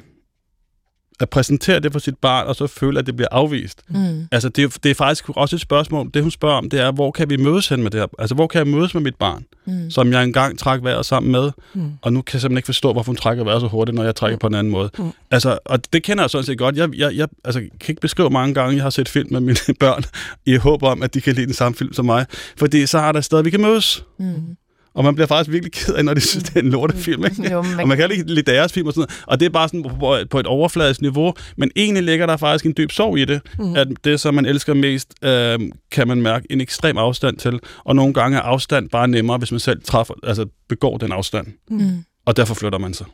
at 1.21 1.31
præsentere 1.31 1.81
det 1.81 1.93
for 1.93 1.99
sit 1.99 2.19
barn, 2.19 2.47
og 2.47 2.57
så 2.57 2.67
føle, 2.67 2.99
at 2.99 3.07
det 3.07 3.17
bliver 3.17 3.29
afvist. 3.31 3.83
Mm. 3.89 4.29
Altså, 4.33 4.49
det 4.49 4.65
er, 4.65 4.69
det 4.83 4.91
er 4.91 4.95
faktisk 4.95 5.25
også 5.29 5.57
et 5.57 5.61
spørgsmål. 5.61 6.11
Det, 6.15 6.23
hun 6.23 6.31
spørger 6.31 6.57
om, 6.57 6.71
det 6.71 6.81
er, 6.81 6.93
hvor 6.93 7.11
kan 7.11 7.31
vi 7.31 7.37
mødes 7.37 7.69
hen 7.69 7.83
med 7.83 7.91
det 7.91 8.01
her? 8.01 8.07
Altså, 8.19 8.35
hvor 8.35 8.47
kan 8.47 8.59
jeg 8.59 8.67
mødes 8.67 8.95
med 8.95 9.03
mit 9.03 9.15
barn, 9.15 9.45
mm. 9.65 9.91
som 9.91 10.12
jeg 10.12 10.25
engang 10.25 10.59
trak 10.59 10.85
vejret 10.85 11.07
sammen 11.07 11.33
med, 11.33 11.51
mm. 11.75 11.93
og 12.03 12.12
nu 12.12 12.23
kan 12.23 12.35
jeg 12.35 12.41
simpelthen 12.41 12.59
ikke 12.59 12.67
forstå, 12.67 12.93
hvorfor 12.93 13.11
hun 13.11 13.17
trækker 13.17 13.45
vejret 13.45 13.61
så 13.61 13.67
hurtigt, 13.67 13.95
når 13.95 14.05
jeg 14.05 14.15
trækker 14.15 14.37
mm. 14.37 14.41
på 14.41 14.47
en 14.47 14.55
anden 14.55 14.71
måde. 14.71 14.91
Mm. 14.99 15.11
Altså, 15.31 15.59
og 15.65 15.93
det 15.93 16.03
kender 16.03 16.23
jeg 16.23 16.31
sådan 16.31 16.45
set 16.45 16.59
godt. 16.59 16.77
Jeg, 16.77 16.95
jeg, 16.97 17.15
jeg 17.15 17.29
altså, 17.45 17.61
kan 17.61 17.93
ikke 17.93 18.01
beskrive 18.01 18.31
mange 18.31 18.55
gange, 18.55 18.75
jeg 18.75 18.83
har 18.83 18.91
set 18.91 19.09
film 19.09 19.33
med 19.33 19.41
mine 19.41 19.75
børn, 19.81 20.05
i 20.47 20.57
håb 20.57 20.83
om, 20.83 21.03
at 21.03 21.15
de 21.15 21.21
kan 21.21 21.35
lide 21.35 21.47
den 21.47 21.55
samme 21.55 21.77
film 21.77 21.93
som 21.93 22.05
mig. 22.05 22.27
Fordi 22.57 22.87
så 22.87 22.99
har 22.99 23.12
der 23.12 23.21
stadig, 23.21 23.45
vi 23.45 23.51
kan 23.51 23.61
mødes. 23.61 24.05
Mm. 24.19 24.57
Og 24.95 25.05
man 25.05 25.15
bliver 25.15 25.27
faktisk 25.27 25.51
virkelig 25.51 25.73
ked 25.73 25.95
af, 25.95 26.05
når 26.05 26.15
de 26.15 26.21
synes, 26.21 26.45
det 26.45 26.57
er 26.57 26.61
en 26.61 26.71
lortefilm. 26.71 27.25
Ikke? 27.25 27.53
Jo, 27.53 27.63
man... 27.63 27.81
Og 27.81 27.89
man 27.89 27.97
kan 27.97 28.11
ikke 28.11 28.35
lide 28.35 28.53
deres 28.53 28.73
film 28.73 28.87
og 28.87 28.93
sådan 28.93 29.01
noget. 29.01 29.25
Og 29.27 29.41
det 29.41 29.47
er 29.47 29.51
bare 29.51 29.69
sådan 29.69 29.83
på, 29.83 30.17
på 30.31 30.41
et 30.41 30.47
overfladisk 30.47 31.01
niveau. 31.01 31.35
Men 31.57 31.71
egentlig 31.77 32.03
ligger 32.03 32.27
der 32.27 32.37
faktisk 32.37 32.67
en 32.67 32.75
dyb 32.77 32.91
sorg 32.91 33.19
i 33.19 33.25
det. 33.25 33.41
Mm. 33.59 33.77
At 33.77 33.89
det, 34.05 34.21
som 34.21 34.35
man 34.35 34.47
elsker 34.47 34.75
mest, 34.75 35.15
øh, 35.23 35.59
kan 35.91 36.09
man 36.09 36.23
mærke 36.23 36.47
en 36.51 36.61
ekstrem 36.61 36.99
afstand 36.99 37.37
til. 37.37 37.61
Og 37.85 37.97
nogle 37.97 38.15
gange 38.15 38.39
er 38.39 38.43
afstand 38.43 38.89
bare 38.89 39.09
nemmere, 39.09 39.39
hvis 39.39 39.51
man 39.51 39.61
selv 39.61 39.83
træffer, 39.85 40.15
altså 40.23 40.47
begår 40.69 40.99
den 40.99 41.13
afstand. 41.13 41.47
Mm. 41.71 42.05
Og 42.27 42.37
derfor 42.37 42.55
flytter 42.55 42.79
man 42.79 42.95
sig. 42.95 43.07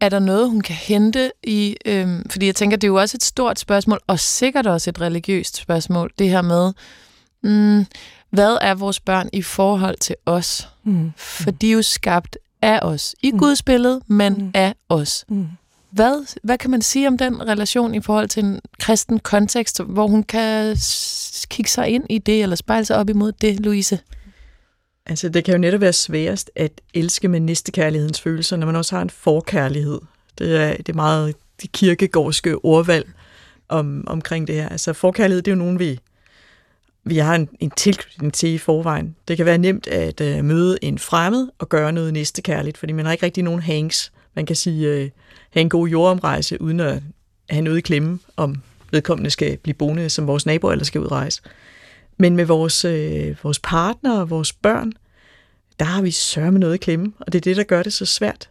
Er 0.00 0.08
der 0.08 0.18
noget, 0.18 0.50
hun 0.50 0.60
kan 0.60 0.74
hente 0.74 1.30
i... 1.42 1.76
Øhm, 1.86 2.30
fordi 2.30 2.46
jeg 2.46 2.54
tænker, 2.54 2.76
det 2.76 2.84
er 2.84 2.88
jo 2.88 2.94
også 2.94 3.16
et 3.16 3.24
stort 3.24 3.58
spørgsmål, 3.58 3.98
og 4.06 4.20
sikkert 4.20 4.66
også 4.66 4.90
et 4.90 5.00
religiøst 5.00 5.56
spørgsmål, 5.56 6.10
det 6.18 6.28
her 6.28 6.42
med... 6.42 6.72
Mm, 7.42 7.86
hvad 8.34 8.58
er 8.60 8.74
vores 8.74 9.00
børn 9.00 9.28
i 9.32 9.42
forhold 9.42 9.96
til 9.96 10.16
os? 10.26 10.68
Mm. 10.84 11.12
For 11.16 11.50
de 11.50 11.68
er 11.68 11.72
jo 11.72 11.82
skabt 11.82 12.38
af 12.62 12.78
os. 12.82 13.14
I 13.22 13.30
mm. 13.30 13.38
Guds 13.38 13.62
billede, 13.62 14.00
men 14.06 14.34
mm. 14.34 14.50
af 14.54 14.74
os. 14.88 15.24
Mm. 15.28 15.46
Hvad, 15.90 16.38
hvad 16.42 16.58
kan 16.58 16.70
man 16.70 16.82
sige 16.82 17.08
om 17.08 17.18
den 17.18 17.48
relation 17.48 17.94
i 17.94 18.00
forhold 18.00 18.28
til 18.28 18.44
en 18.44 18.60
kristen 18.80 19.18
kontekst, 19.18 19.82
hvor 19.82 20.06
hun 20.06 20.22
kan 20.22 20.76
kigge 21.48 21.70
sig 21.70 21.88
ind 21.88 22.04
i 22.10 22.18
det, 22.18 22.42
eller 22.42 22.56
spejle 22.56 22.84
sig 22.84 22.96
op 22.96 23.08
imod 23.08 23.32
det, 23.32 23.60
Louise? 23.60 23.98
Altså, 25.06 25.28
det 25.28 25.44
kan 25.44 25.54
jo 25.54 25.58
netop 25.58 25.80
være 25.80 25.92
sværest 25.92 26.50
at 26.56 26.80
elske 26.94 27.28
med 27.28 27.40
næstekærlighedens 27.40 28.20
følelser, 28.20 28.56
når 28.56 28.66
man 28.66 28.76
også 28.76 28.96
har 28.96 29.02
en 29.02 29.10
forkærlighed. 29.10 30.00
Det 30.38 30.60
er, 30.60 30.76
det 30.76 30.88
er 30.88 30.94
meget 30.94 31.34
de 31.62 31.68
kirkegårdske 31.68 32.64
ordvalg 32.64 33.08
om, 33.68 34.04
omkring 34.06 34.46
det 34.46 34.54
her. 34.54 34.68
Altså, 34.68 34.92
forkærlighed, 34.92 35.42
det 35.42 35.50
er 35.50 35.54
jo 35.54 35.58
nogen, 35.58 35.78
vi 35.78 35.98
vi 37.04 37.18
har 37.18 37.34
en, 37.34 37.48
en 37.60 37.70
tilknytning 37.70 38.34
til 38.34 38.48
i 38.48 38.58
forvejen. 38.58 39.16
Det 39.28 39.36
kan 39.36 39.46
være 39.46 39.58
nemt 39.58 39.86
at 39.86 40.20
øh, 40.20 40.44
møde 40.44 40.78
en 40.82 40.98
fremmed 40.98 41.48
og 41.58 41.68
gøre 41.68 41.92
noget 41.92 42.12
næste 42.12 42.42
kærligt, 42.42 42.78
fordi 42.78 42.92
man 42.92 43.04
har 43.04 43.12
ikke 43.12 43.26
rigtig 43.26 43.42
nogen 43.42 43.62
hangs. 43.62 44.12
Man 44.34 44.46
kan 44.46 44.56
sige, 44.56 44.88
øh, 44.88 45.10
have 45.50 45.60
en 45.60 45.68
god 45.68 45.88
jordomrejse, 45.88 46.60
uden 46.60 46.80
at 46.80 47.02
have 47.50 47.62
noget 47.62 47.78
i 47.78 47.80
klemme, 47.80 48.18
om 48.36 48.62
vedkommende 48.90 49.30
skal 49.30 49.56
blive 49.56 49.74
boende 49.74 50.10
som 50.10 50.26
vores 50.26 50.46
nabo 50.46 50.70
eller 50.70 50.84
skal 50.84 51.00
udrejse. 51.00 51.42
Men 52.16 52.36
med 52.36 52.44
vores, 52.44 52.84
øh, 52.84 53.36
vores 53.42 53.58
partner 53.58 54.20
og 54.20 54.30
vores 54.30 54.52
børn, 54.52 54.92
der 55.78 55.84
har 55.84 56.02
vi 56.02 56.10
sørme 56.10 56.58
noget 56.58 56.74
i 56.74 56.78
klemme, 56.78 57.12
og 57.20 57.32
det 57.32 57.38
er 57.38 57.42
det, 57.42 57.56
der 57.56 57.62
gør 57.62 57.82
det 57.82 57.92
så 57.92 58.06
svært 58.06 58.50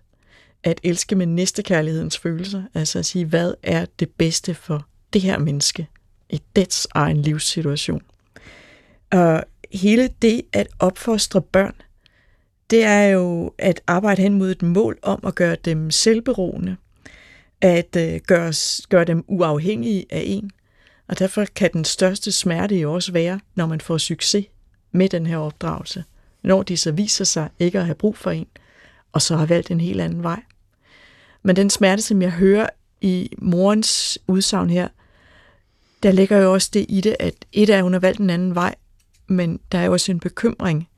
at 0.63 0.79
elske 0.83 1.15
med 1.15 1.25
næstekærlighedens 1.25 2.17
følelser. 2.17 2.63
Altså 2.73 2.99
at 2.99 3.05
sige, 3.05 3.25
hvad 3.25 3.53
er 3.63 3.85
det 3.99 4.09
bedste 4.09 4.53
for 4.53 4.87
det 5.13 5.21
her 5.21 5.37
menneske 5.37 5.87
i 6.29 6.41
dets 6.55 6.87
egen 6.91 7.21
livssituation. 7.21 8.01
Og 9.13 9.43
hele 9.73 10.09
det 10.21 10.41
at 10.53 10.67
opfostre 10.79 11.41
børn, 11.41 11.75
det 12.69 12.83
er 12.83 13.03
jo 13.03 13.53
at 13.57 13.81
arbejde 13.87 14.21
hen 14.21 14.33
mod 14.33 14.51
et 14.51 14.61
mål 14.61 14.99
om 15.01 15.19
at 15.27 15.35
gøre 15.35 15.55
dem 15.65 15.91
selvberoende, 15.91 16.77
at 17.61 17.95
øh, 17.97 18.19
gøre, 18.27 18.53
gøre 18.89 19.05
dem 19.05 19.25
uafhængige 19.27 20.05
af 20.09 20.23
en. 20.25 20.51
Og 21.07 21.19
derfor 21.19 21.45
kan 21.55 21.73
den 21.73 21.85
største 21.85 22.31
smerte 22.31 22.75
jo 22.75 22.93
også 22.93 23.11
være, 23.11 23.39
når 23.55 23.65
man 23.65 23.81
får 23.81 23.97
succes 23.97 24.45
med 24.91 25.09
den 25.09 25.25
her 25.25 25.37
opdragelse. 25.37 26.03
Når 26.43 26.63
de 26.63 26.77
så 26.77 26.91
viser 26.91 27.25
sig 27.25 27.49
ikke 27.59 27.79
at 27.79 27.85
have 27.85 27.95
brug 27.95 28.17
for 28.17 28.31
en, 28.31 28.47
og 29.11 29.21
så 29.21 29.35
har 29.35 29.45
valgt 29.45 29.71
en 29.71 29.81
helt 29.81 30.01
anden 30.01 30.23
vej. 30.23 30.43
Men 31.43 31.55
den 31.55 31.69
smerte, 31.69 32.01
som 32.01 32.21
jeg 32.21 32.31
hører 32.31 32.69
i 33.01 33.29
morens 33.37 34.19
udsagn 34.27 34.69
her, 34.69 34.87
der 36.03 36.11
ligger 36.11 36.37
jo 36.37 36.53
også 36.53 36.69
det 36.73 36.85
i 36.89 37.01
det, 37.01 37.15
at 37.19 37.33
et 37.51 37.69
af, 37.69 37.77
at 37.77 37.83
hun 37.83 37.93
har 37.93 37.99
valgt 37.99 38.19
en 38.19 38.29
anden 38.29 38.55
vej, 38.55 38.75
men 39.27 39.59
der 39.71 39.77
er 39.77 39.85
jo 39.85 39.91
også 39.91 40.11
en 40.11 40.19
bekymring, 40.19 40.89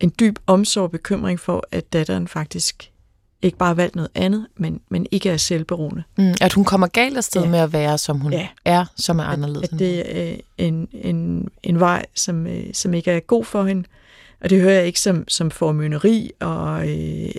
en 0.00 0.12
dyb 0.20 0.38
omsorg 0.46 0.84
og 0.84 0.90
bekymring 0.90 1.40
for, 1.40 1.64
at 1.72 1.92
datteren 1.92 2.28
faktisk 2.28 2.92
ikke 3.42 3.58
bare 3.58 3.66
har 3.66 3.74
valgt 3.74 3.96
noget 3.96 4.10
andet, 4.14 4.46
men, 4.56 4.80
men 4.88 5.06
ikke 5.10 5.30
er 5.30 5.36
selvberoende. 5.36 6.02
Mm, 6.18 6.34
at 6.40 6.52
hun 6.52 6.64
kommer 6.64 6.86
galt 6.86 7.16
afsted 7.16 7.42
ja. 7.42 7.48
med 7.48 7.58
at 7.58 7.72
være, 7.72 7.98
som 7.98 8.20
hun 8.20 8.32
ja. 8.32 8.48
er, 8.64 8.84
som 8.96 9.18
er 9.18 9.24
anderledes. 9.24 9.68
At, 9.68 9.72
at 9.72 9.78
det 9.78 10.18
er 10.18 10.36
en, 10.58 10.88
en, 10.92 11.48
en 11.62 11.80
vej, 11.80 12.06
som, 12.14 12.46
øh, 12.46 12.64
som 12.74 12.94
ikke 12.94 13.10
er 13.10 13.20
god 13.20 13.44
for 13.44 13.64
hende, 13.64 13.84
og 14.40 14.50
det 14.50 14.60
hører 14.60 14.74
jeg 14.74 14.86
ikke 14.86 15.00
som, 15.00 15.24
som 15.28 15.50
formøneri, 15.50 16.30
og 16.40 16.88
øh, 16.88 17.30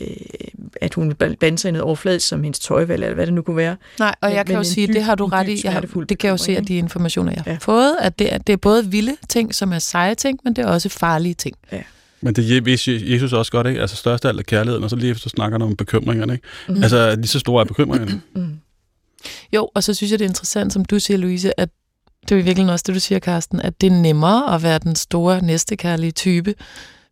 at 0.81 0.93
hun 0.93 1.13
bander 1.15 1.55
sig 1.57 1.69
i 1.69 1.71
noget 1.71 1.83
overfladisk 1.83 2.27
som 2.27 2.43
hendes 2.43 2.59
tøjvalg, 2.59 3.03
eller 3.03 3.15
hvad 3.15 3.25
det 3.25 3.33
nu 3.33 3.41
kunne 3.41 3.57
være. 3.57 3.75
Nej, 3.99 4.15
og 4.21 4.33
jeg 4.33 4.45
kan 4.45 4.55
jo 4.55 4.63
sige, 4.63 4.87
dyb, 4.87 4.93
det 4.93 5.03
har 5.03 5.15
du 5.15 5.25
ret 5.25 5.47
i. 5.47 5.61
Jeg 5.63 5.73
har, 5.73 5.81
det 5.81 6.17
kan 6.17 6.27
jeg 6.27 6.31
jo 6.31 6.37
se 6.37 6.57
af 6.57 6.65
de 6.65 6.77
informationer, 6.77 7.31
jeg 7.31 7.43
har 7.43 7.51
ja. 7.51 7.57
fået, 7.61 7.95
at 8.01 8.19
det 8.19 8.33
er, 8.33 8.37
det 8.37 8.53
er 8.53 8.57
både 8.57 8.85
vilde 8.87 9.15
ting, 9.29 9.55
som 9.55 9.73
er 9.73 9.79
seje 9.79 10.15
ting, 10.15 10.39
men 10.43 10.53
det 10.55 10.65
er 10.65 10.67
også 10.67 10.89
farlige 10.89 11.33
ting. 11.33 11.55
Ja. 11.71 11.81
Men 12.21 12.33
det 12.33 12.65
vidste 12.65 13.11
Jesus 13.11 13.33
også 13.33 13.51
godt, 13.51 13.67
ikke? 13.67 13.81
Altså 13.81 13.95
størst 13.95 14.25
af 14.25 14.29
alt 14.29 14.39
er 14.39 14.43
kærligheden, 14.43 14.83
og 14.83 14.89
så 14.89 14.95
lige 14.95 15.11
efter 15.11 15.29
snakker 15.29 15.59
om 15.59 15.75
bekymringerne, 15.75 16.33
ikke? 16.33 16.47
Mm. 16.69 16.83
Altså 16.83 17.15
lige 17.15 17.27
så 17.27 17.39
store 17.39 17.61
er 17.61 17.65
bekymringerne. 17.65 18.21
Mm. 18.35 18.59
Jo, 19.53 19.69
og 19.75 19.83
så 19.83 19.93
synes 19.93 20.11
jeg, 20.11 20.19
det 20.19 20.25
er 20.25 20.29
interessant, 20.29 20.73
som 20.73 20.85
du 20.85 20.99
siger, 20.99 21.17
Louise, 21.17 21.59
at 21.59 21.69
det 22.29 22.39
er 22.39 22.43
virkelig 22.43 22.71
også 22.71 22.83
det, 22.87 22.95
du 22.95 22.99
siger, 22.99 23.19
Karsten, 23.19 23.61
at 23.61 23.81
det 23.81 23.87
er 23.87 23.95
nemmere 24.01 24.55
at 24.55 24.63
være 24.63 24.79
den 24.79 24.95
store 24.95 25.41
næstekærlige 25.41 26.11
type, 26.11 26.55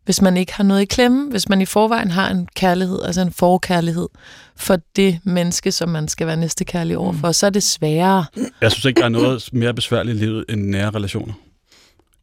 hvis 0.04 0.22
man 0.22 0.36
ikke 0.36 0.54
har 0.54 0.64
noget 0.64 0.82
i 0.82 0.84
klemme, 0.84 1.30
hvis 1.30 1.48
man 1.48 1.60
i 1.60 1.64
forvejen 1.64 2.10
har 2.10 2.30
en 2.30 2.48
kærlighed, 2.56 3.02
altså 3.04 3.20
en 3.20 3.32
forkærlighed 3.32 4.08
for 4.56 4.78
det 4.96 5.20
menneske, 5.24 5.72
som 5.72 5.88
man 5.88 6.08
skal 6.08 6.26
være 6.26 6.36
næstekærlig 6.36 6.98
overfor, 6.98 7.26
mm. 7.26 7.32
så 7.32 7.46
er 7.46 7.50
det 7.50 7.62
sværere. 7.62 8.24
Jeg 8.60 8.72
synes 8.72 8.84
ikke, 8.84 8.98
der 8.98 9.04
er 9.04 9.08
noget 9.08 9.48
mere 9.52 9.74
besværligt 9.74 10.16
i 10.16 10.20
livet 10.20 10.44
end 10.48 10.62
nære 10.62 10.90
relationer. 10.90 11.34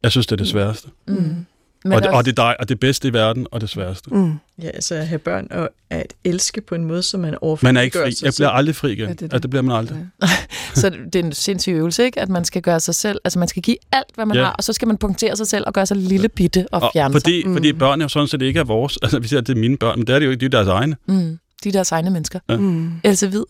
Jeg 0.02 0.10
synes, 0.10 0.26
det 0.26 0.32
er 0.32 0.36
det 0.36 0.48
sværeste. 0.48 0.88
Mm. 1.08 1.46
Men 1.88 1.92
og, 1.92 2.02
det, 2.02 2.08
også... 2.08 2.18
og, 2.18 2.24
det 2.24 2.38
er 2.38 2.44
dig, 2.44 2.60
og 2.60 2.68
det 2.68 2.80
bedste 2.80 3.08
i 3.08 3.12
verden, 3.12 3.46
og 3.50 3.60
det 3.60 3.70
sværeste. 3.70 4.10
Mm. 4.10 4.32
Ja, 4.62 4.66
altså 4.66 4.94
at 4.94 5.08
have 5.08 5.18
børn 5.18 5.48
og 5.50 5.68
at 5.90 6.14
elske 6.24 6.60
på 6.60 6.74
en 6.74 6.84
måde, 6.84 7.02
som 7.02 7.20
man 7.20 7.34
overfor 7.40 7.66
Man 7.66 7.76
er 7.76 7.80
ikke 7.80 7.98
fri. 7.98 8.14
Jeg 8.22 8.32
bliver 8.36 8.48
aldrig 8.48 8.76
fri 8.76 8.92
igen. 8.92 9.04
Ja, 9.04 9.10
det, 9.10 9.20
det. 9.20 9.24
Altså, 9.24 9.38
det 9.38 9.50
bliver 9.50 9.62
man 9.62 9.76
aldrig. 9.76 10.06
Ja. 10.22 10.28
så 10.80 10.90
det 10.90 11.14
er 11.14 11.24
en 11.24 11.32
sindssyg 11.32 11.72
øvelse, 11.72 12.04
ikke? 12.04 12.20
At 12.20 12.28
man 12.28 12.44
skal 12.44 12.62
gøre 12.62 12.80
sig 12.80 12.94
selv, 12.94 13.20
altså 13.24 13.38
man 13.38 13.48
skal 13.48 13.62
give 13.62 13.76
alt, 13.92 14.14
hvad 14.14 14.26
man 14.26 14.36
ja. 14.36 14.44
har, 14.44 14.52
og 14.52 14.64
så 14.64 14.72
skal 14.72 14.88
man 14.88 14.96
punktere 14.96 15.36
sig 15.36 15.46
selv 15.46 15.64
og 15.66 15.72
gøre 15.72 15.86
sig 15.86 15.96
lille 15.96 16.28
bitte 16.28 16.66
og 16.72 16.90
fjerne 16.92 17.14
og 17.14 17.20
fordi, 17.20 17.42
sig. 17.42 17.52
Fordi 17.52 17.72
mm. 17.72 17.78
børn 17.78 18.00
er 18.00 18.04
jo 18.04 18.08
sådan 18.08 18.28
set 18.28 18.42
ikke 18.42 18.60
er 18.60 18.64
vores. 18.64 18.98
Altså 19.02 19.18
vi 19.18 19.28
siger, 19.28 19.40
at 19.40 19.46
det 19.46 19.56
er 19.56 19.60
mine 19.60 19.76
børn, 19.76 19.98
men 19.98 20.06
det 20.06 20.14
er 20.14 20.18
det 20.18 20.26
jo 20.26 20.30
ikke, 20.30 20.40
de 20.40 20.46
er 20.46 20.50
deres 20.50 20.68
egne. 20.68 20.96
Mm. 21.06 21.38
De 21.64 21.68
er 21.68 21.72
deres 21.72 21.92
egne 21.92 22.10
mennesker. 22.10 22.38
Ja. 22.48 22.56
Mm. 22.56 22.92
Else 23.04 23.28
Hvid. 23.28 23.44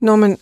Når 0.00 0.16
man 0.16 0.38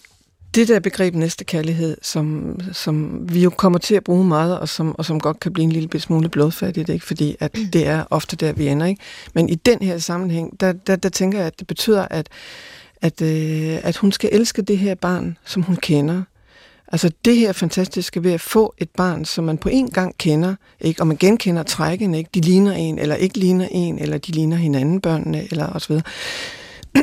det 0.55 0.69
der 0.69 0.81
begreb 0.81 1.15
næstekærlighed, 1.15 1.97
som, 2.03 2.57
som 2.73 3.27
vi 3.35 3.43
jo 3.43 3.51
kommer 3.51 3.79
til 3.79 3.95
at 3.95 4.05
bruge 4.05 4.25
meget, 4.25 4.59
og 4.59 4.69
som, 4.69 4.95
og 4.99 5.05
som 5.05 5.21
godt 5.21 5.41
kan 5.41 5.53
blive 5.53 5.65
en 5.65 5.73
lille 5.73 6.01
smule 6.01 6.29
blodfattigt, 6.29 6.89
ikke? 6.89 7.07
fordi 7.07 7.37
at 7.41 7.53
det 7.73 7.87
er 7.87 8.05
ofte 8.11 8.37
der, 8.37 8.53
vi 8.53 8.67
ender. 8.67 8.87
Ikke? 8.87 9.03
Men 9.35 9.49
i 9.49 9.55
den 9.55 9.79
her 9.83 9.99
sammenhæng, 9.99 10.61
der, 10.61 10.73
der, 10.73 10.97
der 10.97 11.09
tænker 11.09 11.39
jeg, 11.39 11.47
at 11.47 11.59
det 11.59 11.67
betyder, 11.67 12.07
at, 12.11 12.29
at, 13.03 13.23
øh, 13.23 13.79
at 13.83 13.97
hun 13.97 14.13
skal 14.13 14.31
elske 14.33 14.63
det 14.63 14.79
her 14.79 14.95
barn, 14.95 15.39
som 15.45 15.63
hun 15.63 15.77
kender. 15.77 16.23
Altså 16.93 17.11
det 17.25 17.37
her 17.37 17.53
fantastiske 17.53 18.25
ved 18.25 18.33
at 18.33 18.41
få 18.41 18.75
et 18.79 18.91
barn, 18.91 19.25
som 19.25 19.45
man 19.45 19.59
på 19.59 19.69
en 19.69 19.91
gang 19.91 20.19
kender, 20.19 20.55
ikke? 20.81 21.03
og 21.03 21.07
man 21.07 21.17
genkender 21.17 21.63
trækken, 21.63 22.15
ikke? 22.15 22.31
de 22.35 22.41
ligner 22.41 22.73
en, 22.73 22.99
eller 22.99 23.15
ikke 23.15 23.39
ligner 23.39 23.69
en, 23.71 23.99
eller 23.99 24.19
de 24.19 24.33
ligner 24.33 24.57
hinanden, 24.57 25.01
børnene, 25.01 25.49
eller 25.51 25.67
osv. 25.67 26.01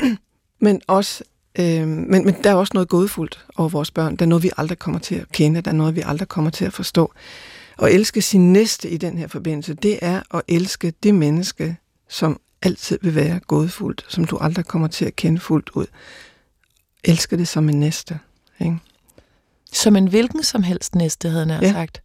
Men 0.62 0.82
også 0.88 1.24
Øh, 1.60 1.88
men, 1.88 2.26
men 2.26 2.36
der 2.44 2.50
er 2.50 2.56
også 2.56 2.72
noget 2.74 2.90
godfuldt 2.90 3.46
over 3.56 3.70
vores 3.70 3.92
børn. 3.92 4.16
Der 4.16 4.26
er 4.26 4.30
noget, 4.30 4.44
vi 4.44 4.52
aldrig 4.58 4.80
kommer 4.80 5.00
til 5.00 5.16
at 5.16 5.32
kende. 5.32 5.62
Der 5.62 5.72
er 5.72 5.76
noget, 5.76 5.96
vi 5.96 6.02
aldrig 6.06 6.28
kommer 6.28 6.52
til 6.52 6.66
at 6.66 6.74
forstå. 6.74 7.14
Og 7.78 7.94
elske 7.94 8.22
sin 8.22 8.54
næste 8.54 8.90
i 8.90 8.98
den 8.98 9.18
her 9.18 9.28
forbindelse, 9.28 9.74
det 9.74 10.00
er 10.02 10.22
at 10.34 10.42
elske 10.48 10.94
det 11.04 11.16
menneske, 11.16 11.78
som 12.10 12.40
altid 12.62 13.00
vil 13.02 13.16
være 13.16 13.40
godfuldt, 13.40 14.06
som 14.10 14.26
du 14.26 14.38
aldrig 14.38 14.66
kommer 14.66 14.88
til 14.88 15.06
at 15.06 15.16
kende 15.16 15.40
fuldt 15.40 15.70
ud. 15.74 15.86
Elske 17.04 17.38
det 17.38 17.48
som 17.48 17.70
en 17.70 17.80
næste. 17.80 18.20
Ikke? 18.60 18.78
Som 19.74 19.96
en 19.96 20.08
hvilken 20.08 20.44
som 20.44 20.64
helst 20.64 20.96
næste, 20.96 21.30
havde 21.30 21.46
han 21.48 21.64
ja. 21.64 21.72
sagt. 21.72 22.02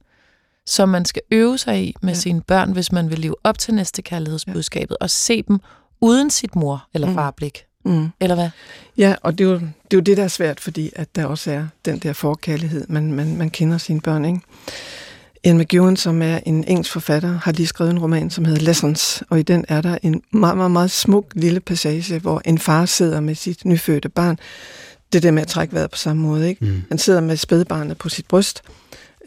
Som 0.66 0.88
man 0.88 1.04
skal 1.04 1.22
øve 1.30 1.58
sig 1.58 1.82
i 1.84 1.94
med 2.02 2.12
ja. 2.12 2.18
sine 2.18 2.42
børn, 2.42 2.72
hvis 2.72 2.92
man 2.92 3.10
vil 3.10 3.18
leve 3.18 3.36
op 3.44 3.58
til 3.58 3.74
næste 3.74 4.02
kærlighedsbudskabet, 4.02 4.96
ja. 5.00 5.04
og 5.04 5.10
se 5.10 5.42
dem 5.42 5.58
uden 6.00 6.30
sit 6.30 6.56
mor- 6.56 6.88
eller 6.94 7.08
Mm. 7.08 7.14
farblik. 7.14 7.64
Mm. 7.66 7.73
Eller 8.20 8.34
hvad? 8.34 8.48
Ja, 8.98 9.14
og 9.22 9.38
det 9.38 9.44
er, 9.44 9.48
jo, 9.48 9.54
det 9.54 9.64
er 9.64 9.96
jo 9.96 10.00
det, 10.00 10.16
der 10.16 10.24
er 10.24 10.28
svært, 10.28 10.60
fordi 10.60 10.90
at 10.96 11.16
der 11.16 11.24
også 11.26 11.50
er 11.50 11.66
den 11.84 11.98
der 11.98 12.12
forkærlighed, 12.12 12.86
man, 12.88 13.12
man, 13.12 13.36
man 13.36 13.50
kender 13.50 13.78
sine 13.78 14.00
børn, 14.00 14.24
ikke? 14.24 14.40
Ian 15.44 15.58
McEwan, 15.58 15.96
som 15.96 16.22
er 16.22 16.38
en 16.46 16.64
engelsk 16.64 16.92
forfatter, 16.92 17.38
har 17.42 17.52
lige 17.52 17.66
skrevet 17.66 17.90
en 17.90 17.98
roman, 17.98 18.30
som 18.30 18.44
hedder 18.44 18.62
Lessons, 18.62 19.22
og 19.30 19.38
i 19.38 19.42
den 19.42 19.64
er 19.68 19.80
der 19.80 19.98
en 20.02 20.22
meget, 20.30 20.56
meget, 20.56 20.70
meget 20.70 20.90
smuk 20.90 21.26
lille 21.34 21.60
passage, 21.60 22.18
hvor 22.18 22.42
en 22.44 22.58
far 22.58 22.86
sidder 22.86 23.20
med 23.20 23.34
sit 23.34 23.64
nyfødte 23.64 24.08
barn. 24.08 24.38
Det 25.12 25.22
der 25.22 25.30
med 25.30 25.42
at 25.42 25.48
trække 25.48 25.74
vejret 25.74 25.90
på 25.90 25.98
samme 25.98 26.22
måde, 26.22 26.48
ikke? 26.48 26.64
Mm. 26.64 26.82
Han 26.88 26.98
sidder 26.98 27.20
med 27.20 27.36
spædbarnet 27.36 27.98
på 27.98 28.08
sit 28.08 28.26
bryst, 28.26 28.62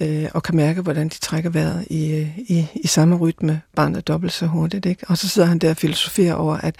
øh, 0.01 0.26
og 0.34 0.43
kan 0.43 0.55
mærke, 0.55 0.82
hvordan 0.82 1.10
de 1.10 1.20
trækker 1.20 1.49
vejret 1.49 1.86
i, 1.89 2.12
øh, 2.12 2.38
i, 2.38 2.68
i 2.76 2.88
samme 2.88 3.16
rytme. 3.16 3.62
Barnet 3.76 3.97
er 3.97 4.01
dobbelt 4.01 4.34
så 4.34 4.45
hurtigt, 4.45 4.86
ikke? 4.86 5.05
Og 5.08 5.18
så 5.18 5.28
sidder 5.28 5.47
han 5.47 5.60
der 5.60 5.70
og 5.70 5.78
filosoferer 5.78 6.34
over, 6.34 6.58
at 6.58 6.76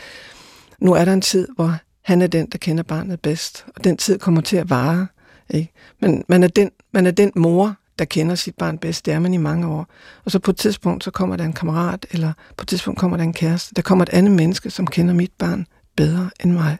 nu 0.80 0.94
er 0.94 1.06
der 1.06 1.14
en 1.14 1.22
tid, 1.22 1.48
hvor 1.56 1.78
han 2.02 2.22
er 2.22 2.28
den, 2.28 2.46
der 2.46 2.58
kender 2.58 2.84
barnet 2.84 3.22
bedst, 3.22 3.66
og 3.76 3.84
den 3.84 3.98
tid 3.98 4.20
kommer 4.20 4.42
til 4.42 4.58
at 4.58 4.70
vare. 4.70 5.08
Ikke? 5.50 5.72
Men 6.00 6.24
man 6.28 6.44
er, 6.44 6.48
den, 6.48 6.72
man 6.92 7.06
er 7.06 7.12
den 7.12 7.32
mor, 7.36 7.76
der 8.00 8.06
kender 8.06 8.36
sit 8.36 8.56
barn 8.56 8.78
bedst. 8.78 9.06
Det 9.06 9.14
er 9.14 9.20
man 9.20 9.34
i 9.34 9.38
mange 9.38 9.68
år. 9.68 9.88
Og 10.26 10.32
så 10.32 10.40
på 10.40 10.52
et 10.52 10.58
tidspunkt, 10.58 11.04
så 11.04 11.12
kommer 11.12 11.36
der 11.36 11.46
en 11.46 11.54
kammerat, 11.54 12.06
eller 12.12 12.34
på 12.58 12.64
et 12.64 12.68
tidspunkt 12.68 13.00
kommer 13.00 13.18
der 13.18 13.24
en 13.24 13.34
kæreste. 13.34 13.76
Der 13.76 13.82
kommer 13.82 14.06
et 14.06 14.10
andet 14.10 14.32
menneske, 14.32 14.70
som 14.70 14.88
kender 14.88 15.14
mit 15.14 15.32
barn 15.38 15.68
bedre 15.96 16.30
end 16.44 16.52
mig. 16.52 16.78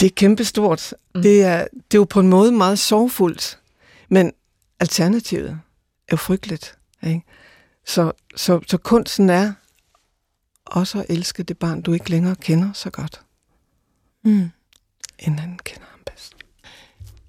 Det 0.00 0.06
er 0.06 0.10
kæmpestort. 0.16 0.94
Mm. 1.14 1.22
Det, 1.22 1.44
er, 1.44 1.58
det 1.58 1.96
er 1.96 1.98
jo 1.98 2.04
på 2.04 2.20
en 2.20 2.28
måde 2.28 2.52
meget 2.52 2.78
sorgfuldt, 2.78 3.58
men 4.08 4.32
alternativet 4.80 5.50
er 6.08 6.12
jo 6.12 6.16
frygteligt. 6.16 6.78
Ikke? 7.02 7.22
Så, 7.86 8.12
så, 8.36 8.60
så 8.66 8.76
kunsten 8.76 9.30
er 9.30 9.52
også 10.66 10.98
at 10.98 11.06
elske 11.08 11.42
det 11.42 11.58
barn, 11.58 11.82
du 11.82 11.92
ikke 11.92 12.10
længere 12.10 12.36
kender 12.36 12.72
så 12.72 12.90
godt, 12.90 13.20
Mm. 14.24 14.50
end 15.18 15.38
han 15.38 15.58
kender 15.64 15.86
ham 15.90 16.00
bedst. 16.06 16.34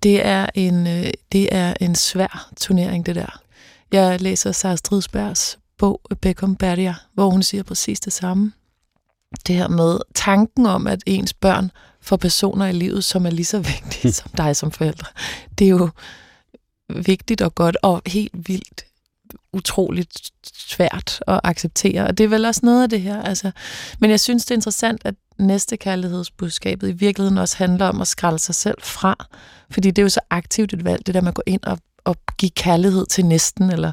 Det 0.03 0.25
er 0.25 0.47
en, 0.55 0.87
øh, 0.87 1.11
det 1.31 1.55
er 1.55 1.73
en 1.81 1.95
svær 1.95 2.49
turnering, 2.57 3.05
det 3.05 3.15
der. 3.15 3.41
Jeg 3.91 4.21
læser 4.21 4.51
Sara 4.51 4.75
Stridsbergs 4.77 5.59
bog, 5.77 6.01
Beckham 6.21 6.55
Barrier, 6.55 6.93
hvor 7.13 7.29
hun 7.29 7.43
siger 7.43 7.63
præcis 7.63 7.99
det 7.99 8.13
samme. 8.13 8.51
Det 9.47 9.55
her 9.55 9.67
med 9.67 9.99
tanken 10.15 10.65
om, 10.65 10.87
at 10.87 11.03
ens 11.05 11.33
børn 11.33 11.71
får 12.01 12.17
personer 12.17 12.65
i 12.65 12.71
livet, 12.71 13.03
som 13.03 13.25
er 13.25 13.29
lige 13.29 13.45
så 13.45 13.59
vigtige 13.59 14.11
som 14.21 14.31
dig 14.37 14.55
som 14.55 14.71
forældre. 14.71 15.07
Det 15.59 15.65
er 15.65 15.69
jo 15.69 15.89
vigtigt 16.89 17.41
og 17.41 17.55
godt, 17.55 17.77
og 17.81 18.01
helt 18.05 18.47
vildt 18.47 18.85
utroligt 19.53 20.31
svært 20.53 21.23
at 21.27 21.39
acceptere. 21.43 22.07
Og 22.07 22.17
det 22.17 22.23
er 22.23 22.27
vel 22.27 22.45
også 22.45 22.61
noget 22.63 22.83
af 22.83 22.89
det 22.89 23.01
her. 23.01 23.21
Altså. 23.21 23.51
Men 23.99 24.09
jeg 24.09 24.19
synes, 24.19 24.45
det 24.45 24.51
er 24.51 24.55
interessant, 24.55 25.01
at 25.05 25.15
næste 25.39 25.77
kærlighedsbudskabet 25.77 26.89
i 26.89 26.91
virkeligheden 26.91 27.37
også 27.37 27.57
handler 27.57 27.85
om 27.85 28.01
at 28.01 28.07
skralde 28.07 28.39
sig 28.39 28.55
selv 28.55 28.77
fra. 28.81 29.27
Fordi 29.71 29.91
det 29.91 29.97
er 30.01 30.03
jo 30.03 30.09
så 30.09 30.19
aktivt 30.29 30.73
et 30.73 30.85
valg, 30.85 31.05
det 31.05 31.15
der 31.15 31.21
med 31.21 31.27
at 31.27 31.35
gå 31.35 31.43
ind 31.45 31.61
og, 31.63 31.77
og 32.03 32.15
give 32.37 32.49
kærlighed 32.49 33.05
til 33.05 33.25
næsten. 33.25 33.71
Eller, 33.71 33.91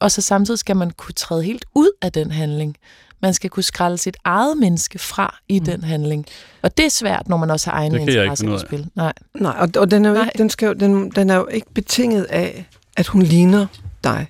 og 0.00 0.10
så 0.10 0.20
samtidig 0.20 0.58
skal 0.58 0.76
man 0.76 0.90
kunne 0.90 1.14
træde 1.14 1.42
helt 1.42 1.64
ud 1.74 1.90
af 2.02 2.12
den 2.12 2.30
handling. 2.30 2.76
Man 3.22 3.34
skal 3.34 3.50
kunne 3.50 3.62
skralde 3.62 3.98
sit 3.98 4.16
eget 4.24 4.58
menneske 4.58 4.98
fra 4.98 5.38
i 5.48 5.58
mm. 5.58 5.64
den 5.64 5.82
handling. 5.82 6.26
Og 6.62 6.76
det 6.76 6.86
er 6.86 6.90
svært, 6.90 7.28
når 7.28 7.36
man 7.36 7.50
også 7.50 7.70
har 7.70 7.78
egne 7.78 8.00
interesser 8.00 8.52
af. 8.52 8.60
spil. 8.60 8.86
Nej. 8.94 9.12
Nej, 9.34 9.56
og, 9.58 9.68
og 9.76 9.90
den, 9.90 10.04
er 10.04 10.08
jo 10.08 10.14
Nej. 10.14 10.24
ikke, 10.24 10.38
den, 10.38 10.50
skal 10.50 10.66
jo, 10.66 10.72
den, 10.72 11.10
den 11.10 11.30
er 11.30 11.36
jo 11.36 11.46
ikke 11.46 11.66
betinget 11.74 12.24
af, 12.24 12.68
at 12.96 13.06
hun 13.06 13.22
ligner 13.22 13.66
dig. 14.04 14.26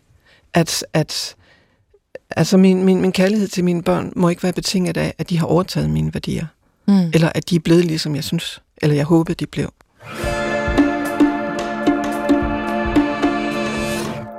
At, 0.54 0.84
at, 0.92 1.36
altså 2.30 2.56
min, 2.56 2.84
min, 2.84 3.00
min 3.00 3.12
kærlighed 3.12 3.48
til 3.48 3.64
mine 3.64 3.82
børn 3.82 4.12
må 4.16 4.28
ikke 4.28 4.42
være 4.42 4.52
betinget 4.52 4.96
af, 4.96 5.14
at 5.18 5.30
de 5.30 5.38
har 5.38 5.46
overtaget 5.46 5.90
mine 5.90 6.14
værdier. 6.14 6.46
Mm. 6.88 7.10
Eller 7.14 7.32
at 7.34 7.50
de 7.50 7.56
er 7.56 7.60
blevet 7.60 7.84
ligesom 7.84 8.14
jeg 8.14 8.24
synes, 8.24 8.62
eller 8.82 8.96
jeg 8.96 9.04
håbede, 9.04 9.34
de 9.34 9.46
blev. 9.46 9.70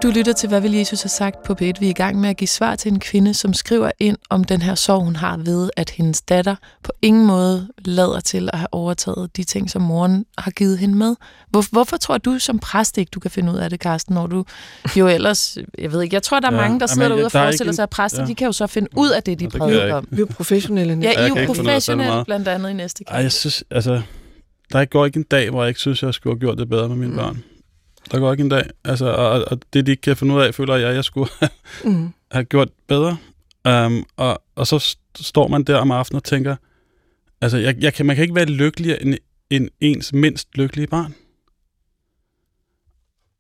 Du 0.06 0.12
lytter 0.16 0.34
til, 0.34 0.50
hvad 0.50 0.62
vil 0.62 0.72
Jesus 0.74 1.02
have 1.02 1.10
sagt 1.10 1.44
på 1.44 1.54
P1. 1.54 1.64
Vi 1.80 1.86
er 1.86 1.90
i 1.90 1.94
gang 1.94 2.20
med 2.20 2.30
at 2.30 2.38
give 2.38 2.48
svar 2.48 2.76
til 2.76 2.92
en 2.92 3.00
kvinde, 3.00 3.34
som 3.34 3.54
skriver 3.54 3.92
ind 4.00 4.18
om 4.30 4.44
den 4.44 4.62
her 4.62 4.76
sorg, 4.76 5.04
hun 5.04 5.16
har 5.16 5.38
ved, 5.38 5.70
at 5.78 5.90
hendes 5.90 6.22
datter 6.22 6.56
på 6.84 6.92
ingen 7.02 7.26
måde 7.26 7.68
lader 7.86 8.20
til 8.20 8.50
at 8.54 8.60
have 8.60 8.68
overtaget 8.72 9.38
de 9.38 9.44
ting, 9.44 9.70
som 9.70 9.82
moren 9.82 10.26
har 10.38 10.52
givet 10.52 10.78
hende 10.78 10.96
med. 10.96 11.16
Hvor, 11.50 11.64
hvorfor 11.72 11.98
tror 11.98 12.18
du 12.18 12.40
som 12.40 12.60
præst 12.60 12.98
ikke, 12.98 13.10
du 13.10 13.20
kan 13.20 13.32
finde 13.32 13.52
ud 13.52 13.58
af 13.58 13.70
det, 13.70 13.80
Karsten, 13.80 14.14
når 14.16 14.28
du 14.28 14.46
jo 14.96 15.08
ellers, 15.08 15.58
jeg 15.78 15.92
ved 15.92 16.02
ikke, 16.02 16.14
jeg 16.14 16.24
tror, 16.24 16.40
der 16.40 16.48
er 16.48 16.56
Ja, 16.56 16.62
mange, 16.62 16.80
der 16.80 16.88
sidder 16.88 17.04
jamen, 17.04 17.18
derude 17.18 17.26
og 17.26 17.34
der 17.34 17.40
er 17.40 17.44
forestiller 17.44 17.72
ikke 17.72 17.76
sig, 17.76 17.84
at 17.84 17.90
præster, 17.90 18.22
ja. 18.22 18.28
de 18.28 18.36
kan 18.36 18.46
jo 18.46 18.52
så 18.52 18.68
finde 18.68 18.88
ud 18.98 19.10
af 19.10 19.24
det, 19.24 19.40
de 19.40 19.50
prædiker 19.50 19.94
om. 19.96 20.08
Vi 20.10 20.16
er 20.16 20.20
jo 20.20 20.28
professionelle. 20.32 20.98
Ja. 21.02 21.12
I 21.12 21.16
er 21.16 21.28
jo 21.28 21.46
professionelle, 21.46 22.26
blandt 22.26 22.48
andet 22.48 22.70
i 22.70 22.74
næste 22.74 23.04
Ej, 23.08 23.22
jeg 23.22 23.32
synes, 23.32 23.64
altså, 23.72 24.02
der 24.72 24.86
går 24.86 25.06
ikke 25.06 25.18
en 25.18 25.26
dag, 25.32 25.50
hvor 25.50 25.64
jeg 25.64 25.68
ikke 25.68 25.80
synes, 25.80 26.04
jeg 26.04 26.14
skulle 26.14 26.34
have 26.36 26.40
gjort 26.40 26.58
det 26.58 26.70
bedre 26.70 26.88
med 26.90 26.96
mine 26.96 27.12
Mm. 27.12 27.18
børn. 27.18 27.44
Der 28.12 28.20
går 28.20 28.32
ikke 28.32 28.44
en 28.44 28.50
dag. 28.50 28.70
Altså, 28.84 29.06
og, 29.06 29.46
og 29.52 29.60
det, 29.74 29.86
de 29.86 29.92
ikke 29.92 30.02
kan 30.02 30.18
finde 30.18 30.36
ud 30.36 30.42
af, 30.42 30.56
føler 30.56 30.76
jeg, 30.76 30.96
jeg 30.96 31.04
skulle 31.06 31.30
Mm. 31.86 32.14
have 32.32 32.46
gjort 32.46 32.70
bedre. 32.88 33.18
Um, 33.86 34.06
og, 34.18 34.44
og 34.56 34.68
så 34.68 34.78
st- 34.78 35.24
står 35.24 35.48
man 35.48 35.64
der 35.64 35.78
om 35.78 35.92
aftenen 35.92 36.18
og 36.18 36.24
tænker, 36.24 36.56
altså, 37.42 37.58
jeg, 37.58 37.76
jeg 37.80 37.94
kan, 37.94 38.06
man 38.06 38.16
kan 38.16 38.24
ikke 38.24 38.36
være 38.36 38.46
lykkeligere 38.46 39.02
end, 39.02 39.16
end 39.50 39.70
ens 39.80 40.14
mindst 40.14 40.48
lykkelige 40.58 40.88
barn. 40.88 41.16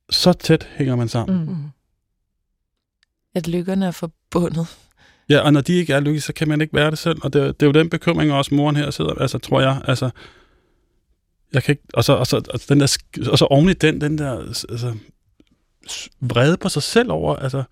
Så 0.09 0.33
tæt 0.33 0.67
hænger 0.75 0.95
man 0.95 1.07
sammen. 1.09 1.37
Mm. 1.39 1.43
Mm. 1.45 1.49
Mm. 1.57 1.63
At 3.35 3.47
lykkerne 3.47 3.85
er 3.85 3.91
forbundet. 3.91 4.67
Ja, 5.29 5.39
og 5.39 5.53
når 5.53 5.61
de 5.61 5.73
ikke 5.73 5.93
er 5.93 5.99
lykkelige, 5.99 6.21
så 6.21 6.33
kan 6.33 6.47
man 6.47 6.61
ikke 6.61 6.73
være 6.73 6.91
det 6.91 6.99
selv. 6.99 7.19
Og 7.23 7.33
det, 7.33 7.59
det 7.59 7.65
er 7.65 7.67
jo 7.67 7.73
den 7.73 7.89
bekymring, 7.89 8.31
også 8.33 8.55
moren 8.55 8.75
her 8.75 8.91
sidder, 8.91 9.13
altså, 9.13 9.37
tror 9.37 9.61
jeg, 9.61 9.81
altså, 9.87 10.09
jeg 11.55 11.63
kan 11.63 11.71
ikke, 11.71 11.83
og 11.93 12.03
så, 12.03 12.13
og 12.13 12.27
så, 12.27 12.41
og 12.53 12.59
den 12.69 12.79
der, 12.79 12.97
og 13.31 13.37
så 13.37 13.45
oven 13.45 13.69
i 13.69 13.73
den, 13.73 14.01
den 14.01 14.17
der, 14.17 14.39
altså, 14.39 14.95
vrede 16.19 16.57
på 16.57 16.69
sig 16.69 16.83
selv 16.83 17.11
over, 17.11 17.35
altså, 17.35 17.63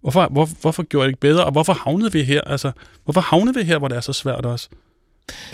hvorfor, 0.00 0.28
hvor, 0.28 0.48
hvorfor 0.60 0.82
gjorde 0.82 1.02
jeg 1.02 1.06
det 1.06 1.10
ikke 1.10 1.20
bedre, 1.20 1.44
og 1.44 1.52
hvorfor 1.52 1.72
havnede 1.72 2.12
vi 2.12 2.22
her, 2.22 2.40
altså, 2.40 2.72
hvorfor 3.04 3.20
havnede 3.20 3.54
vi 3.54 3.62
her, 3.62 3.78
hvor 3.78 3.88
det 3.88 3.96
er 3.96 4.00
så 4.00 4.12
svært 4.12 4.46
også? 4.46 4.68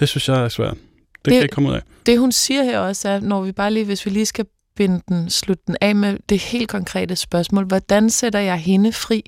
Det 0.01 0.09
synes 0.09 0.28
jeg 0.28 0.45
er 0.45 0.49
svært. 0.49 0.74
Det, 0.74 0.80
det 1.24 1.32
kan 1.32 1.43
ikke 1.43 1.55
komme 1.55 1.68
ud 1.68 1.74
af. 1.74 1.82
Det 2.07 2.18
hun 2.18 2.32
siger 2.32 2.64
her 2.64 2.78
også 2.78 3.09
er, 3.09 3.20
når 3.20 3.43
vi 3.43 3.53
bare 3.53 3.72
lige, 3.72 3.84
hvis 3.84 4.07
vi 4.07 4.11
lige 4.11 4.26
skal 4.26 4.47
binde 4.76 5.03
den, 5.09 5.30
slutte 5.30 5.62
den 5.66 5.76
af 5.80 5.95
med 5.95 6.16
det 6.28 6.41
helt 6.41 6.68
konkrete 6.68 7.16
spørgsmål, 7.16 7.64
hvordan 7.64 8.11
sætter 8.11 8.41
jeg 8.41 8.57
hende 8.57 8.93
fri 8.93 9.22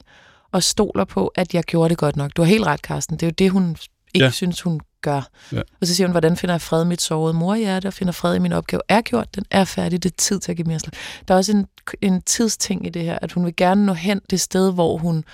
og 0.52 0.62
stoler 0.62 1.04
på, 1.04 1.26
at 1.26 1.54
jeg 1.54 1.64
gjorde 1.64 1.88
det 1.88 1.98
godt 1.98 2.16
nok? 2.16 2.30
Du 2.36 2.42
har 2.42 2.46
helt 2.46 2.66
ret, 2.66 2.82
Karsten. 2.82 3.16
Det 3.16 3.22
er 3.22 3.26
jo 3.26 3.34
det, 3.38 3.50
hun 3.50 3.76
ikke 4.14 4.24
ja. 4.24 4.30
synes, 4.30 4.60
hun 4.60 4.80
gør. 5.02 5.28
Ja. 5.52 5.62
Og 5.80 5.86
så 5.86 5.94
siger 5.94 6.06
hun, 6.06 6.12
hvordan 6.12 6.36
finder 6.36 6.54
jeg 6.54 6.60
fred 6.60 6.84
i 6.84 6.86
mit 6.86 7.02
sårede 7.02 7.34
morhjerte, 7.34 7.86
og 7.86 7.92
finder 7.92 8.12
fred 8.12 8.34
i 8.34 8.38
min 8.38 8.52
opgave 8.52 8.80
er 8.88 9.00
gjort, 9.00 9.34
den 9.34 9.44
er 9.50 9.64
færdig, 9.64 10.02
det 10.02 10.10
er 10.10 10.16
tid 10.16 10.40
til 10.40 10.52
at 10.52 10.56
give 10.56 10.66
mere 10.66 10.78
slag. 10.78 10.92
Der 11.28 11.34
er 11.34 11.38
også 11.38 11.52
en, 11.52 11.66
en 12.00 12.22
tidsting 12.22 12.86
i 12.86 12.90
det 12.90 13.04
her, 13.04 13.18
at 13.22 13.32
hun 13.32 13.44
vil 13.44 13.56
gerne 13.56 13.86
nå 13.86 13.92
hen 13.92 14.20
det 14.30 14.40
sted, 14.40 14.72
hvor 14.72 14.96
hun 14.96 15.24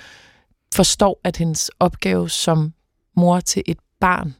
forstår, 0.74 1.20
at 1.24 1.36
hendes 1.36 1.70
opgave 1.80 2.30
som 2.30 2.72
mor 3.16 3.40
til 3.40 3.62
et 3.66 3.78
barn 4.00 4.34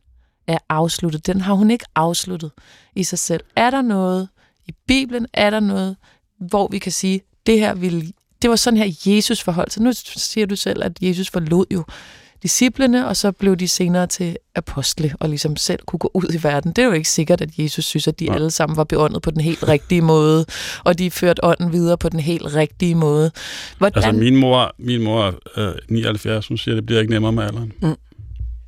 er 0.47 0.59
afsluttet. 0.69 1.27
Den 1.27 1.41
har 1.41 1.55
hun 1.55 1.71
ikke 1.71 1.85
afsluttet 1.95 2.53
i 2.95 3.05
sig 3.05 3.19
selv. 3.19 3.45
Er 3.57 3.71
der 3.71 3.83
noget 3.83 4.29
i 4.67 4.73
Bibelen, 4.87 5.27
er 5.33 5.51
der 5.51 5.61
noget, 5.61 5.97
hvor 6.39 6.69
vi 6.69 6.79
kan 6.79 6.93
sige, 6.93 7.21
det 7.47 7.59
her 7.59 7.75
vil, 7.75 8.15
det 8.43 8.51
var 8.51 8.57
sådan 8.57 8.79
her 8.79 9.15
Jesus 9.15 9.43
forholdt 9.43 9.73
sig. 9.73 9.83
Nu 9.83 9.93
siger 9.93 10.47
du 10.47 10.57
selv, 10.57 10.85
at 10.85 10.93
Jesus 11.03 11.31
forlod 11.31 11.67
jo 11.71 11.85
disciplene, 12.47 13.09
og 13.09 13.17
så 13.17 13.33
blev 13.33 13.57
de 13.57 13.69
senere 13.69 14.07
til 14.07 14.37
apostle, 14.55 15.15
og 15.21 15.29
ligesom 15.29 15.57
selv 15.57 15.81
kunne 15.87 15.99
gå 15.99 16.11
ud 16.15 16.25
i 16.35 16.43
verden. 16.45 16.73
Det 16.73 16.83
er 16.83 16.87
jo 16.87 16.93
ikke 16.93 17.09
sikkert, 17.09 17.41
at 17.41 17.49
Jesus 17.59 17.85
synes, 17.85 18.09
at 18.09 18.21
de 18.21 18.25
Nej. 18.27 18.35
alle 18.35 18.51
sammen 18.51 18.77
var 18.77 18.85
beåndet 18.85 19.23
på 19.23 19.31
den 19.31 19.41
helt 19.41 19.69
rigtige 19.69 20.03
måde, 20.03 20.45
og 20.85 20.99
de 20.99 21.11
førte 21.11 21.45
ånden 21.45 21.73
videre 21.73 21.99
på 21.99 22.09
den 22.09 22.21
helt 22.21 22.55
rigtige 22.55 22.95
måde. 22.95 23.31
Hvordan... 23.79 24.03
Altså, 24.05 24.21
min 24.21 24.37
mor, 24.37 24.75
min 24.79 25.03
mor 25.03 25.35
er 25.57 25.69
øh, 25.69 25.75
79, 25.89 26.47
hun 26.49 26.59
siger, 26.59 26.75
det 26.75 26.87
bliver 26.87 27.01
ikke 27.01 27.13
nemmere 27.13 27.33
med 27.33 27.43
alderen. 27.45 27.73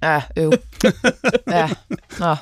Ja, 0.03 0.23
øv. 0.37 0.53
ja, 1.59 1.69
nå. 2.21 2.35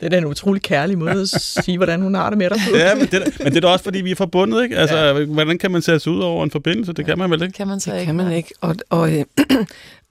Det 0.00 0.06
er 0.06 0.08
da 0.08 0.18
en 0.18 0.24
utrolig 0.24 0.62
kærlig 0.62 0.98
måde 0.98 1.10
at 1.20 1.28
sige, 1.28 1.76
hvordan 1.76 2.02
hun 2.02 2.14
har 2.14 2.28
det 2.30 2.38
med 2.38 2.50
dig. 2.50 2.58
Ja, 2.74 2.94
men 2.94 3.06
det, 3.06 3.14
er- 3.14 3.30
men 3.44 3.46
det 3.52 3.56
er 3.56 3.60
da 3.60 3.66
også, 3.68 3.84
fordi 3.84 4.00
vi 4.00 4.10
er 4.10 4.14
forbundet, 4.14 4.62
ikke? 4.62 4.76
Altså, 4.76 4.96
ja. 4.98 5.24
hvordan 5.24 5.58
kan 5.58 5.70
man 5.70 5.82
sætte 5.82 6.00
sig 6.00 6.12
ud 6.12 6.20
over 6.20 6.44
en 6.44 6.50
forbindelse? 6.50 6.92
Det 6.92 7.06
kan 7.06 7.18
man 7.18 7.30
vel 7.30 7.42
ikke? 7.42 7.52
Kan 7.52 7.68
man 7.68 7.80
så 7.80 7.90
Det 7.92 7.96
ikke? 8.00 8.06
kan 8.08 8.14
man 8.16 8.32
ikke. 8.32 8.52
Og, 8.60 8.76
og 8.90 9.18
øh, 9.18 9.24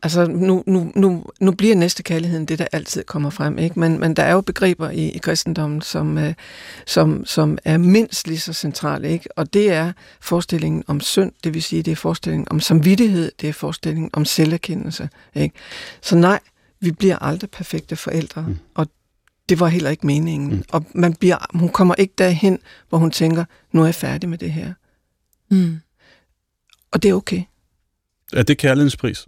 altså, 0.05 0.25
nu, 0.25 0.63
nu, 0.67 0.91
nu, 0.95 1.25
nu 1.39 1.51
bliver 1.51 1.75
næste 1.75 2.03
kærligheden 2.03 2.45
det, 2.45 2.59
der 2.59 2.67
altid 2.71 3.03
kommer 3.03 3.29
frem. 3.29 3.57
Ikke? 3.57 3.79
Men, 3.79 3.99
men 3.99 4.15
der 4.15 4.23
er 4.23 4.33
jo 4.33 4.41
begreber 4.41 4.89
i, 4.89 5.09
i 5.09 5.17
kristendommen, 5.17 5.81
som, 5.81 6.17
øh, 6.17 6.33
som, 6.85 7.25
som 7.25 7.57
er 7.65 7.77
mindst 7.77 8.27
lige 8.27 8.39
så 8.39 8.53
centrale. 8.53 9.09
Ikke? 9.09 9.37
Og 9.37 9.53
det 9.53 9.71
er 9.71 9.91
forestillingen 10.21 10.83
om 10.87 10.99
synd, 10.99 11.31
det 11.43 11.53
vil 11.53 11.63
sige, 11.63 11.83
det 11.83 11.91
er 11.91 11.95
forestillingen 11.95 12.47
om 12.49 12.59
samvittighed, 12.59 13.31
det 13.41 13.49
er 13.49 13.53
forestillingen 13.53 14.09
om 14.13 14.25
selverkendelse. 14.25 15.09
Ikke? 15.35 15.55
Så 16.01 16.15
nej, 16.15 16.39
vi 16.79 16.91
bliver 16.91 17.19
aldrig 17.19 17.49
perfekte 17.49 17.95
forældre. 17.95 18.41
Mm. 18.41 18.57
Og 18.75 18.87
det 19.49 19.59
var 19.59 19.67
heller 19.67 19.89
ikke 19.89 20.05
meningen. 20.07 20.49
Mm. 20.51 20.63
Og 20.69 20.85
man 20.93 21.13
bliver, 21.13 21.57
hun 21.57 21.69
kommer 21.69 21.95
ikke 21.95 22.13
derhen, 22.17 22.59
hvor 22.89 22.97
hun 22.97 23.11
tænker, 23.11 23.45
nu 23.71 23.81
er 23.81 23.85
jeg 23.85 23.95
færdig 23.95 24.29
med 24.29 24.37
det 24.37 24.51
her. 24.51 24.73
Mm. 25.51 25.79
Og 26.91 27.03
det 27.03 27.09
er 27.09 27.13
okay. 27.13 27.43
Ja, 28.33 28.39
det 28.39 28.49
er 28.49 28.55
kærlighedens 28.55 28.97
pris. 28.97 29.25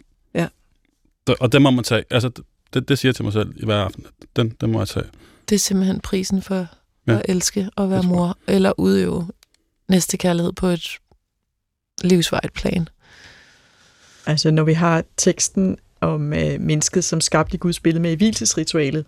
Og 1.39 1.51
det 1.51 1.61
må 1.61 1.71
man 1.71 1.84
tage. 1.84 2.03
Altså, 2.09 2.32
det, 2.73 2.89
det 2.89 2.99
siger 2.99 3.09
jeg 3.09 3.15
til 3.15 3.25
mig 3.25 3.34
selv 3.34 3.53
i 3.55 3.65
hver 3.65 3.78
aften. 3.78 4.05
Den, 4.36 4.49
den 4.61 4.71
må 4.71 4.80
jeg 4.80 4.88
tage. 4.88 5.05
Det 5.49 5.55
er 5.55 5.59
simpelthen 5.59 5.99
prisen 5.99 6.41
for 6.41 6.67
ja. 7.07 7.17
at 7.17 7.21
elske 7.30 7.69
og 7.75 7.89
være 7.89 8.03
mor, 8.03 8.38
eller 8.47 8.80
udøve 8.80 9.28
næste 9.89 10.17
kærlighed 10.17 10.53
på 10.53 10.67
et 10.67 10.88
livsvejt 12.03 12.53
plan. 12.53 12.89
Altså, 14.25 14.51
når 14.51 14.63
vi 14.63 14.73
har 14.73 15.03
teksten 15.17 15.78
om 16.01 16.34
øh, 16.34 16.61
mennesket, 16.61 17.03
som 17.03 17.21
skabte 17.21 17.55
i 17.55 17.57
Guds 17.57 17.80
billede 17.80 18.01
med 18.01 18.11
i 18.11 18.15
hvilesesritualet, 18.15 19.05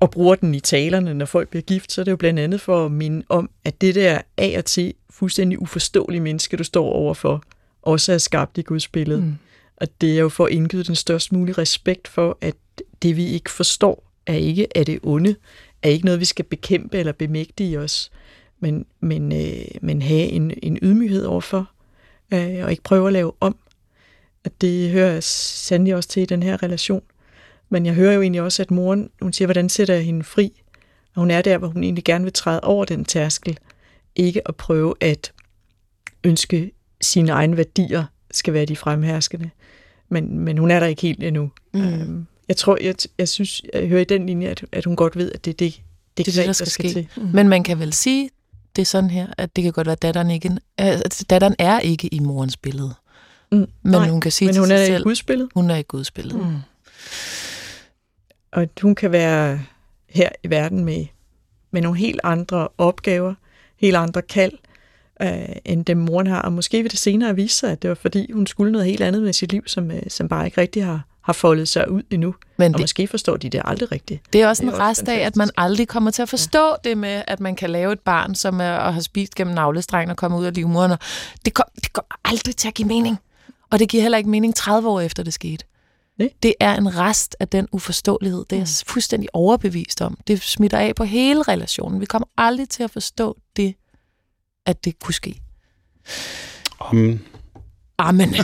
og 0.00 0.10
bruger 0.10 0.34
den 0.34 0.54
i 0.54 0.60
talerne, 0.60 1.14
når 1.14 1.26
folk 1.26 1.48
bliver 1.48 1.62
gift, 1.62 1.92
så 1.92 2.00
er 2.00 2.04
det 2.04 2.12
jo 2.12 2.16
blandt 2.16 2.40
andet 2.40 2.60
for 2.60 2.86
at 2.86 2.92
minde 2.92 3.22
om, 3.28 3.50
at 3.64 3.80
det 3.80 3.94
der 3.94 4.20
af 4.36 4.54
og 4.58 4.64
til 4.64 4.94
fuldstændig 5.10 5.62
uforståelige 5.62 6.20
menneske, 6.20 6.56
du 6.56 6.64
står 6.64 6.92
overfor, 6.92 7.42
også 7.82 8.12
er 8.12 8.18
skabt 8.18 8.58
i 8.58 8.62
Guds 8.62 8.88
billede. 8.88 9.20
Mm. 9.20 9.36
Og 9.80 9.88
det 10.00 10.14
er 10.16 10.20
jo 10.20 10.28
for 10.28 10.46
at 10.46 10.52
indgyde 10.52 10.84
den 10.84 10.94
størst 10.94 11.32
mulige 11.32 11.58
respekt 11.58 12.08
for, 12.08 12.38
at 12.40 12.56
det 13.02 13.16
vi 13.16 13.26
ikke 13.26 13.50
forstår, 13.50 14.12
er 14.26 14.34
ikke 14.34 14.76
af 14.76 14.86
det 14.86 15.00
onde, 15.02 15.36
er 15.82 15.88
ikke 15.88 16.04
noget, 16.04 16.20
vi 16.20 16.24
skal 16.24 16.44
bekæmpe 16.44 16.98
eller 16.98 17.12
bemægtige 17.12 17.80
os, 17.80 18.10
men, 18.60 18.86
men, 19.00 19.32
øh, 19.32 19.64
men 19.80 20.02
have 20.02 20.28
en, 20.28 20.52
en 20.62 20.78
ydmyghed 20.82 21.24
overfor, 21.24 21.70
øh, 22.34 22.64
og 22.64 22.70
ikke 22.70 22.82
prøve 22.82 23.06
at 23.06 23.12
lave 23.12 23.32
om. 23.40 23.56
At 24.44 24.60
det 24.60 24.90
hører 24.90 25.12
jeg 25.12 25.22
sandelig 25.22 25.94
også 25.94 26.08
til 26.08 26.22
i 26.22 26.26
den 26.26 26.42
her 26.42 26.62
relation. 26.62 27.02
Men 27.68 27.86
jeg 27.86 27.94
hører 27.94 28.12
jo 28.12 28.22
egentlig 28.22 28.42
også, 28.42 28.62
at 28.62 28.70
moren, 28.70 29.10
hun 29.22 29.32
siger, 29.32 29.46
hvordan 29.46 29.68
sætter 29.68 29.94
jeg 29.94 30.04
hende 30.04 30.24
fri? 30.24 30.62
Og 31.14 31.20
hun 31.20 31.30
er 31.30 31.42
der, 31.42 31.58
hvor 31.58 31.68
hun 31.68 31.84
egentlig 31.84 32.04
gerne 32.04 32.24
vil 32.24 32.32
træde 32.32 32.60
over 32.60 32.84
den 32.84 33.04
tærskel. 33.04 33.58
Ikke 34.16 34.48
at 34.48 34.56
prøve 34.56 34.94
at 35.00 35.32
ønske 36.24 36.72
sine 37.00 37.32
egne 37.32 37.56
værdier 37.56 38.04
skal 38.30 38.54
være 38.54 38.64
de 38.64 38.76
fremherskende. 38.76 39.50
Men, 40.10 40.38
men 40.38 40.58
hun 40.58 40.70
er 40.70 40.80
der 40.80 40.86
ikke 40.86 41.02
helt 41.02 41.22
endnu. 41.22 41.50
Mm. 41.74 41.80
Øhm, 41.80 42.26
jeg 42.48 42.56
tror, 42.56 42.78
jeg, 42.80 42.94
jeg 43.18 43.28
synes, 43.28 43.62
jeg 43.74 43.88
hører 43.88 44.00
i 44.00 44.04
den 44.04 44.26
linje, 44.26 44.48
at, 44.48 44.64
at 44.72 44.84
hun 44.84 44.96
godt 44.96 45.16
ved, 45.16 45.32
at 45.32 45.44
det 45.44 45.50
er 45.50 45.54
det, 45.54 45.74
det, 45.74 45.82
det, 46.16 46.26
det 46.26 46.34
der 46.34 46.42
skal, 46.42 46.46
der 46.46 46.52
skal 46.52 46.66
ske. 46.66 46.92
Til. 46.92 47.08
Mm. 47.16 47.28
Men 47.34 47.48
man 47.48 47.62
kan 47.62 47.78
vel 47.78 47.92
sige, 47.92 48.30
det 48.76 48.82
er 48.82 48.86
sådan 48.86 49.10
her, 49.10 49.26
at 49.38 49.56
det 49.56 49.64
kan 49.64 49.72
godt 49.72 49.86
være, 49.86 49.92
at 49.92 50.02
datteren, 50.02 50.30
ikke, 50.30 50.50
at 50.78 51.24
datteren 51.30 51.54
er 51.58 51.78
ikke 51.78 52.08
i 52.14 52.18
morens 52.18 52.56
billede. 52.56 52.94
Mm. 53.52 53.58
Men 53.58 53.68
Nej, 53.82 54.08
hun 54.08 54.20
kan 54.20 54.32
sige 54.32 54.48
men 54.48 54.56
hun 54.56 54.70
er 54.70 54.86
selv, 54.86 55.00
i 55.00 55.02
Guds 55.02 55.22
billede. 55.22 55.48
Hun 55.54 55.70
er 55.70 55.76
i 55.76 55.82
Guds 55.82 56.10
billede. 56.10 56.38
Mm. 56.38 56.56
Og 58.52 58.68
hun 58.82 58.94
kan 58.94 59.12
være 59.12 59.60
her 60.08 60.28
i 60.42 60.50
verden 60.50 60.84
med, 60.84 61.06
med 61.70 61.82
nogle 61.82 61.98
helt 61.98 62.20
andre 62.24 62.68
opgaver, 62.78 63.34
helt 63.76 63.96
andre 63.96 64.22
kald, 64.22 64.52
øh, 65.22 65.56
end 65.64 65.84
dem 65.84 65.96
moren 65.96 66.26
har. 66.26 66.42
Og 66.42 66.52
måske 66.52 66.82
vil 66.82 66.90
det 66.90 66.98
senere 66.98 67.36
vise 67.36 67.56
sig, 67.56 67.72
at 67.72 67.82
det 67.82 67.88
var 67.88 67.94
fordi, 67.94 68.32
hun 68.32 68.46
skulle 68.46 68.72
noget 68.72 68.86
helt 68.86 69.02
andet 69.02 69.22
med 69.22 69.32
sit 69.32 69.52
liv, 69.52 69.62
som, 69.66 69.90
øh, 69.90 70.02
som 70.08 70.28
bare 70.28 70.44
ikke 70.44 70.60
rigtig 70.60 70.84
har, 70.84 71.06
har 71.22 71.32
foldet 71.32 71.68
sig 71.68 71.90
ud 71.90 72.02
endnu. 72.10 72.34
Men 72.56 72.74
og 72.74 72.78
det, 72.78 72.82
måske 72.82 73.06
forstår 73.06 73.36
de 73.36 73.48
det 73.48 73.62
aldrig 73.64 73.92
rigtigt. 73.92 74.22
Det 74.32 74.42
er 74.42 74.48
også 74.48 74.62
det 74.62 74.68
er 74.68 74.74
en 74.74 74.80
rest 74.80 75.08
af, 75.08 75.18
at 75.18 75.36
man 75.36 75.50
aldrig 75.56 75.88
kommer 75.88 76.10
til 76.10 76.22
at 76.22 76.28
forstå 76.28 76.68
ja. 76.68 76.90
det 76.90 76.98
med, 76.98 77.22
at 77.26 77.40
man 77.40 77.56
kan 77.56 77.70
lave 77.70 77.92
et 77.92 78.00
barn, 78.00 78.34
som 78.34 78.60
er, 78.60 78.72
og 78.72 78.94
har 78.94 79.00
spist 79.00 79.34
gennem 79.34 79.54
navlestrengen 79.54 80.10
og 80.10 80.16
kommer 80.16 80.38
ud 80.38 80.44
af 80.44 80.54
livmoderen. 80.54 80.98
Det, 81.44 81.54
kom, 81.54 81.64
det 81.76 81.92
kommer 81.92 82.16
aldrig 82.24 82.56
til 82.56 82.68
at 82.68 82.74
give 82.74 82.88
mening. 82.88 83.16
Og 83.70 83.78
det 83.78 83.88
giver 83.88 84.02
heller 84.02 84.18
ikke 84.18 84.30
mening 84.30 84.54
30 84.54 84.88
år 84.88 85.00
efter 85.00 85.22
det 85.22 85.32
skete. 85.32 85.64
Nej. 86.18 86.28
Det 86.42 86.54
er 86.60 86.76
en 86.76 86.96
rest 86.98 87.36
af 87.40 87.48
den 87.48 87.68
uforståelighed. 87.72 88.44
Det 88.50 88.52
er 88.52 88.60
jeg 88.60 88.68
mm. 88.82 88.86
fuldstændig 88.86 89.28
overbevist 89.32 90.02
om. 90.02 90.18
Det 90.26 90.42
smitter 90.42 90.78
af 90.78 90.94
på 90.94 91.04
hele 91.04 91.42
relationen. 91.42 92.00
Vi 92.00 92.06
kommer 92.06 92.26
aldrig 92.36 92.68
til 92.68 92.82
at 92.82 92.90
forstå 92.90 93.36
det, 93.56 93.74
at 94.70 94.84
det 94.84 94.98
kunne 94.98 95.14
ske. 95.14 95.40
Om 96.78 97.20
Amen. 98.00 98.34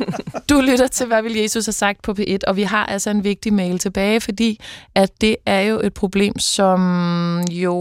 Du 0.50 0.60
lytter 0.60 0.86
til, 0.86 1.06
hvad 1.06 1.22
vil 1.22 1.34
Jesus 1.34 1.66
have 1.66 1.72
sagt 1.72 2.02
på 2.02 2.14
P1, 2.20 2.38
og 2.46 2.56
vi 2.56 2.62
har 2.62 2.86
altså 2.86 3.10
en 3.10 3.24
vigtig 3.24 3.52
mail 3.52 3.78
tilbage, 3.78 4.20
fordi 4.20 4.60
at 4.94 5.20
det 5.20 5.36
er 5.46 5.60
jo 5.60 5.80
et 5.80 5.94
problem, 5.94 6.38
som 6.38 7.40
jo 7.50 7.74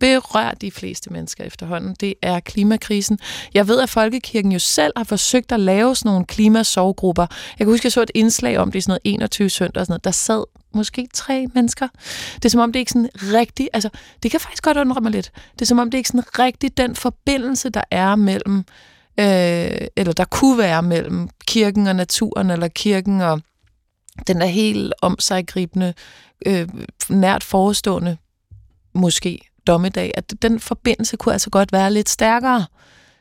berører 0.00 0.54
de 0.54 0.70
fleste 0.70 1.12
mennesker 1.12 1.44
efterhånden. 1.44 1.96
Det 2.00 2.14
er 2.22 2.40
klimakrisen. 2.40 3.18
Jeg 3.54 3.68
ved, 3.68 3.80
at 3.80 3.90
Folkekirken 3.90 4.52
jo 4.52 4.58
selv 4.58 4.92
har 4.96 5.04
forsøgt 5.04 5.52
at 5.52 5.60
lave 5.60 5.96
sådan 5.96 6.08
nogle 6.08 6.24
klimasovgrupper. 6.26 7.26
Jeg 7.58 7.66
kan 7.66 7.66
huske, 7.66 7.80
at 7.80 7.84
jeg 7.84 7.92
så 7.92 8.02
et 8.02 8.10
indslag 8.14 8.58
om 8.58 8.72
det 8.72 8.78
i 8.78 8.80
sådan 8.80 8.90
noget 9.04 9.14
21 9.14 9.50
søndag 9.50 9.80
og 9.80 9.86
sådan 9.86 9.92
noget. 9.92 10.04
Der 10.04 10.10
sad 10.10 10.44
måske 10.74 11.08
tre 11.14 11.46
mennesker. 11.54 11.88
Det 12.34 12.44
er 12.44 12.48
som 12.48 12.60
om, 12.60 12.72
det 12.72 12.80
ikke 12.80 12.92
sådan 12.92 13.08
rigtigt, 13.14 13.68
altså 13.72 13.88
det 14.22 14.30
kan 14.30 14.40
faktisk 14.40 14.62
godt 14.62 14.76
undre 14.76 15.00
mig 15.00 15.12
lidt. 15.12 15.32
Det 15.54 15.62
er 15.62 15.66
som 15.66 15.78
om, 15.78 15.90
det 15.90 15.98
ikke 15.98 16.08
sådan 16.08 16.38
rigtigt 16.38 16.76
den 16.76 16.96
forbindelse, 16.96 17.70
der 17.70 17.82
er 17.90 18.16
mellem 18.16 18.64
øh, 19.20 19.86
eller 19.96 20.12
der 20.16 20.24
kunne 20.24 20.58
være 20.58 20.82
mellem 20.82 21.28
kirken 21.46 21.86
og 21.86 21.96
naturen, 21.96 22.50
eller 22.50 22.68
kirken 22.68 23.20
og 23.20 23.40
den 24.26 24.40
der 24.40 24.46
helt 24.46 24.94
om 25.02 25.16
sig 25.18 25.46
gribende, 25.46 25.94
øh, 26.46 26.68
nært 27.08 27.44
forestående, 27.44 28.16
måske 28.94 29.38
dommedag, 29.66 30.10
at 30.16 30.34
den 30.42 30.60
forbindelse 30.60 31.16
kunne 31.16 31.32
altså 31.32 31.50
godt 31.50 31.72
være 31.72 31.92
lidt 31.92 32.08
stærkere. 32.08 32.66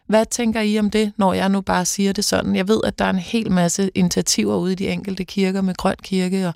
Hvad 0.08 0.26
tænker 0.26 0.62
I 0.62 0.80
om 0.80 0.90
det, 0.90 1.14
når 1.18 1.34
jeg 1.34 1.50
nu 1.50 1.62
bare 1.62 1.86
siger 1.86 2.14
det 2.14 2.26
sådan? 2.26 2.56
Jeg 2.56 2.68
ved, 2.68 2.82
at 2.84 3.00
der 3.00 3.06
er 3.06 3.10
en 3.10 3.20
hel 3.20 3.52
masse 3.52 3.92
initiativer 3.96 4.56
ude 4.56 4.72
i 4.72 4.76
de 4.76 4.88
enkelte 4.88 5.24
kirker 5.24 5.62
med 5.62 5.76
Grøn 5.76 5.96
Kirke 6.04 6.48
og 6.48 6.54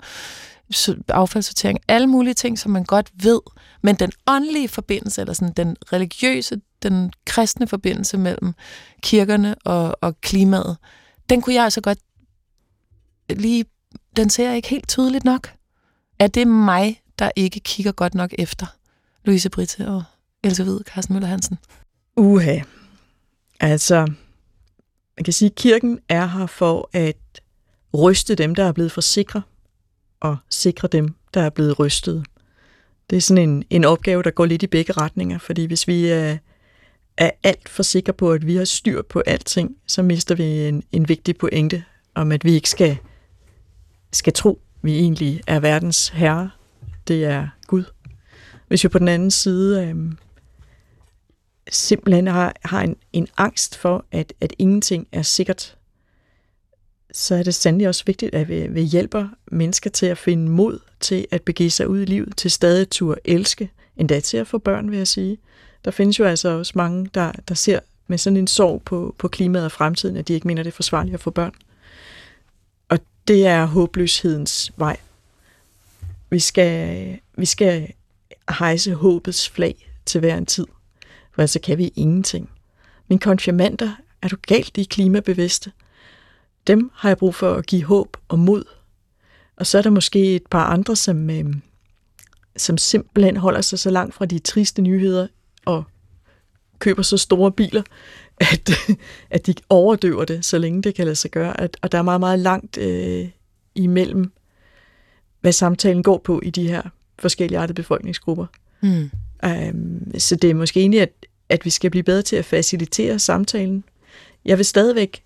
affaldssortering, 1.08 1.78
alle 1.88 2.06
mulige 2.06 2.34
ting, 2.34 2.58
som 2.58 2.72
man 2.72 2.84
godt 2.84 3.10
ved, 3.22 3.40
men 3.82 3.94
den 3.94 4.12
åndelige 4.26 4.68
forbindelse, 4.68 5.20
eller 5.20 5.32
sådan 5.32 5.54
den 5.54 5.76
religiøse, 5.92 6.60
den 6.82 7.12
kristne 7.24 7.66
forbindelse 7.66 8.18
mellem 8.18 8.54
kirkerne 9.02 9.54
og, 9.64 9.96
og 10.00 10.20
klimaet, 10.20 10.76
den 11.30 11.42
kunne 11.42 11.54
jeg 11.54 11.64
altså 11.64 11.80
godt 11.80 11.98
lige, 13.30 13.64
den 14.16 14.30
ser 14.30 14.46
jeg 14.46 14.56
ikke 14.56 14.68
helt 14.68 14.88
tydeligt 14.88 15.24
nok. 15.24 15.52
Er 16.18 16.26
det 16.26 16.46
mig, 16.46 17.02
der 17.18 17.30
ikke 17.36 17.60
kigger 17.60 17.92
godt 17.92 18.14
nok 18.14 18.34
efter 18.38 18.66
Louise 19.24 19.50
Britte 19.50 19.88
og 19.88 20.04
Else 20.44 20.64
Hvid, 20.64 20.80
Carsten 20.84 21.12
Møller 21.12 21.28
Hansen? 21.28 21.58
Uha. 22.16 22.58
Altså, 23.60 24.06
man 25.16 25.24
kan 25.24 25.32
sige, 25.32 25.48
at 25.48 25.54
kirken 25.54 25.98
er 26.08 26.26
her 26.26 26.46
for 26.46 26.90
at 26.92 27.16
ryste 27.94 28.34
dem, 28.34 28.54
der 28.54 28.64
er 28.64 28.72
blevet 28.72 28.92
for 28.92 29.00
sikre, 29.00 29.42
og 30.20 30.36
sikre 30.50 30.88
dem, 30.88 31.14
der 31.34 31.42
er 31.42 31.50
blevet 31.50 31.78
rystet. 31.78 32.24
Det 33.10 33.16
er 33.16 33.20
sådan 33.20 33.48
en, 33.48 33.64
en 33.70 33.84
opgave, 33.84 34.22
der 34.22 34.30
går 34.30 34.44
lidt 34.44 34.62
i 34.62 34.66
begge 34.66 34.92
retninger, 34.92 35.38
fordi 35.38 35.64
hvis 35.64 35.88
vi 35.88 36.06
er, 36.06 36.38
er 37.16 37.30
alt 37.42 37.68
for 37.68 37.82
sikre 37.82 38.12
på, 38.12 38.32
at 38.32 38.46
vi 38.46 38.56
har 38.56 38.64
styr 38.64 39.02
på 39.02 39.22
alting, 39.26 39.76
så 39.86 40.02
mister 40.02 40.34
vi 40.34 40.68
en, 40.68 40.82
en 40.92 41.08
vigtig 41.08 41.36
pointe 41.36 41.84
om, 42.14 42.32
at 42.32 42.44
vi 42.44 42.52
ikke 42.52 42.70
skal, 42.70 42.98
skal 44.12 44.32
tro, 44.32 44.50
at 44.50 44.78
vi 44.82 44.98
egentlig 44.98 45.40
er 45.46 45.60
verdens 45.60 46.08
herre. 46.08 46.50
Det 47.08 47.24
er 47.24 47.48
Gud. 47.66 47.84
Hvis 48.68 48.84
vi 48.84 48.88
på 48.88 48.98
den 48.98 49.08
anden 49.08 49.30
side 49.30 49.86
øhm, 49.86 50.18
simpelthen 51.70 52.26
har, 52.26 52.54
har 52.64 52.82
en, 52.82 52.96
en 53.12 53.28
angst 53.36 53.76
for, 53.76 54.04
at, 54.12 54.32
at 54.40 54.54
ingenting 54.58 55.08
er 55.12 55.22
sikkert, 55.22 55.75
så 57.18 57.34
er 57.34 57.42
det 57.42 57.54
sandelig 57.54 57.88
også 57.88 58.02
vigtigt, 58.06 58.34
at 58.34 58.48
vi, 58.48 58.66
vi 58.66 58.82
hjælper 58.82 59.28
mennesker 59.46 59.90
til 59.90 60.06
at 60.06 60.18
finde 60.18 60.50
mod 60.50 60.78
til 61.00 61.26
at 61.30 61.42
begive 61.42 61.70
sig 61.70 61.88
ud 61.88 62.00
i 62.00 62.04
livet, 62.04 62.36
til 62.36 62.50
stadig 62.50 62.90
tur 62.90 63.18
elske, 63.24 63.70
endda 63.96 64.20
til 64.20 64.36
at 64.36 64.46
få 64.46 64.58
børn, 64.58 64.90
vil 64.90 64.96
jeg 64.96 65.08
sige. 65.08 65.38
Der 65.84 65.90
findes 65.90 66.18
jo 66.18 66.24
altså 66.24 66.48
også 66.48 66.72
mange, 66.74 67.10
der, 67.14 67.32
der 67.48 67.54
ser 67.54 67.80
med 68.06 68.18
sådan 68.18 68.36
en 68.36 68.46
sorg 68.46 68.82
på, 68.82 69.14
på 69.18 69.28
klimaet 69.28 69.64
og 69.64 69.72
fremtiden, 69.72 70.16
at 70.16 70.28
de 70.28 70.34
ikke 70.34 70.46
mener, 70.46 70.62
det 70.62 70.70
er 70.70 70.74
forsvarligt 70.74 71.14
at 71.14 71.20
få 71.20 71.30
børn. 71.30 71.52
Og 72.88 72.98
det 73.28 73.46
er 73.46 73.64
håbløshedens 73.64 74.72
vej. 74.76 74.96
Vi 76.30 76.38
skal, 76.38 77.18
vi 77.36 77.46
skal 77.46 77.92
hejse 78.58 78.94
håbets 78.94 79.48
flag 79.48 79.90
til 80.06 80.18
hver 80.20 80.36
en 80.36 80.46
tid, 80.46 80.66
for 81.32 81.42
altså 81.42 81.60
kan 81.60 81.78
vi 81.78 81.92
ingenting. 81.96 82.50
Min 83.08 83.18
konfirmander, 83.18 83.92
er 84.22 84.28
du 84.28 84.36
galt, 84.46 84.76
i 84.76 84.84
klimabevidste? 84.84 85.72
Dem 86.66 86.90
har 86.94 87.08
jeg 87.08 87.18
brug 87.18 87.34
for 87.34 87.54
at 87.54 87.66
give 87.66 87.84
håb 87.84 88.16
og 88.28 88.38
mod. 88.38 88.64
Og 89.56 89.66
så 89.66 89.78
er 89.78 89.82
der 89.82 89.90
måske 89.90 90.36
et 90.36 90.46
par 90.50 90.64
andre, 90.64 90.96
som, 90.96 91.30
øh, 91.30 91.44
som 92.56 92.78
simpelthen 92.78 93.36
holder 93.36 93.60
sig 93.60 93.78
så 93.78 93.90
langt 93.90 94.14
fra 94.14 94.26
de 94.26 94.38
triste 94.38 94.82
nyheder 94.82 95.26
og 95.64 95.84
køber 96.78 97.02
så 97.02 97.16
store 97.16 97.52
biler, 97.52 97.82
at, 98.40 98.70
at 99.30 99.46
de 99.46 99.54
overdøver 99.68 100.24
det, 100.24 100.44
så 100.44 100.58
længe 100.58 100.82
det 100.82 100.94
kan 100.94 101.04
lade 101.04 101.16
sig 101.16 101.30
gøre. 101.30 101.60
At, 101.60 101.76
og 101.82 101.92
der 101.92 101.98
er 101.98 102.02
meget, 102.02 102.20
meget 102.20 102.38
langt 102.38 102.78
øh, 102.78 103.28
imellem, 103.74 104.32
hvad 105.40 105.52
samtalen 105.52 106.02
går 106.02 106.18
på 106.18 106.40
i 106.44 106.50
de 106.50 106.68
her 106.68 106.82
forskellige 107.18 107.58
artede 107.58 107.74
befolkningsgrupper. 107.74 108.46
Mm. 108.82 109.10
Um, 109.46 110.18
så 110.18 110.36
det 110.36 110.50
er 110.50 110.54
måske 110.54 110.80
egentlig, 110.80 111.00
at, 111.00 111.26
at 111.48 111.64
vi 111.64 111.70
skal 111.70 111.90
blive 111.90 112.02
bedre 112.02 112.22
til 112.22 112.36
at 112.36 112.44
facilitere 112.44 113.18
samtalen. 113.18 113.84
Jeg 114.44 114.56
vil 114.58 114.64
stadigvæk 114.64 115.22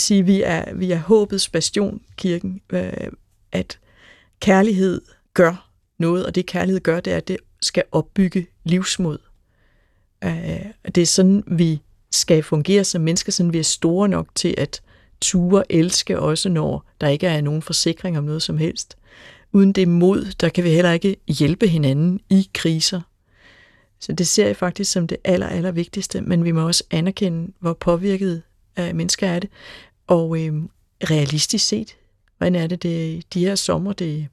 sige, 0.00 0.20
at 0.20 0.26
vi 0.26 0.42
er, 0.42 0.74
vi 0.74 0.92
er 0.92 0.98
håbets 0.98 1.48
bastion, 1.48 2.00
kirken, 2.16 2.60
øh, 2.72 2.92
at 3.52 3.78
kærlighed 4.40 5.00
gør 5.34 5.70
noget, 5.98 6.26
og 6.26 6.34
det 6.34 6.46
kærlighed 6.46 6.80
gør, 6.80 7.00
det 7.00 7.12
er, 7.12 7.16
at 7.16 7.28
det 7.28 7.36
skal 7.62 7.82
opbygge 7.92 8.46
livsmod. 8.64 9.18
Øh, 10.24 10.66
det 10.94 10.98
er 10.98 11.06
sådan, 11.06 11.44
vi 11.46 11.82
skal 12.12 12.42
fungere 12.42 12.84
som 12.84 13.02
mennesker, 13.02 13.32
sådan 13.32 13.52
vi 13.52 13.58
er 13.58 13.62
store 13.62 14.08
nok 14.08 14.28
til 14.34 14.54
at 14.58 14.82
ture 15.20 15.72
elske, 15.72 16.20
også 16.20 16.48
når 16.48 16.84
der 17.00 17.08
ikke 17.08 17.26
er 17.26 17.40
nogen 17.40 17.62
forsikring 17.62 18.18
om 18.18 18.24
noget 18.24 18.42
som 18.42 18.58
helst. 18.58 18.96
uden 19.52 19.72
det 19.72 19.88
mod, 19.88 20.32
der 20.40 20.48
kan 20.48 20.64
vi 20.64 20.70
heller 20.70 20.92
ikke 20.92 21.16
hjælpe 21.28 21.68
hinanden 21.68 22.20
i 22.30 22.48
kriser. 22.54 23.00
Så 24.00 24.12
det 24.12 24.28
ser 24.28 24.46
jeg 24.46 24.56
faktisk 24.56 24.92
som 24.92 25.06
det 25.06 25.16
aller, 25.24 25.46
aller 25.46 25.70
vigtigste, 25.70 26.20
men 26.20 26.44
vi 26.44 26.52
må 26.52 26.66
også 26.66 26.84
anerkende, 26.90 27.52
hvor 27.58 27.72
påvirket 27.72 28.42
af 28.76 28.94
mennesker 28.94 29.28
er 29.28 29.38
det. 29.38 29.50
Og 30.10 30.40
øh, 30.40 30.52
realistisk 31.10 31.66
set, 31.66 31.96
hvordan 32.38 32.54
er 32.54 32.66
det, 32.66 32.82
det 32.82 33.24
de 33.34 33.44
her 33.44 33.54
sommer, 33.54 33.92
det 33.92 34.18
er 34.18 34.24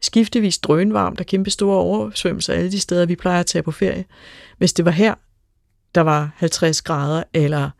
skiftevis 0.00 0.58
drønvarmt 0.58 1.20
og 1.20 1.26
kæmpe 1.26 1.50
store 1.50 1.76
oversvømmelser 1.76 2.54
alle 2.54 2.72
de 2.72 2.80
steder, 2.80 3.06
vi 3.06 3.16
plejer 3.16 3.40
at 3.40 3.46
tage 3.46 3.62
på 3.62 3.70
ferie. 3.70 4.04
Hvis 4.58 4.72
det 4.72 4.84
var 4.84 4.90
her, 4.90 5.14
der 5.94 6.00
var 6.00 6.30
50 6.36 6.82
grader, 6.82 7.22
eller 7.32 7.70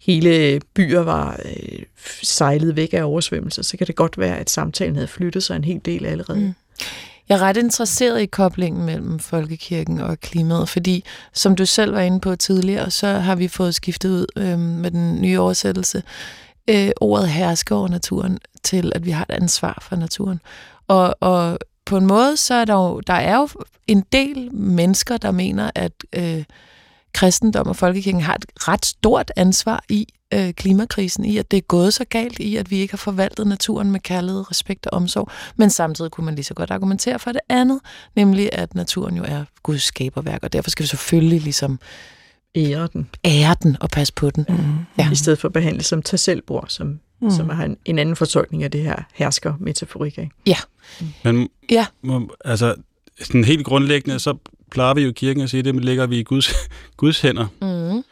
hele 0.00 0.36
øh, 0.36 0.60
byer 0.74 1.00
var 1.00 1.40
øh, 1.44 1.82
sejlet 2.22 2.76
væk 2.76 2.94
af 2.94 3.02
oversvømmelser, 3.02 3.62
så 3.62 3.76
kan 3.76 3.86
det 3.86 3.96
godt 3.96 4.18
være, 4.18 4.38
at 4.38 4.50
samtalen 4.50 4.94
havde 4.94 5.08
flyttet 5.08 5.42
sig 5.42 5.56
en 5.56 5.64
hel 5.64 5.80
del 5.84 6.06
allerede. 6.06 6.40
Mm. 6.40 6.54
Jeg 7.28 7.34
er 7.34 7.42
ret 7.42 7.56
interesseret 7.56 8.20
i 8.20 8.26
koblingen 8.26 8.86
mellem 8.86 9.18
folkekirken 9.18 10.00
og 10.00 10.20
klimaet, 10.20 10.68
fordi 10.68 11.04
som 11.32 11.56
du 11.56 11.66
selv 11.66 11.94
var 11.94 12.00
inde 12.00 12.20
på 12.20 12.36
tidligere, 12.36 12.90
så 12.90 13.06
har 13.06 13.34
vi 13.36 13.48
fået 13.48 13.74
skiftet 13.74 14.10
ud 14.10 14.26
øh, 14.36 14.58
med 14.58 14.90
den 14.90 15.22
nye 15.22 15.40
oversættelse 15.40 16.02
øh, 16.68 16.90
ordet 17.00 17.28
herske 17.28 17.74
over 17.74 17.88
naturen 17.88 18.38
til, 18.62 18.92
at 18.94 19.06
vi 19.06 19.10
har 19.10 19.22
et 19.22 19.34
ansvar 19.34 19.78
for 19.82 19.96
naturen. 19.96 20.40
Og, 20.88 21.16
og 21.20 21.58
på 21.84 21.96
en 21.96 22.06
måde, 22.06 22.36
så 22.36 22.54
er 22.54 22.64
der 22.64 22.74
jo, 22.74 23.00
der 23.00 23.14
er 23.14 23.36
jo 23.36 23.48
en 23.86 24.04
del 24.12 24.54
mennesker, 24.54 25.16
der 25.16 25.30
mener, 25.30 25.70
at 25.74 25.92
øh, 26.12 26.44
kristendom 27.12 27.66
og 27.66 27.76
folkekirken 27.76 28.20
har 28.20 28.34
et 28.34 28.44
ret 28.56 28.86
stort 28.86 29.32
ansvar 29.36 29.84
i 29.88 30.06
øh, 30.34 30.52
klimakrisen, 30.52 31.24
i 31.24 31.38
at 31.38 31.50
det 31.50 31.56
er 31.56 31.60
gået 31.60 31.94
så 31.94 32.04
galt, 32.04 32.38
i 32.38 32.56
at 32.56 32.70
vi 32.70 32.76
ikke 32.76 32.92
har 32.92 32.98
forvaltet 32.98 33.46
naturen 33.46 33.90
med 33.90 34.00
kærlighed, 34.00 34.50
respekt 34.50 34.86
og 34.86 34.96
omsorg. 34.96 35.30
Men 35.56 35.70
samtidig 35.70 36.10
kunne 36.10 36.24
man 36.24 36.34
lige 36.34 36.44
så 36.44 36.54
godt 36.54 36.70
argumentere 36.70 37.18
for 37.18 37.32
det 37.32 37.40
andet, 37.48 37.80
nemlig 38.16 38.50
at 38.52 38.74
naturen 38.74 39.16
jo 39.16 39.24
er 39.26 39.44
Guds 39.62 39.82
skaberværk, 39.82 40.42
og 40.42 40.52
derfor 40.52 40.70
skal 40.70 40.82
vi 40.82 40.88
selvfølgelig 40.88 41.40
ligesom 41.40 41.80
ære 42.54 42.88
den. 42.92 43.08
Ære 43.24 43.56
den 43.62 43.76
og 43.80 43.90
passe 43.90 44.12
på 44.12 44.30
den. 44.30 44.46
Mm. 44.48 44.56
Ja. 44.98 45.10
I 45.10 45.14
stedet 45.14 45.38
for 45.38 45.48
at 45.48 45.52
behandle 45.52 45.82
som 45.82 46.02
tag 46.02 46.18
selvbord, 46.18 46.64
som, 46.68 47.00
mm. 47.22 47.30
som 47.30 47.48
har 47.48 47.64
en, 47.64 47.76
en 47.84 47.98
anden 47.98 48.16
fortolkning 48.16 48.62
af 48.64 48.70
det 48.70 48.82
her 48.82 48.96
hersker-metaforik. 49.14 50.18
Ikke? 50.18 50.30
Ja. 50.46 50.56
Mm. 51.00 51.06
Men 51.24 51.48
ja. 51.70 51.86
altså, 52.44 52.74
sådan 53.22 53.44
helt 53.44 53.66
grundlæggende, 53.66 54.18
så 54.18 54.36
plejer 54.70 54.94
vi 54.94 55.02
jo 55.02 55.08
i 55.08 55.12
kirken 55.12 55.42
at 55.42 55.50
sige, 55.50 55.58
at 55.58 55.64
det 55.64 55.84
ligger 55.84 56.06
vi 56.06 56.18
i 56.18 56.22
Guds, 56.22 56.54
Guds 56.96 57.20
hænder. 57.20 57.46
Mm. 57.60 58.02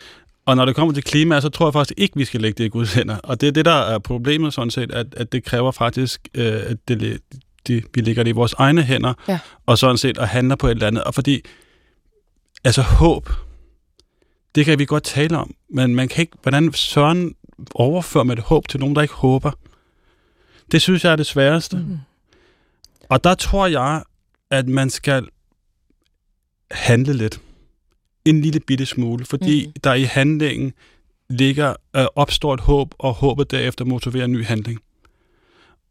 Og 0.47 0.57
når 0.57 0.65
det 0.65 0.75
kommer 0.75 0.95
til 0.95 1.05
klima, 1.05 1.41
så 1.41 1.49
tror 1.49 1.67
jeg 1.67 1.73
faktisk 1.73 1.95
ikke, 1.97 2.17
vi 2.17 2.25
skal 2.25 2.41
lægge 2.41 2.59
det 2.59 2.65
i 2.65 2.69
Guds 2.69 2.95
hænder. 2.95 3.17
Og 3.17 3.41
det 3.41 3.47
er 3.47 3.53
det, 3.53 3.65
der 3.65 3.73
er 3.73 3.99
problemet 3.99 4.55
sådan 4.55 4.71
set, 4.71 4.93
at, 4.93 5.07
at 5.17 5.33
det 5.33 5.45
kræver 5.45 5.71
faktisk, 5.71 6.29
øh, 6.35 6.63
at 6.67 6.77
det, 6.89 7.21
det, 7.67 7.85
vi 7.95 8.01
lægger 8.01 8.23
det 8.23 8.31
i 8.31 8.33
vores 8.33 8.53
egne 8.53 8.83
hænder, 8.83 9.15
ja. 9.29 9.39
og 9.67 9.79
sådan 9.79 9.99
set 9.99 10.19
at 10.19 10.29
handle 10.29 10.57
på 10.57 10.67
et 10.67 10.71
eller 10.71 10.87
andet. 10.87 11.05
Og 11.05 11.15
fordi, 11.15 11.41
altså 12.65 12.83
håb, 12.83 13.31
det 14.57 14.65
kan 14.65 14.79
vi 14.79 14.85
godt 14.85 15.05
tale 15.05 15.39
om, 15.39 15.55
men 15.69 15.95
man 15.95 16.09
kan 16.09 16.23
ikke, 16.23 16.37
hvordan 16.43 16.73
søren 16.73 17.35
overfører 17.75 18.25
med 18.25 18.39
et 18.39 18.45
håb 18.45 18.69
til 18.69 18.81
nogen, 18.81 18.97
der 18.97 19.03
ikke 19.03 19.15
håber. 19.15 19.51
Det 20.73 20.83
synes 20.83 21.05
jeg 21.05 21.13
er 21.13 21.17
det 21.17 21.27
sværeste. 21.27 21.77
Mm. 21.77 21.99
Og 23.09 23.25
der 23.25 23.35
tror 23.35 23.67
jeg, 23.67 24.03
at 24.51 24.69
man 24.69 24.91
skal 24.91 25.29
handle 26.71 27.13
lidt. 27.13 27.41
En 28.25 28.41
lille 28.41 28.61
bitte 28.61 28.87
smule, 28.87 29.25
fordi 29.25 29.67
mm. 29.67 29.73
der 29.85 29.95
i 29.95 30.03
handlingen 30.03 30.73
ligger, 31.29 31.75
øh, 31.97 32.07
opstår 32.15 32.55
et 32.55 32.61
håb, 32.61 32.95
og 32.99 33.15
håbet 33.15 33.51
derefter 33.51 33.85
motiverer 33.85 34.25
en 34.25 34.33
ny 34.33 34.45
handling. 34.45 34.81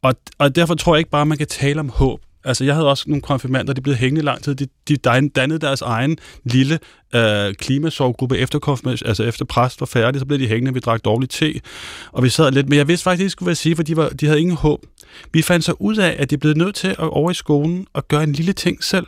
Og, 0.01 0.15
og 0.37 0.55
derfor 0.55 0.75
tror 0.75 0.95
jeg 0.95 0.99
ikke 0.99 1.09
bare, 1.09 1.21
at 1.21 1.27
man 1.27 1.37
kan 1.37 1.47
tale 1.47 1.79
om 1.79 1.89
håb. 1.89 2.24
Altså, 2.45 2.63
jeg 2.63 2.73
havde 2.73 2.89
også 2.89 3.03
nogle 3.07 3.21
konfirmander, 3.21 3.73
de 3.73 3.81
blev 3.81 3.95
hængende 3.95 4.21
lang 4.21 4.43
tid. 4.43 4.55
De, 4.55 4.67
de 4.87 4.97
dannede 5.29 5.59
deres 5.59 5.81
egen 5.81 6.17
lille 6.43 6.79
øh, 7.15 7.53
klimasovgruppe 7.53 8.37
efter, 8.37 8.99
altså 9.05 9.23
efter 9.23 9.45
præst 9.45 9.79
var 9.79 9.85
færdig, 9.85 10.19
så 10.19 10.25
blev 10.25 10.39
de 10.39 10.47
hængende, 10.47 10.73
vi 10.73 10.79
drak 10.79 11.05
dårlig 11.05 11.29
te, 11.29 11.53
og 12.11 12.23
vi 12.23 12.29
sad 12.29 12.51
lidt, 12.51 12.69
men 12.69 12.77
jeg 12.77 12.87
vidste 12.87 13.03
faktisk 13.03 13.21
ikke, 13.21 13.31
skulle 13.31 13.49
jeg 13.49 13.57
sige, 13.57 13.75
for 13.75 13.83
de, 13.83 13.97
var, 13.97 14.09
de 14.09 14.25
havde 14.25 14.39
ingen 14.39 14.55
håb. 14.55 14.85
Vi 15.33 15.41
fandt 15.41 15.65
så 15.65 15.73
ud 15.79 15.95
af, 15.95 16.15
at 16.19 16.29
de 16.29 16.37
blev 16.37 16.53
nødt 16.53 16.75
til 16.75 16.87
at 16.87 16.99
over 16.99 17.31
i 17.31 17.33
skolen 17.33 17.87
og 17.93 18.07
gøre 18.07 18.23
en 18.23 18.31
lille 18.31 18.53
ting 18.53 18.83
selv. 18.83 19.07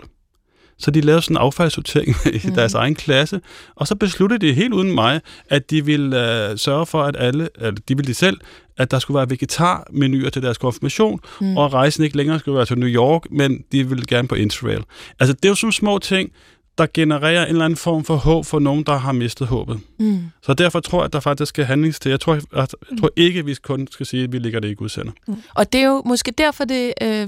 Så 0.80 0.92
de 0.92 1.02
lavede 1.02 1.22
sådan 1.22 1.38
en 1.38 1.42
affaldssortering 1.42 2.16
i 2.44 2.48
mm. 2.48 2.54
deres 2.54 2.74
egen 2.74 2.96
klasse, 2.96 3.42
og 3.76 3.88
så 3.88 3.96
besluttede 3.96 4.48
de 4.48 4.54
helt 4.54 4.74
uden 4.74 4.96
mig, 4.96 5.22
at 5.50 5.72
de 5.72 5.86
ville 5.86 6.08
uh, 6.08 6.58
sørge 6.58 6.86
for, 6.86 7.04
at 7.04 7.16
alle, 7.20 7.50
eller 7.56 7.72
de 7.72 7.98
ville 7.98 8.08
de 8.08 8.14
selv, 8.14 8.38
at 8.78 8.92
der 8.92 9.00
skulle 9.00 9.18
være 9.18 9.30
vegetarmenuer 9.30 10.30
til 10.30 10.42
deres 10.42 10.58
konfirmation, 10.58 11.20
mm. 11.42 11.58
og 11.58 11.74
rejsen 11.74 12.04
ikke 12.04 12.18
længere 12.18 12.40
skulle 12.40 12.58
være 12.58 12.66
til 12.66 12.78
New 12.78 12.90
York, 12.90 13.22
men 13.32 13.64
de 13.72 13.90
ville 13.90 14.06
gerne 14.08 14.28
på 14.28 14.36
Interrail. 14.36 14.84
Altså, 15.20 15.34
det 15.34 15.46
er 15.46 15.50
jo 15.50 15.56
sådan 15.56 15.72
små 15.72 16.00
ting, 16.00 16.32
der 16.78 16.88
genererer 16.94 17.44
en 17.44 17.50
eller 17.50 17.66
anden 17.66 17.78
form 17.78 18.04
for 18.04 18.16
håb 18.16 18.46
for 18.46 18.60
nogen, 18.60 18.84
der 18.84 18.98
har 18.98 19.12
mistet 19.12 19.48
håbet. 19.48 19.80
Mm. 20.00 20.20
Så 20.42 20.54
derfor 20.54 20.80
tror 20.80 21.00
jeg, 21.00 21.06
at 21.06 21.14
der 21.14 21.20
faktisk 21.20 21.50
skal 21.50 21.66
handlings 21.66 22.00
til. 22.00 22.10
Jeg 22.10 22.20
tror, 22.20 22.34
jeg, 22.34 22.44
jeg 22.56 22.68
tror 23.00 23.10
ikke, 23.16 23.40
at 23.40 23.46
vi 23.46 23.56
kun 23.64 23.88
skal 23.92 24.06
sige, 24.06 24.24
at 24.24 24.32
vi 24.32 24.40
ligger 24.40 24.60
det 24.60 24.70
i 24.70 24.74
Guds 24.74 24.96
hænder. 24.96 25.12
Mm. 25.28 25.36
Og 25.56 25.74
det 25.74 25.82
er 25.82 25.88
jo 25.88 26.02
måske 26.06 26.32
derfor, 26.32 26.66
det 26.66 26.94
øh, 27.02 27.28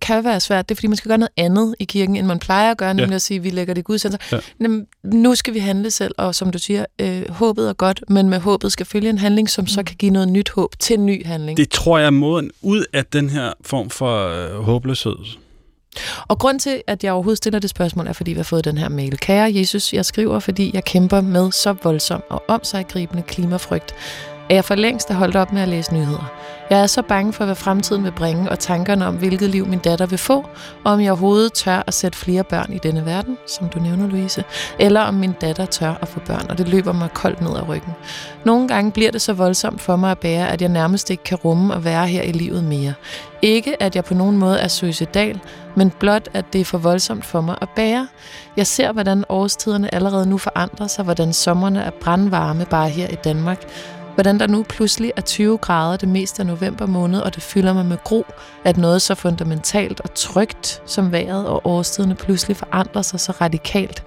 kan 0.00 0.24
være 0.24 0.40
svært. 0.40 0.68
Det 0.68 0.74
er, 0.74 0.76
fordi 0.76 0.86
man 0.86 0.96
skal 0.96 1.08
gøre 1.08 1.18
noget 1.18 1.32
andet 1.36 1.74
i 1.78 1.84
kirken, 1.84 2.16
end 2.16 2.26
man 2.26 2.38
plejer 2.38 2.70
at 2.70 2.76
gøre, 2.76 2.94
nemlig 2.94 3.10
ja. 3.10 3.14
at 3.14 3.22
sige, 3.22 3.38
at 3.38 3.44
vi 3.44 3.50
lægger 3.50 3.74
det 3.74 3.80
i 3.80 3.82
Guds 3.82 4.02
hænder. 4.02 4.18
Ja. 4.32 4.68
nu 5.04 5.34
skal 5.34 5.54
vi 5.54 5.58
handle 5.58 5.90
selv, 5.90 6.14
og 6.18 6.34
som 6.34 6.50
du 6.50 6.58
siger, 6.58 6.84
øh, 6.98 7.30
håbet 7.30 7.68
er 7.68 7.72
godt, 7.72 8.04
men 8.08 8.28
med 8.28 8.40
håbet 8.40 8.72
skal 8.72 8.86
følge 8.86 9.10
en 9.10 9.18
handling, 9.18 9.50
som 9.50 9.66
så 9.66 9.80
mm. 9.80 9.84
kan 9.84 9.96
give 9.96 10.10
noget 10.10 10.28
nyt 10.28 10.50
håb 10.50 10.78
til 10.78 10.98
en 10.98 11.06
ny 11.06 11.26
handling. 11.26 11.56
Det 11.56 11.70
tror 11.70 11.98
jeg 11.98 12.06
er 12.06 12.10
måden 12.10 12.50
ud 12.62 12.84
af 12.92 13.04
den 13.04 13.30
her 13.30 13.52
form 13.60 13.90
for 13.90 14.28
øh, 14.28 14.64
håbløshed. 14.64 15.16
Og 16.28 16.38
grund 16.38 16.60
til, 16.60 16.82
at 16.86 17.04
jeg 17.04 17.12
overhovedet 17.12 17.38
stiller 17.38 17.58
det 17.58 17.70
spørgsmål, 17.70 18.06
er, 18.06 18.12
fordi 18.12 18.30
vi 18.30 18.36
har 18.36 18.44
fået 18.44 18.64
den 18.64 18.78
her 18.78 18.88
mail. 18.88 19.18
Kære 19.18 19.52
Jesus, 19.54 19.92
jeg 19.92 20.04
skriver, 20.04 20.38
fordi 20.38 20.70
jeg 20.74 20.84
kæmper 20.84 21.20
med 21.20 21.52
så 21.52 21.74
voldsom 21.82 22.22
og 22.28 22.42
omsaggribende 22.48 23.22
klimafrygt, 23.22 23.94
at 24.50 24.56
jeg 24.56 24.64
for 24.64 24.74
længst 24.74 25.10
er 25.10 25.14
holdt 25.14 25.36
op 25.36 25.52
med 25.52 25.62
at 25.62 25.68
læse 25.68 25.94
nyheder. 25.94 26.32
Jeg 26.70 26.80
er 26.80 26.86
så 26.86 27.02
bange 27.02 27.32
for, 27.32 27.44
hvad 27.44 27.54
fremtiden 27.54 28.04
vil 28.04 28.10
bringe, 28.10 28.50
og 28.50 28.58
tankerne 28.58 29.06
om, 29.06 29.16
hvilket 29.16 29.50
liv 29.50 29.66
min 29.66 29.78
datter 29.78 30.06
vil 30.06 30.18
få, 30.18 30.44
og 30.84 30.92
om 30.92 31.00
jeg 31.00 31.10
overhovedet 31.10 31.52
tør 31.52 31.82
at 31.86 31.94
sætte 31.94 32.18
flere 32.18 32.44
børn 32.44 32.72
i 32.72 32.78
denne 32.78 33.06
verden, 33.06 33.38
som 33.46 33.68
du 33.68 33.78
nævner, 33.78 34.06
Louise, 34.06 34.44
eller 34.78 35.00
om 35.00 35.14
min 35.14 35.32
datter 35.40 35.66
tør 35.66 35.94
at 36.02 36.08
få 36.08 36.20
børn, 36.20 36.46
og 36.50 36.58
det 36.58 36.68
løber 36.68 36.92
mig 36.92 37.08
koldt 37.14 37.40
ned 37.40 37.56
ad 37.56 37.68
ryggen. 37.68 37.92
Nogle 38.44 38.68
gange 38.68 38.92
bliver 38.92 39.10
det 39.10 39.20
så 39.20 39.32
voldsomt 39.32 39.80
for 39.80 39.96
mig 39.96 40.10
at 40.10 40.18
bære, 40.18 40.48
at 40.48 40.62
jeg 40.62 40.68
nærmest 40.68 41.10
ikke 41.10 41.24
kan 41.24 41.36
rumme 41.36 41.74
at 41.74 41.84
være 41.84 42.06
her 42.06 42.22
i 42.22 42.32
livet 42.32 42.64
mere. 42.64 42.94
Ikke, 43.42 43.82
at 43.82 43.96
jeg 43.96 44.04
på 44.04 44.14
nogen 44.14 44.36
måde 44.36 44.58
er 44.58 44.68
suicidal, 44.68 45.40
men 45.76 45.90
blot, 45.90 46.28
at 46.34 46.44
det 46.52 46.60
er 46.60 46.64
for 46.64 46.78
voldsomt 46.78 47.24
for 47.24 47.40
mig 47.40 47.56
at 47.60 47.68
bære. 47.76 48.08
Jeg 48.56 48.66
ser, 48.66 48.92
hvordan 48.92 49.24
årstiderne 49.28 49.94
allerede 49.94 50.26
nu 50.26 50.38
forandrer 50.38 50.86
sig, 50.86 51.04
hvordan 51.04 51.32
sommerne 51.32 51.82
er 51.82 51.90
brandvarme 51.90 52.64
bare 52.64 52.88
her 52.88 53.08
i 53.08 53.16
Danmark, 53.24 53.62
Hvordan 54.20 54.40
der 54.40 54.46
nu 54.46 54.62
pludselig 54.62 55.12
er 55.16 55.20
20 55.20 55.58
grader 55.58 55.96
det 55.96 56.08
meste 56.08 56.42
af 56.42 56.46
november 56.46 56.86
måned, 56.86 57.20
og 57.20 57.34
det 57.34 57.42
fylder 57.42 57.72
mig 57.72 57.86
med 57.86 57.96
gro, 58.04 58.26
at 58.64 58.76
noget 58.76 59.02
så 59.02 59.14
fundamentalt 59.14 60.00
og 60.00 60.14
trygt 60.14 60.82
som 60.86 61.12
vejret 61.12 61.46
og 61.46 61.66
årstiderne 61.66 62.14
pludselig 62.14 62.56
forandrer 62.56 63.02
sig 63.02 63.20
så 63.20 63.32
radikalt, 63.32 64.02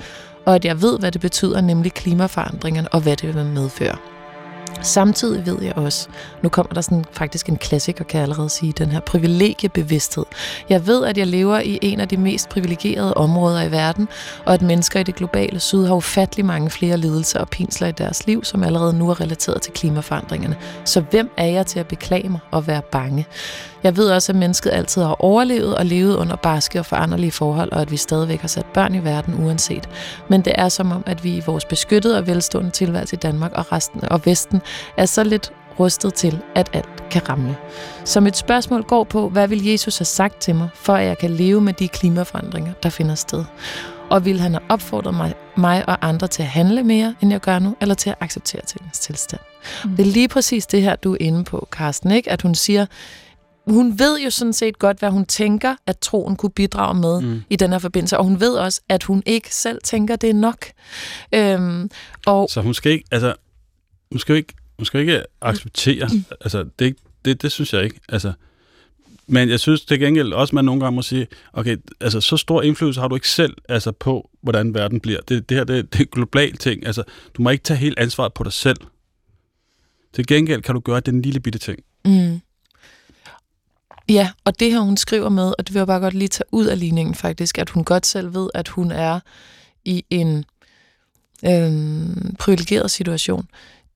og 0.46 0.56
at 0.56 0.66
jeg 0.66 0.82
ved, 0.82 1.00
hvad 1.00 1.12
det 1.12 1.22
betyder, 1.22 1.62
nemlig 1.62 1.94
klimaforandringerne 1.94 2.88
og 2.88 3.02
hvad 3.02 3.18
det 3.18 3.36
vil 3.36 3.46
medføre. 3.46 4.13
Samtidig 4.82 5.46
ved 5.46 5.62
jeg 5.62 5.78
også, 5.78 6.08
nu 6.42 6.50
kommer 6.50 6.74
der 6.74 6.82
sådan 6.82 7.06
faktisk 7.12 7.50
en 7.50 7.58
klassiker, 7.58 8.04
kan 8.04 8.18
jeg 8.18 8.24
allerede 8.24 8.50
sige, 8.50 8.72
den 8.72 8.92
her 8.92 9.00
privilegiebevidsthed. 9.00 10.26
Jeg 10.70 10.88
ved, 10.88 11.06
at 11.06 11.18
jeg 11.18 11.28
lever 11.28 11.60
i 11.60 11.80
en 11.82 12.00
af 12.00 12.08
de 12.08 12.18
mest 12.18 12.50
privilegerede 12.50 13.14
områder 13.14 13.62
i 13.62 13.72
verden, 13.72 14.08
og 14.46 14.54
at 14.54 14.62
mennesker 14.62 15.00
i 15.00 15.04
det 15.04 15.16
globale 15.16 15.60
syd 15.60 15.86
har 15.86 15.96
ufattelig 15.96 16.46
mange 16.46 16.70
flere 16.70 16.98
lidelser 16.98 17.40
og 17.40 17.50
pinsler 17.50 17.88
i 17.88 17.92
deres 17.92 18.28
liv, 18.28 18.44
som 18.44 18.64
allerede 18.64 18.94
nu 18.94 19.10
er 19.10 19.22
relateret 19.22 19.62
til 19.62 19.74
klimaforandringerne. 19.74 20.56
Så 20.86 21.02
hvem 21.02 21.32
er 21.38 21.48
jeg 21.48 21.66
til 21.66 21.80
at 21.80 21.88
beklage 21.88 22.30
mig 22.30 22.40
og 22.52 22.68
være 22.68 22.82
bange? 22.82 23.28
Jeg 23.84 23.98
ved 23.98 24.10
også, 24.10 24.32
at 24.32 24.36
mennesket 24.36 24.72
altid 24.74 25.02
har 25.02 25.16
overlevet 25.24 25.76
og 25.76 25.86
levet 25.86 26.16
under 26.16 26.36
barske 26.36 26.80
og 26.80 26.86
foranderlige 26.86 27.32
forhold, 27.32 27.72
og 27.72 27.82
at 27.82 27.92
vi 27.92 27.98
stadigvæk 27.98 28.42
har 28.42 28.48
sat 28.48 28.66
børn 28.66 28.96
i 28.96 29.04
verden 29.04 29.46
uanset. 29.46 29.90
Men 30.30 30.42
det 30.42 30.54
er 30.56 30.70
som 30.70 30.92
om, 30.92 31.04
at 31.06 31.24
vi 31.24 31.38
i 31.38 31.44
vores 31.46 31.66
beskyttede 31.66 32.18
og 32.18 32.28
velstående 32.28 32.70
tilværelse 32.70 33.16
i 33.16 33.20
Danmark 33.20 33.52
og 33.56 33.72
resten 33.72 34.04
og 34.04 34.22
Vesten 34.26 34.62
er 34.98 35.06
så 35.06 35.24
lidt 35.24 35.52
rustet 35.80 36.14
til, 36.14 36.40
at 36.56 36.70
alt 36.74 37.10
kan 37.12 37.30
ramle. 37.30 37.58
Så 38.06 38.20
mit 38.20 38.38
spørgsmål 38.38 38.84
går 38.84 39.04
på, 39.04 39.30
hvad 39.30 39.48
vil 39.48 39.66
Jesus 39.66 39.98
have 39.98 40.06
sagt 40.06 40.42
til 40.42 40.56
mig, 40.56 40.70
for 40.76 40.94
at 40.94 41.06
jeg 41.06 41.18
kan 41.18 41.32
leve 41.32 41.62
med 41.62 41.74
de 41.74 41.88
klimaforandringer, 41.88 42.74
der 42.84 42.90
finder 42.90 43.16
sted? 43.16 43.46
Og 44.10 44.26
vil 44.26 44.40
han 44.40 44.54
have 44.54 44.64
opfordret 44.70 45.14
mig, 45.14 45.34
mig 45.58 45.90
og 45.90 45.98
andre 46.02 46.28
til 46.28 46.42
at 46.44 46.50
handle 46.50 46.84
mere, 46.84 47.16
end 47.22 47.32
jeg 47.32 47.42
gør 47.42 47.60
nu, 47.60 47.76
eller 47.82 47.96
til 47.96 48.10
at 48.10 48.16
acceptere 48.20 48.62
tingens 48.68 49.00
tilstand? 49.00 49.42
Mm. 49.86 49.96
Det 49.96 50.08
er 50.08 50.12
lige 50.12 50.28
præcis 50.28 50.66
det 50.66 50.82
her, 50.82 50.96
du 50.96 51.14
er 51.14 51.18
inde 51.20 51.44
på, 51.44 51.68
Karsten, 51.72 52.12
ikke? 52.12 52.32
at 52.32 52.42
hun 52.42 52.56
siger, 52.56 52.86
hun 53.68 54.00
ved 54.00 54.20
jo 54.20 54.30
sådan 54.30 54.54
set 54.54 54.80
godt, 54.80 55.00
hvad 55.00 55.10
hun 55.10 55.26
tænker, 55.26 55.76
at 55.88 55.98
troen 56.00 56.36
kunne 56.36 56.50
bidrage 56.50 56.96
med 56.96 57.22
mm. 57.22 57.42
i 57.50 57.56
den 57.56 57.72
her 57.72 57.80
forbindelse. 57.80 58.18
Og 58.18 58.24
hun 58.24 58.40
ved 58.40 58.54
også, 58.54 58.82
at 58.90 59.04
hun 59.04 59.24
ikke 59.26 59.56
selv 59.56 59.80
tænker, 59.84 60.16
det 60.16 60.30
er 60.30 60.34
nok. 60.34 60.66
Øhm, 61.34 61.90
og 62.26 62.48
så 62.50 62.62
hun 62.62 62.74
skal 62.74 62.92
ikke, 62.92 63.06
altså, 63.12 63.34
hun 64.14 64.20
skal 64.20 64.36
ikke, 64.36 64.54
hun 64.78 64.86
skal 64.86 65.02
ikke 65.02 65.24
acceptere, 65.42 66.10
mm. 66.14 66.26
altså, 66.42 66.66
det, 66.80 66.96
det, 67.26 67.42
det 67.42 67.52
synes 67.52 67.74
jeg 67.74 67.84
ikke. 67.84 68.00
Altså, 68.10 68.34
Men 69.28 69.50
jeg 69.50 69.60
synes 69.60 69.86
til 69.86 70.00
gengæld 70.00 70.34
også, 70.34 70.56
man 70.56 70.66
nogle 70.66 70.82
gange 70.82 70.96
må 70.96 71.02
sige, 71.02 71.28
okay, 71.54 71.78
altså 72.02 72.22
så 72.22 72.38
stor 72.38 72.62
indflydelse 72.62 73.02
har 73.02 73.08
du 73.08 73.16
ikke 73.16 73.30
selv 73.30 73.54
altså, 73.70 73.92
på, 73.92 74.30
hvordan 74.42 74.74
verden 74.74 75.00
bliver. 75.00 75.22
Det, 75.22 75.50
det 75.50 75.58
her 75.58 75.64
det, 75.64 75.94
det 75.94 76.02
er 76.02 76.06
global 76.06 76.58
ting. 76.58 76.86
Altså, 76.86 77.04
du 77.34 77.42
må 77.42 77.50
ikke 77.50 77.64
tage 77.64 77.78
helt 77.78 78.00
ansvaret 78.00 78.34
på 78.34 78.44
dig 78.44 78.54
selv. 78.54 78.78
Til 80.14 80.28
gengæld 80.28 80.62
kan 80.62 80.76
du 80.76 80.80
gøre 80.82 81.00
den 81.00 81.22
lille 81.22 81.40
bitte 81.40 81.60
ting. 81.60 81.80
Mm. 82.06 82.42
Ja, 84.10 84.30
og 84.44 84.60
det 84.60 84.72
her 84.72 84.80
hun 84.80 84.98
skriver 84.98 85.30
med, 85.30 85.54
og 85.58 85.68
det 85.68 85.74
vil 85.74 85.80
jeg 85.80 85.88
bare 85.88 86.00
godt 86.00 86.14
lige 86.14 86.28
tage 86.28 86.48
ud 86.52 86.66
af 86.66 86.80
ligningen 86.80 87.16
faktisk, 87.16 87.58
at 87.58 87.70
hun 87.70 87.84
godt 87.84 88.06
selv 88.06 88.34
ved, 88.34 88.50
at 88.54 88.68
hun 88.68 88.92
er 88.92 89.20
i 89.86 90.06
en 90.10 90.46
øhm, 91.46 92.36
privilegeret 92.40 92.92
situation. 92.92 93.48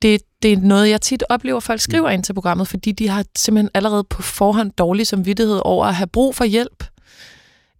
Det, 0.01 0.21
det 0.41 0.53
er 0.53 0.57
noget, 0.57 0.89
jeg 0.89 1.01
tit 1.01 1.23
oplever, 1.29 1.59
folk 1.59 1.81
skriver 1.81 2.09
ind 2.09 2.23
til 2.23 2.33
programmet, 2.33 2.67
fordi 2.67 2.91
de 2.91 3.07
har 3.07 3.25
simpelthen 3.35 3.69
allerede 3.73 4.03
på 4.03 4.21
forhånd 4.21 4.71
dårlig 4.71 5.07
samvittighed 5.07 5.61
over 5.65 5.85
at 5.85 5.95
have 5.95 6.07
brug 6.07 6.35
for 6.35 6.45
hjælp. 6.45 6.83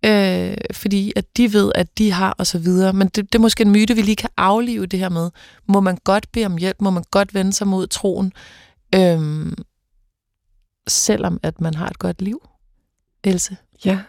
Øh, 0.06 0.58
fordi 0.74 1.14
at 1.16 1.38
de 1.38 1.54
ved, 1.54 1.72
at 1.76 1.98
de 1.98 2.12
har 2.12 2.36
og 2.38 2.48
så 2.48 2.60
videre. 2.60 2.94
Men 2.94 3.08
det, 3.08 3.16
det 3.16 3.36
er 3.36 3.40
måske 3.40 3.62
en 3.62 3.72
myte, 3.72 3.96
vi 3.96 4.02
lige 4.02 4.16
kan 4.16 4.30
aflive 4.38 4.86
det 4.86 5.00
her 5.00 5.10
med. 5.10 5.30
Må 5.66 5.80
man 5.80 5.98
godt 6.04 6.32
bede 6.32 6.46
om 6.46 6.58
hjælp? 6.58 6.82
Må 6.82 6.90
man 6.90 7.04
godt 7.12 7.34
vende 7.34 7.54
sig 7.54 7.68
mod 7.68 7.88
troen? 7.88 8.34
Øh, 8.96 9.52
selvom 10.88 11.40
at 11.44 11.62
man 11.62 11.74
har 11.74 11.88
et 11.88 12.00
godt 12.00 12.22
liv, 12.22 12.48
Else? 13.24 13.58
Ja, 13.86 14.00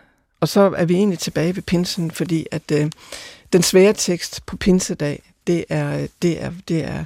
og 0.40 0.48
så 0.48 0.74
er 0.76 0.84
vi 0.84 0.94
egentlig 0.94 1.18
tilbage 1.18 1.56
ved 1.56 1.62
pinsen, 1.62 2.10
fordi 2.10 2.46
at 2.50 2.62
øh, 2.72 2.90
den 3.52 3.62
svære 3.62 3.92
tekst 3.92 4.46
på 4.46 4.56
pinsedag, 4.56 5.32
det 5.46 5.64
er, 5.68 6.06
det 6.22 6.42
er, 6.42 6.52
det 6.68 6.84
er 6.84 7.04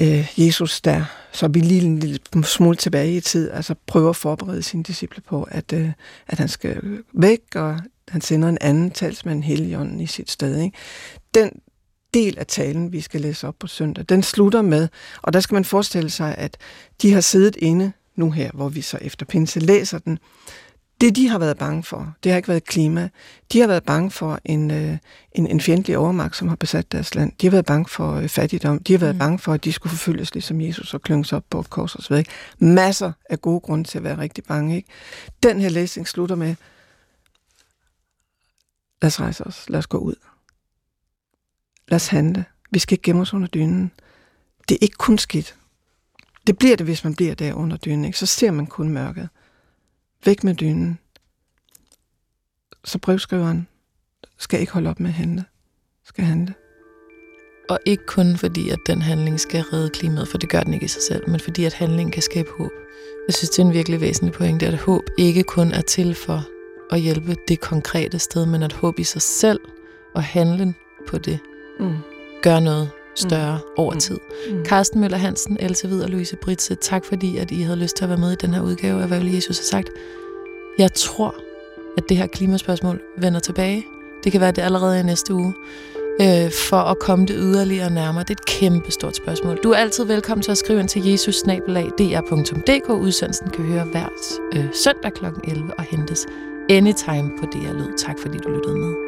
øh, 0.00 0.32
Jesus, 0.36 0.80
der 0.80 1.04
så 1.32 1.48
vi 1.48 1.60
lige 1.60 1.82
en 1.82 1.98
lille 1.98 2.18
smule 2.44 2.76
tilbage 2.76 3.16
i 3.16 3.20
tid, 3.20 3.50
altså 3.50 3.74
prøver 3.86 4.10
at 4.10 4.16
forberede 4.16 4.62
sine 4.62 4.82
disciple 4.82 5.22
på, 5.22 5.42
at, 5.42 5.72
øh, 5.72 5.90
at 6.26 6.38
han 6.38 6.48
skal 6.48 6.82
væk, 7.12 7.40
og 7.54 7.80
han 8.08 8.20
sender 8.20 8.48
en 8.48 8.58
anden 8.60 8.90
talsmand, 8.90 9.42
Helligånden, 9.42 10.00
i 10.00 10.06
sit 10.06 10.30
sted. 10.30 10.60
Ikke? 10.60 10.76
Den 11.34 11.50
del 12.14 12.38
af 12.38 12.46
talen, 12.46 12.92
vi 12.92 13.00
skal 13.00 13.20
læse 13.20 13.48
op 13.48 13.54
på 13.60 13.66
søndag, 13.66 14.04
den 14.08 14.22
slutter 14.22 14.62
med, 14.62 14.88
og 15.22 15.32
der 15.32 15.40
skal 15.40 15.54
man 15.54 15.64
forestille 15.64 16.10
sig, 16.10 16.34
at 16.38 16.56
de 17.02 17.12
har 17.12 17.20
siddet 17.20 17.56
inde 17.56 17.92
nu 18.16 18.30
her, 18.30 18.50
hvor 18.54 18.68
vi 18.68 18.80
så 18.80 18.98
efter 19.00 19.26
pinse 19.26 19.60
læser 19.60 19.98
den, 19.98 20.18
det 21.00 21.16
de 21.16 21.28
har 21.28 21.38
været 21.38 21.58
bange 21.58 21.82
for, 21.82 22.14
det 22.24 22.32
har 22.32 22.36
ikke 22.36 22.48
været 22.48 22.64
klima. 22.64 23.08
De 23.52 23.60
har 23.60 23.66
været 23.66 23.84
bange 23.84 24.10
for 24.10 24.40
en, 24.44 24.70
øh, 24.70 24.98
en, 25.32 25.46
en 25.46 25.60
fjendtlig 25.60 25.98
overmagt, 25.98 26.36
som 26.36 26.48
har 26.48 26.56
besat 26.56 26.92
deres 26.92 27.14
land. 27.14 27.32
De 27.40 27.46
har 27.46 27.50
været 27.50 27.66
bange 27.66 27.88
for 27.88 28.14
øh, 28.14 28.28
fattigdom. 28.28 28.78
De 28.78 28.92
har 28.92 28.98
været 28.98 29.14
mm. 29.14 29.18
bange 29.18 29.38
for, 29.38 29.52
at 29.52 29.64
de 29.64 29.72
skulle 29.72 29.90
forfølges 29.90 30.34
ligesom 30.34 30.60
Jesus 30.60 30.94
og 30.94 31.02
klynges 31.02 31.32
op 31.32 31.44
på 31.50 31.60
et 31.60 31.70
kors 31.70 32.10
videre. 32.10 32.24
Masser 32.58 33.12
af 33.30 33.40
gode 33.40 33.60
grunde 33.60 33.84
til 33.84 33.98
at 33.98 34.04
være 34.04 34.18
rigtig 34.18 34.44
bange. 34.44 34.76
Ikke? 34.76 34.88
Den 35.42 35.60
her 35.60 35.68
læsning 35.68 36.08
slutter 36.08 36.36
med, 36.36 36.54
lad 39.02 39.06
os 39.06 39.20
rejse 39.20 39.44
os, 39.44 39.64
lad 39.68 39.78
os 39.78 39.86
gå 39.86 39.98
ud. 39.98 40.14
Lad 41.88 41.96
os 41.96 42.06
handle. 42.06 42.44
Vi 42.70 42.78
skal 42.78 42.94
ikke 42.94 43.02
gemme 43.02 43.22
os 43.22 43.34
under 43.34 43.48
dynen. 43.48 43.92
Det 44.68 44.74
er 44.74 44.78
ikke 44.82 44.96
kun 44.96 45.18
skidt. 45.18 45.56
Det 46.46 46.58
bliver 46.58 46.76
det, 46.76 46.86
hvis 46.86 47.04
man 47.04 47.14
bliver 47.14 47.34
der 47.34 47.54
under 47.54 47.76
dynen. 47.76 48.04
Ikke? 48.04 48.18
Så 48.18 48.26
ser 48.26 48.50
man 48.50 48.66
kun 48.66 48.88
mørket. 48.88 49.28
Væk 50.24 50.44
med 50.44 50.54
dynen. 50.54 50.98
Så 52.84 52.98
brevskriveren 52.98 53.68
skal 54.38 54.60
ikke 54.60 54.72
holde 54.72 54.90
op 54.90 55.00
med 55.00 55.10
at 55.10 55.14
handle. 55.14 55.44
Skal 56.04 56.24
handle. 56.24 56.54
Og 57.68 57.78
ikke 57.86 58.06
kun 58.06 58.36
fordi, 58.36 58.70
at 58.70 58.78
den 58.86 59.02
handling 59.02 59.40
skal 59.40 59.60
redde 59.60 59.90
klimaet, 59.90 60.28
for 60.28 60.38
det 60.38 60.48
gør 60.48 60.60
den 60.60 60.74
ikke 60.74 60.84
i 60.84 60.88
sig 60.88 61.02
selv, 61.02 61.30
men 61.30 61.40
fordi, 61.40 61.64
at 61.64 61.74
handlingen 61.74 62.12
kan 62.12 62.22
skabe 62.22 62.48
håb. 62.58 62.70
Jeg 63.26 63.34
synes, 63.34 63.50
det 63.50 63.58
er 63.58 63.66
en 63.66 63.72
virkelig 63.72 64.00
væsentlig 64.00 64.32
pointe, 64.32 64.66
at 64.66 64.78
håb 64.78 65.02
ikke 65.18 65.42
kun 65.42 65.72
er 65.72 65.80
til 65.80 66.14
for 66.14 66.44
at 66.90 67.00
hjælpe 67.00 67.36
det 67.48 67.60
konkrete 67.60 68.18
sted, 68.18 68.46
men 68.46 68.62
at 68.62 68.72
håb 68.72 68.98
i 68.98 69.04
sig 69.04 69.22
selv 69.22 69.60
og 70.14 70.22
handlen 70.22 70.74
på 71.08 71.18
det 71.18 71.38
mm. 71.80 71.96
gør 72.42 72.60
noget 72.60 72.90
større 73.18 73.58
mm. 73.62 73.72
over 73.76 73.92
mm. 73.92 74.00
tid. 74.00 74.18
Mm. 74.50 74.64
Carsten 74.64 75.00
Møller 75.00 75.18
Hansen, 75.18 75.56
Else 75.60 75.88
Hvid 75.88 76.02
og 76.02 76.08
Louise 76.08 76.36
Britse, 76.36 76.74
tak 76.74 77.04
fordi, 77.04 77.36
at 77.36 77.50
I 77.50 77.62
havde 77.62 77.78
lyst 77.78 77.96
til 77.96 78.04
at 78.04 78.08
være 78.08 78.18
med 78.18 78.32
i 78.32 78.36
den 78.36 78.54
her 78.54 78.60
udgave 78.60 79.02
af, 79.02 79.08
hvad 79.08 79.20
Jesus 79.20 79.58
har 79.58 79.64
sagt. 79.64 79.90
Jeg 80.78 80.94
tror, 80.94 81.34
at 81.96 82.08
det 82.08 82.16
her 82.16 82.26
klimaspørgsmål 82.26 83.00
vender 83.18 83.40
tilbage. 83.40 83.86
Det 84.24 84.32
kan 84.32 84.40
være, 84.40 84.50
det 84.50 84.62
allerede 84.62 85.00
i 85.00 85.02
næste 85.02 85.34
uge. 85.34 85.54
Øh, 86.20 86.50
for 86.68 86.76
at 86.76 86.98
komme 86.98 87.26
det 87.26 87.36
yderligere 87.38 87.90
nærmere. 87.90 88.22
Det 88.22 88.30
er 88.30 88.34
et 88.34 88.46
kæmpe 88.46 88.90
stort 88.90 89.16
spørgsmål. 89.16 89.58
Du 89.62 89.70
er 89.70 89.76
altid 89.76 90.04
velkommen 90.04 90.42
til 90.42 90.50
at 90.50 90.58
skrive 90.58 90.80
ind 90.80 90.88
til 90.88 91.06
jesusnabelag.dr.dk. 91.06 92.88
Udsendelsen 92.90 93.50
kan 93.50 93.64
høre 93.64 93.84
hver 93.84 94.08
øh, 94.54 94.64
søndag 94.72 95.12
kl. 95.12 95.24
11 95.44 95.74
og 95.78 95.84
hentes 95.84 96.26
anytime 96.70 97.30
på 97.38 97.46
DR 97.46 97.72
Lyd. 97.72 97.98
Tak 97.98 98.16
fordi 98.22 98.38
du 98.38 98.48
lyttede 98.48 98.76
med. 98.76 99.07